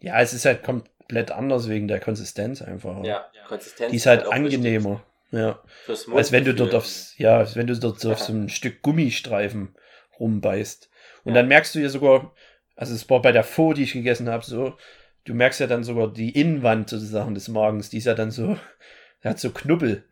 Ja, 0.00 0.20
es 0.20 0.32
ist 0.32 0.44
halt 0.44 0.62
komplett 0.62 1.30
anders 1.30 1.68
wegen 1.68 1.88
der 1.88 2.00
Konsistenz 2.00 2.60
einfach. 2.60 3.04
Ja, 3.04 3.30
Konsistenz. 3.46 3.90
Die 3.90 3.96
ist 3.96 4.06
halt 4.06 4.26
auch 4.26 4.32
angenehmer. 4.32 5.04
Ja. 5.30 5.60
wichtig 5.62 5.70
Fürs 5.84 6.08
Als 6.08 6.32
wenn 6.32 6.44
du 6.44 6.52
dort 6.54 6.74
aufs, 6.74 7.16
ja, 7.16 7.38
als 7.38 7.56
wenn 7.56 7.66
du 7.66 7.78
dort 7.78 8.00
so 8.00 8.12
auf 8.12 8.18
Ja. 8.18 8.24
so 8.26 8.32
ein 8.32 8.48
Stück 8.48 8.82
Gummistreifen 8.82 9.74
rumbeißt. 10.18 10.90
Und 11.24 11.34
Ja. 11.34 11.40
dann 11.40 11.48
merkst 11.48 11.74
du 11.74 11.78
ja 11.78 11.88
sogar, 11.88 12.34
also 12.76 12.94
es 12.94 13.08
war 13.08 13.22
bei 13.22 13.32
der 13.32 13.44
Pho, 13.44 13.72
die 13.72 13.84
ich 13.84 13.92
gegessen 13.92 14.28
habe, 14.28 14.44
so, 14.44 14.76
du 15.24 15.34
merkst 15.34 15.60
ja 15.60 15.66
dann 15.66 15.84
sogar 15.84 16.12
die 16.12 16.38
Innenwand 16.38 16.90
sozusagen 16.90 17.34
des 17.34 17.48
Magens, 17.48 17.88
die 17.88 17.98
ist 17.98 18.04
ja 18.06 18.14
dann 18.14 18.30
so, 18.30 18.58
hat 19.24 19.38
so 19.38 19.50
Knubbel. 19.50 20.04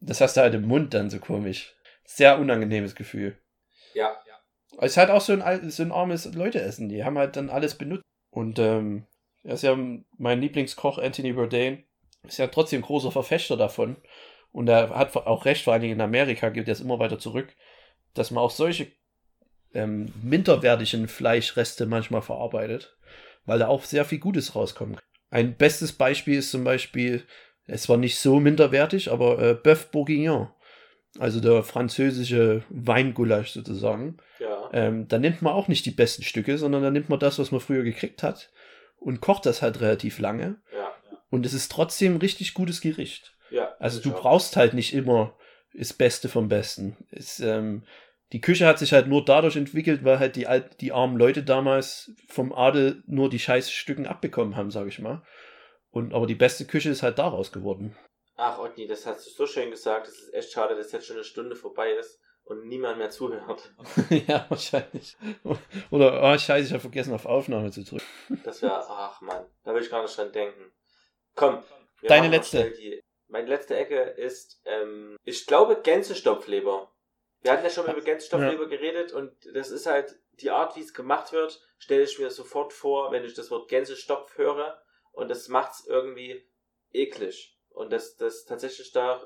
Das 0.00 0.20
hast 0.20 0.36
du 0.36 0.40
halt 0.40 0.54
im 0.54 0.66
Mund 0.66 0.94
dann 0.94 1.10
so 1.10 1.18
komisch. 1.20 1.75
Sehr 2.06 2.38
unangenehmes 2.38 2.94
Gefühl. 2.94 3.36
Ja, 3.94 4.16
Es 4.78 4.92
ist 4.92 4.96
halt 4.96 5.10
auch 5.10 5.20
so 5.20 5.32
ein, 5.32 5.70
so 5.70 5.82
ein 5.82 5.92
armes 5.92 6.32
Leuteessen. 6.34 6.88
Die 6.88 7.04
haben 7.04 7.18
halt 7.18 7.36
dann 7.36 7.50
alles 7.50 7.76
benutzt. 7.76 8.04
Und 8.30 8.58
ähm, 8.58 9.06
er 9.42 9.54
ist 9.54 9.62
ja 9.62 9.76
mein 10.18 10.40
Lieblingskoch, 10.40 10.98
Anthony 10.98 11.32
Bourdain, 11.32 11.84
ist 12.22 12.38
ja 12.38 12.48
trotzdem 12.48 12.82
großer 12.82 13.12
Verfechter 13.12 13.56
davon. 13.56 13.96
Und 14.52 14.68
er 14.68 14.90
hat 14.90 15.14
auch 15.16 15.44
recht, 15.44 15.64
vor 15.64 15.72
allen 15.72 15.82
Dingen 15.82 15.94
in 15.94 16.00
Amerika 16.00 16.48
geht 16.48 16.68
es 16.68 16.80
immer 16.80 16.98
weiter 16.98 17.18
zurück, 17.18 17.54
dass 18.14 18.30
man 18.30 18.42
auch 18.42 18.50
solche 18.50 18.90
ähm, 19.74 20.12
minderwertigen 20.22 21.08
Fleischreste 21.08 21.86
manchmal 21.86 22.22
verarbeitet, 22.22 22.96
weil 23.44 23.58
da 23.58 23.68
auch 23.68 23.84
sehr 23.84 24.04
viel 24.04 24.18
Gutes 24.18 24.54
rauskommt. 24.54 24.98
Ein 25.30 25.56
bestes 25.56 25.92
Beispiel 25.92 26.38
ist 26.38 26.50
zum 26.50 26.64
Beispiel, 26.64 27.24
es 27.66 27.88
war 27.88 27.96
nicht 27.96 28.18
so 28.18 28.40
minderwertig, 28.40 29.10
aber 29.10 29.38
äh, 29.38 29.52
Bœuf 29.52 29.90
Bourguignon, 29.90 30.48
also 31.18 31.40
der 31.40 31.62
französische 31.62 32.62
Weingulasch 32.68 33.50
sozusagen. 33.50 34.18
ja. 34.38 34.68
Ähm, 34.72 35.06
da 35.08 35.18
nimmt 35.18 35.42
man 35.42 35.52
auch 35.52 35.68
nicht 35.68 35.86
die 35.86 35.90
besten 35.92 36.22
Stücke, 36.22 36.58
sondern 36.58 36.82
da 36.82 36.90
nimmt 36.90 37.08
man 37.08 37.18
das, 37.20 37.38
was 37.38 37.52
man 37.52 37.60
früher 37.60 37.84
gekriegt 37.84 38.22
hat 38.22 38.50
und 38.98 39.20
kocht 39.20 39.46
das 39.46 39.62
halt 39.62 39.80
relativ 39.80 40.18
lange. 40.18 40.56
Ja, 40.72 40.92
Und 41.30 41.46
es 41.46 41.54
ist 41.54 41.70
trotzdem 41.70 42.14
ein 42.14 42.20
richtig 42.20 42.54
gutes 42.54 42.80
Gericht. 42.80 43.36
ja. 43.50 43.74
Also 43.78 44.00
du 44.00 44.12
auch. 44.12 44.20
brauchst 44.20 44.56
halt 44.56 44.74
nicht 44.74 44.92
immer 44.94 45.36
das 45.74 45.92
Beste 45.92 46.28
vom 46.28 46.48
Besten. 46.48 46.96
Es, 47.10 47.38
ähm, 47.40 47.84
die 48.32 48.40
Küche 48.40 48.66
hat 48.66 48.78
sich 48.78 48.92
halt 48.92 49.06
nur 49.06 49.24
dadurch 49.24 49.56
entwickelt, 49.56 50.04
weil 50.04 50.18
halt 50.18 50.34
die, 50.34 50.46
alt, 50.46 50.80
die 50.80 50.92
armen 50.92 51.16
Leute 51.16 51.44
damals 51.44 52.12
vom 52.28 52.52
Adel 52.52 53.02
nur 53.06 53.30
die 53.30 53.38
scheiß 53.38 53.70
Stücken 53.70 54.06
abbekommen 54.06 54.56
haben, 54.56 54.70
sag 54.70 54.88
ich 54.88 54.98
mal. 54.98 55.22
Und 55.90 56.12
aber 56.12 56.26
die 56.26 56.34
beste 56.34 56.64
Küche 56.64 56.90
ist 56.90 57.02
halt 57.02 57.18
daraus 57.18 57.52
geworden. 57.52 57.94
Ach, 58.36 58.58
Otni, 58.58 58.86
das 58.86 59.06
hast 59.06 59.26
du 59.26 59.30
so 59.30 59.46
schön 59.46 59.70
gesagt. 59.70 60.08
Es 60.08 60.20
ist 60.20 60.34
echt 60.34 60.52
schade, 60.52 60.76
dass 60.76 60.92
jetzt 60.92 61.06
schon 61.06 61.16
eine 61.16 61.24
Stunde 61.24 61.56
vorbei 61.56 61.92
ist 61.92 62.20
und 62.44 62.66
niemand 62.66 62.98
mehr 62.98 63.10
zuhört. 63.10 63.72
ja, 64.10 64.46
wahrscheinlich. 64.48 65.16
Oder, 65.90 66.22
oh 66.22 66.38
scheiße, 66.38 66.66
ich 66.66 66.72
habe 66.72 66.80
vergessen, 66.80 67.14
auf 67.14 67.26
Aufnahme 67.26 67.70
zu 67.70 67.82
drücken. 67.82 68.04
Das 68.44 68.62
wäre, 68.62 68.84
ach 68.88 69.20
Mann, 69.20 69.46
da 69.64 69.74
will 69.74 69.82
ich 69.82 69.90
gar 69.90 70.02
nicht 70.02 70.16
dran 70.16 70.32
denken. 70.32 70.72
Komm, 71.34 71.62
Deine 72.02 72.28
letzte. 72.28 72.70
Die, 72.72 73.00
meine 73.28 73.48
letzte 73.48 73.76
Ecke 73.76 74.00
ist, 74.00 74.60
ähm, 74.64 75.16
ich 75.24 75.46
glaube, 75.46 75.80
Gänsestopfleber. 75.82 76.92
Wir 77.42 77.52
hatten 77.52 77.64
ja 77.64 77.70
schon 77.70 77.86
mal 77.86 77.92
über 77.92 78.04
Gänsestopfleber 78.04 78.68
geredet 78.68 79.12
und 79.12 79.32
das 79.54 79.70
ist 79.70 79.86
halt 79.86 80.18
die 80.32 80.50
Art, 80.50 80.76
wie 80.76 80.80
es 80.80 80.94
gemacht 80.94 81.32
wird, 81.32 81.60
stelle 81.78 82.02
ich 82.02 82.18
mir 82.18 82.30
sofort 82.30 82.72
vor, 82.72 83.12
wenn 83.12 83.24
ich 83.24 83.34
das 83.34 83.50
Wort 83.50 83.68
Gänsestopf 83.68 84.36
höre 84.36 84.80
und 85.12 85.28
das 85.28 85.48
macht's 85.48 85.86
irgendwie 85.86 86.48
eklig. 86.92 87.55
Und 87.76 87.92
das, 87.92 88.16
das 88.16 88.46
tatsächlich 88.46 88.90
da 88.92 89.20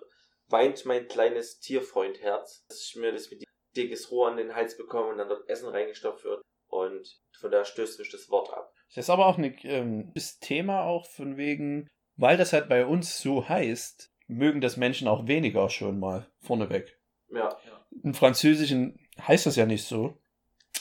weint 0.49 0.85
mein 0.85 1.07
kleines 1.07 1.61
Tierfreundherz, 1.61 2.65
dass 2.69 2.83
ich 2.83 2.97
mir 2.97 3.13
das 3.13 3.31
mit 3.31 3.45
dickes 3.77 4.11
Rohr 4.11 4.29
an 4.29 4.37
den 4.37 4.57
Hals 4.57 4.77
bekomme 4.77 5.11
und 5.11 5.19
dann 5.19 5.29
dort 5.29 5.49
Essen 5.49 5.69
reingestopft 5.69 6.25
wird. 6.25 6.43
Und 6.67 7.21
von 7.39 7.53
da 7.53 7.65
stößt 7.65 8.01
mich 8.01 8.11
das 8.11 8.29
Wort 8.29 8.53
ab. 8.53 8.75
Das 8.89 9.05
ist 9.05 9.11
aber 9.11 9.27
auch 9.27 9.39
ein 9.39 9.57
ähm, 9.63 10.13
Thema 10.41 10.83
auch 10.83 11.07
von 11.07 11.37
wegen, 11.37 11.87
weil 12.17 12.37
das 12.37 12.53
halt 12.53 12.69
bei 12.69 12.85
uns 12.85 13.21
so 13.21 13.49
heißt, 13.49 14.11
mögen 14.27 14.61
das 14.61 14.77
Menschen 14.77 15.07
auch 15.07 15.29
weniger 15.29 15.71
schon 15.71 16.01
mal 16.01 16.27
vorneweg. 16.41 16.99
Ja. 17.31 17.57
Im 18.03 18.15
Französischen 18.15 18.99
heißt 19.21 19.47
das 19.47 19.55
ja 19.55 19.67
nicht 19.67 19.85
so. 19.85 20.19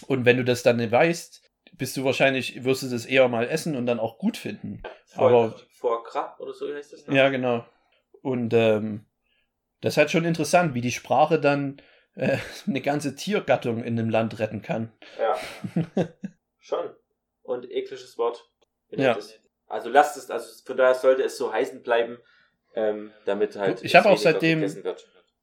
Und 0.08 0.26
wenn 0.26 0.38
du 0.38 0.44
das 0.44 0.64
dann 0.64 0.92
weißt, 0.92 1.48
bist 1.74 1.96
du 1.98 2.04
wahrscheinlich, 2.04 2.64
wirst 2.64 2.82
du 2.82 2.90
das 2.90 3.06
eher 3.06 3.28
mal 3.28 3.48
essen 3.48 3.76
und 3.76 3.86
dann 3.86 4.00
auch 4.00 4.18
gut 4.18 4.38
finden. 4.38 4.82
Aber 5.14 5.56
Vor 5.80 6.04
Krab 6.04 6.40
oder 6.40 6.54
so 6.54 6.74
heißt 6.74 6.94
das? 6.94 7.08
ne? 7.08 7.16
ja, 7.16 7.30
genau. 7.30 7.66
Und 8.22 8.54
ähm, 8.54 9.06
das 9.82 9.94
ist 9.94 9.98
halt 9.98 10.12
schon 10.12 10.26
interessant, 10.26 10.74
wie 10.74 10.82
die 10.82 10.92
Sprache 10.92 11.40
dann 11.40 11.82
äh, 12.16 12.38
eine 12.68 12.82
ganze 12.82 13.16
Tiergattung 13.16 13.84
in 13.84 13.98
einem 13.98 14.10
Land 14.10 14.40
retten 14.40 14.62
kann. 14.62 14.92
Ja. 15.18 15.36
Schon. 16.60 16.90
Und 17.44 17.70
ekliges 17.72 18.18
Wort. 18.18 18.50
Ja. 18.90 19.14
Das- 19.14 19.40
Also 19.68 19.90
lasst 19.90 20.18
es, 20.18 20.30
also 20.30 20.64
von 20.66 20.78
daher 20.78 20.96
sollte 20.96 21.24
es 21.24 21.38
so 21.38 21.54
heißen 21.54 21.82
bleiben, 21.84 22.18
ähm, 22.76 23.12
damit 23.26 23.56
halt. 23.56 23.84
Ich 23.84 23.96
hab 23.96 24.06
es 24.06 24.12
auch 24.12 24.18
seitdem-. 24.18 24.66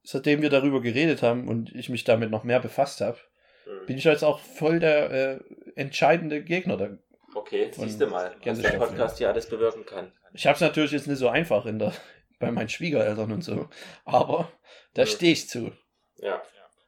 Seitdem 0.03 0.41
wir 0.43 0.51
darüber 0.51 0.81
geredet 0.81 1.23
haben 1.23 1.49
und 1.49 1.75
ich 1.75 1.89
mich 1.89 2.05
damit 2.05 2.31
noch 2.31 2.45
mehr 2.45 2.61
befasst 2.61 3.01
habe, 3.01 3.19
Hm. 3.65 3.87
bin 3.87 3.99
ich 3.99 4.05
jetzt 4.05 4.23
auch 4.23 4.39
voll 4.39 4.79
der 4.79 5.11
äh, 5.11 5.41
entscheidende 5.75 6.43
Gegner. 6.45 6.99
Okay, 7.37 7.71
siehst 7.71 8.01
du 8.01 8.07
mal, 8.07 8.35
was 8.45 8.61
der 8.63 8.79
Podcast 8.79 9.19
hier 9.19 9.29
alles 9.29 9.47
bewirken 9.47 9.85
kann. 9.85 10.11
Ich 10.33 10.47
habe 10.47 10.55
es 10.55 10.61
natürlich 10.63 10.93
jetzt 10.93 11.07
nicht 11.07 11.19
so 11.19 11.29
einfach 11.29 11.67
in 11.67 11.79
der, 11.79 11.93
bei 12.39 12.51
meinen 12.51 12.69
Schwiegereltern 12.71 13.31
und 13.31 13.43
so, 13.43 13.69
aber 14.07 14.51
da 14.95 15.03
Ja. 15.03 15.07
stehe 15.07 15.33
ich 15.33 15.49
zu. 15.49 15.71
Ja. 16.17 16.43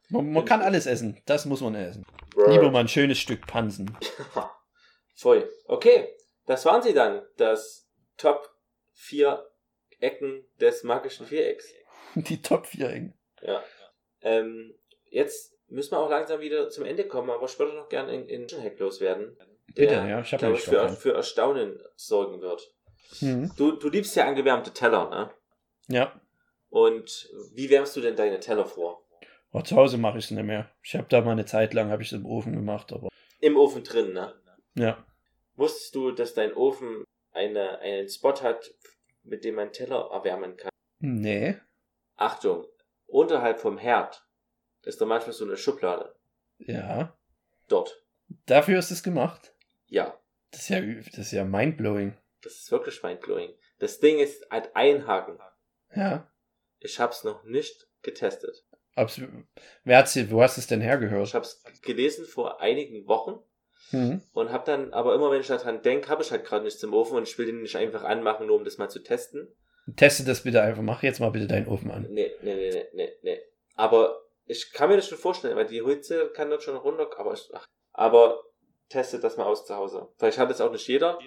Man, 0.09 0.31
man 0.31 0.45
kann 0.45 0.61
alles 0.63 0.87
essen, 0.87 1.21
das 1.27 1.45
muss 1.45 1.61
man 1.61 1.75
essen. 1.75 2.03
Lieber 2.47 2.71
mal 2.71 2.79
ein 2.79 2.87
schönes 2.87 3.19
Stück 3.19 3.45
Pansen. 3.45 3.95
Voll. 5.15 5.47
Okay, 5.67 6.09
das 6.47 6.65
waren 6.65 6.81
sie 6.81 6.93
dann. 6.93 7.21
Das 7.37 7.87
Top 8.17 8.49
4 8.93 9.45
Ecken 9.99 10.45
des 10.59 10.83
magischen 10.83 11.27
Vierecks. 11.27 11.71
Die 12.15 12.41
Top 12.41 12.65
4 12.65 12.89
eng. 12.89 13.13
Ja. 13.41 13.63
Ähm, 14.21 14.73
jetzt 15.11 15.53
müssen 15.67 15.91
wir 15.91 15.99
auch 15.99 16.09
langsam 16.09 16.39
wieder 16.39 16.69
zum 16.69 16.85
Ende 16.85 17.07
kommen, 17.07 17.29
aber 17.29 17.45
ich 17.45 17.59
würde 17.59 17.75
noch 17.75 17.89
gerne 17.89 18.13
in, 18.15 18.27
in 18.27 18.63
Hack 18.63 18.79
loswerden. 18.79 19.37
Bitte, 19.75 19.93
ja, 19.93 20.21
ich 20.21 20.31
habe 20.33 20.39
glaube 20.39 20.55
ich, 20.55 20.63
für, 20.63 20.89
für 20.89 21.13
Erstaunen 21.13 21.79
sorgen 21.95 22.41
wird. 22.41 22.73
Mhm. 23.21 23.51
Du, 23.57 23.73
du 23.73 23.89
liebst 23.89 24.15
ja 24.15 24.27
angewärmte 24.27 24.71
Teller, 24.71 25.09
ne? 25.09 25.31
Ja, 25.87 26.19
Und 26.69 27.29
wie 27.55 27.69
wärmst 27.69 27.95
du 27.95 28.01
denn 28.01 28.15
deine 28.15 28.39
Teller 28.39 28.65
vor? 28.65 29.03
aber 29.51 29.63
zu 29.63 29.75
Hause 29.75 29.97
mache 29.97 30.19
ich 30.19 30.25
es 30.25 30.31
nicht 30.31 30.43
mehr. 30.43 30.69
Ich 30.83 30.95
habe 30.95 31.07
da 31.09 31.21
mal 31.21 31.31
eine 31.31 31.45
Zeit 31.45 31.73
lang, 31.73 31.89
habe 31.89 32.03
ich 32.03 32.13
im 32.13 32.25
Ofen 32.25 32.53
gemacht, 32.53 32.93
aber 32.93 33.09
Im 33.39 33.57
Ofen 33.57 33.83
drin, 33.83 34.13
ne? 34.13 34.33
ja. 34.75 35.03
Wusstest 35.55 35.95
du, 35.95 36.11
dass 36.11 36.35
dein 36.35 36.53
Ofen 36.53 37.03
eine, 37.31 37.79
einen 37.79 38.07
Spot 38.07 38.33
hat, 38.43 38.71
mit 39.23 39.43
dem 39.43 39.55
man 39.55 39.73
Teller 39.73 40.09
erwärmen 40.11 40.55
kann? 40.55 40.69
Nee. 40.99 41.57
Achtung, 42.15 42.65
unterhalb 43.07 43.59
vom 43.59 43.77
Herd 43.77 44.23
ist 44.83 45.01
da 45.01 45.05
manchmal 45.05 45.33
so 45.33 45.45
eine 45.45 45.57
Schublade. 45.57 46.15
Ja. 46.59 47.17
Dort. 47.67 48.03
Dafür 48.45 48.79
ist 48.79 48.91
es 48.91 49.03
gemacht. 49.03 49.53
Ja, 49.89 50.17
Das 50.51 50.61
ist 50.61 50.69
ja, 50.69 50.81
das 50.81 51.17
ist 51.17 51.31
ja 51.31 51.43
mindblowing. 51.43 52.15
das 52.41 52.53
ist 52.53 52.71
wirklich 52.71 53.01
mindblowing. 53.03 53.53
Das 53.79 53.99
Ding 53.99 54.19
ist 54.19 54.49
halt 54.51 54.75
ein 54.75 55.05
Haken. 55.07 55.39
Ja. 55.95 56.31
Ich 56.79 56.99
hab's 56.99 57.23
noch 57.23 57.43
nicht 57.43 57.87
getestet. 58.01 58.65
Abs 58.95 59.21
Wer 59.83 59.97
hat's 59.97 60.15
wo 60.31 60.41
hast 60.41 60.57
du 60.57 60.61
es 60.61 60.67
denn 60.67 60.81
hergehört? 60.81 61.27
Ich 61.27 61.33
hab's 61.35 61.61
gelesen 61.81 62.25
vor 62.25 62.61
einigen 62.61 63.07
Wochen 63.07 63.39
Mhm. 63.91 64.21
und 64.33 64.51
hab 64.51 64.65
dann, 64.65 64.93
aber 64.93 65.15
immer 65.15 65.31
wenn 65.31 65.41
ich 65.41 65.47
daran 65.47 65.81
denke, 65.81 66.09
habe 66.09 66.21
ich 66.21 66.29
halt 66.31 66.45
gerade 66.45 66.63
nichts 66.63 66.83
im 66.83 66.93
Ofen 66.93 67.17
und 67.17 67.27
ich 67.27 67.35
will 67.39 67.47
den 67.47 67.61
nicht 67.63 67.75
einfach 67.75 68.03
anmachen, 68.03 68.45
nur 68.45 68.57
um 68.57 68.63
das 68.63 68.77
mal 68.77 68.89
zu 68.89 68.99
testen. 69.01 69.47
Teste 69.95 70.23
das 70.23 70.43
bitte 70.43 70.61
einfach. 70.61 70.83
Mach 70.83 71.01
jetzt 71.01 71.19
mal 71.19 71.31
bitte 71.31 71.47
deinen 71.47 71.67
Ofen 71.67 71.89
an. 71.89 72.05
Nee, 72.11 72.31
nee, 72.43 72.53
nee, 72.55 72.69
nee, 72.69 72.85
nee, 72.93 73.11
nee. 73.23 73.41
Aber 73.75 74.21
ich 74.45 74.71
kann 74.73 74.89
mir 74.89 74.97
das 74.97 75.07
schon 75.07 75.17
vorstellen, 75.17 75.55
weil 75.55 75.65
die 75.65 75.83
Hitze 75.83 76.29
kann 76.35 76.49
dort 76.51 76.61
schon 76.61 76.75
runter, 76.77 77.09
aber 77.17 77.33
ich, 77.33 77.49
ach, 77.53 77.65
aber 77.93 78.43
testet 78.89 79.23
das 79.23 79.37
mal 79.37 79.45
aus 79.45 79.65
zu 79.65 79.75
Hause. 79.75 80.09
Vielleicht 80.17 80.37
hat 80.37 80.51
es 80.51 80.61
auch 80.61 80.71
nicht 80.71 80.87
jeder. 80.87 81.17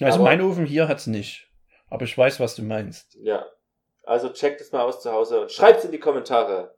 Also 0.00 0.22
mein 0.22 0.40
Ofen 0.40 0.66
hier 0.66 0.88
hat's 0.88 1.06
nicht. 1.06 1.48
Aber 1.88 2.04
ich 2.04 2.16
weiß, 2.16 2.40
was 2.40 2.54
du 2.54 2.62
meinst. 2.62 3.16
Ja. 3.20 3.46
Also 4.04 4.30
checkt 4.30 4.60
es 4.60 4.72
mal 4.72 4.82
aus 4.82 5.00
zu 5.02 5.12
Hause 5.12 5.42
und 5.42 5.52
schreibt 5.52 5.84
in 5.84 5.92
die 5.92 5.98
Kommentare. 5.98 6.74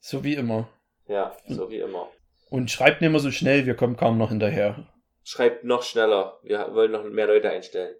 So 0.00 0.24
wie 0.24 0.34
immer. 0.34 0.68
Ja, 1.06 1.36
so 1.48 1.70
wie 1.70 1.78
immer. 1.78 2.08
Und 2.50 2.70
schreibt 2.70 3.00
nicht 3.00 3.08
immer 3.08 3.18
so 3.20 3.30
schnell, 3.30 3.66
wir 3.66 3.74
kommen 3.74 3.96
kaum 3.96 4.18
noch 4.18 4.30
hinterher. 4.30 4.86
Schreibt 5.22 5.64
noch 5.64 5.82
schneller. 5.82 6.38
Wir 6.42 6.74
wollen 6.74 6.92
noch 6.92 7.04
mehr 7.04 7.26
Leute 7.26 7.50
einstellen. 7.50 7.94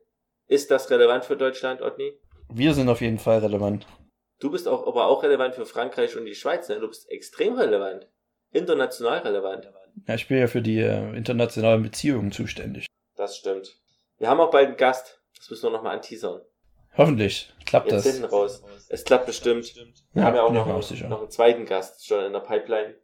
Ist 0.47 0.71
das 0.71 0.91
relevant 0.91 1.25
für 1.25 1.37
Deutschland, 1.37 1.83
Otni? 1.83 2.19
Wir 2.49 2.75
sind 2.75 2.89
auf 2.89 3.01
jeden 3.01 3.19
Fall 3.19 3.39
relevant. 3.39 3.87
Du 4.41 4.51
bist 4.51 4.67
auch, 4.67 4.87
aber 4.87 5.07
auch 5.07 5.23
relevant 5.23 5.55
für 5.55 5.67
Frankreich 5.67 6.17
und 6.17 6.25
die 6.25 6.35
Schweiz. 6.35 6.69
Ne? 6.69 6.81
Du 6.81 6.89
bist 6.89 7.11
extrem 7.11 7.55
relevant. 7.55 8.09
International 8.51 9.19
relevant. 9.19 9.71
Ja, 10.07 10.15
ich 10.15 10.29
bin 10.29 10.39
ja 10.39 10.47
für 10.47 10.63
die 10.63 10.79
äh, 10.81 11.17
internationalen 11.17 11.83
Beziehungen 11.83 12.33
zuständig. 12.33 12.87
Das 13.17 13.37
stimmt. 13.37 13.77
Wir 14.19 14.29
haben 14.29 14.41
auch 14.41 14.51
bald 14.51 14.69
einen 14.69 14.77
Gast. 14.77 15.21
Das 15.39 15.51
müssen 15.51 15.65
wir 15.65 15.71
nochmal 15.71 15.97
anteasern. 15.97 16.41
Hoffentlich 16.97 17.53
klappt 17.67 17.91
Jetzt 17.93 18.05
das. 18.07 18.13
hinten 18.15 18.29
raus. 18.29 18.63
Es 18.89 19.05
klappt 19.05 19.27
bestimmt. 19.27 19.73
Wir 20.13 20.23
Ja, 20.23 20.27
haben 20.29 20.35
ja 20.37 20.43
auch 20.43 20.53
noch, 20.53 20.67
einen, 20.67 21.09
noch 21.09 21.21
einen 21.21 21.31
zweiten 21.31 21.65
Gast 21.65 22.07
schon 22.07 22.25
in 22.25 22.33
der 22.33 22.41
Pipeline. 22.41 22.95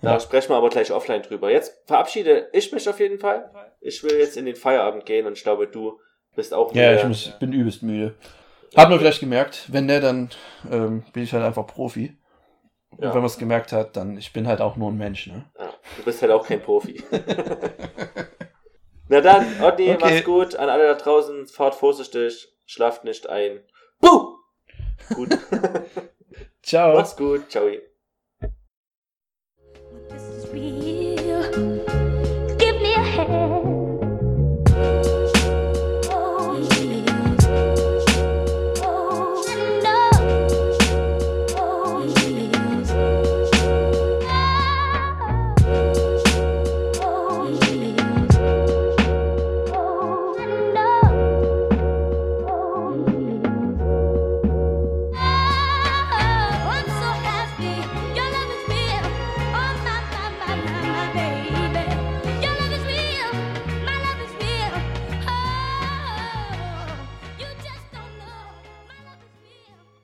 Da 0.00 0.14
Ja. 0.14 0.20
sprechen 0.20 0.50
wir 0.50 0.56
aber 0.56 0.68
gleich 0.70 0.90
offline 0.92 1.22
drüber. 1.22 1.50
Jetzt 1.50 1.82
verabschiede 1.86 2.48
ich 2.52 2.72
mich 2.72 2.88
auf 2.88 2.98
jeden 3.00 3.18
Fall. 3.18 3.50
Ich 3.80 4.02
will 4.02 4.18
jetzt 4.18 4.36
in 4.36 4.46
den 4.46 4.56
Feierabend 4.56 5.04
gehen 5.06 5.26
und 5.26 5.34
ich 5.34 5.42
glaube, 5.42 5.66
du 5.66 6.00
bist 6.34 6.54
auch 6.54 6.74
Ja, 6.74 6.90
müde. 6.90 7.00
ich 7.02 7.08
muss, 7.08 7.38
bin 7.38 7.52
übelst 7.52 7.82
müde. 7.82 8.14
Hat 8.76 8.88
man 8.88 8.98
vielleicht 8.98 9.20
gemerkt. 9.20 9.66
Wenn 9.70 9.86
der, 9.88 10.00
dann 10.00 10.30
ähm, 10.70 11.04
bin 11.12 11.22
ich 11.24 11.32
halt 11.32 11.44
einfach 11.44 11.66
Profi. 11.66 12.16
Ja. 12.98 13.08
Und 13.08 13.14
wenn 13.14 13.22
man 13.22 13.24
es 13.24 13.38
gemerkt 13.38 13.72
hat, 13.72 13.96
dann 13.96 14.16
ich 14.16 14.32
bin 14.32 14.46
halt 14.46 14.60
auch 14.60 14.76
nur 14.76 14.90
ein 14.90 14.98
Mensch, 14.98 15.26
ne? 15.26 15.46
Ja, 15.58 15.72
du 15.96 16.04
bist 16.04 16.22
halt 16.22 16.32
auch 16.32 16.46
kein 16.46 16.60
Profi. 16.60 17.02
Na 19.08 19.20
dann, 19.20 19.62
Oddi, 19.62 19.90
okay. 19.90 19.98
mach's 20.00 20.24
gut. 20.24 20.56
An 20.56 20.68
alle 20.68 20.86
da 20.86 20.94
draußen, 20.94 21.46
fahrt 21.46 21.74
vorsichtig, 21.74 22.48
schlaft 22.66 23.04
nicht 23.04 23.28
ein. 23.28 23.60
Buh! 24.00 24.38
Gut. 25.14 25.36
Ciao. 26.62 26.94
Mach's 26.94 27.16
gut. 27.16 27.50
Ciao. 27.50 27.68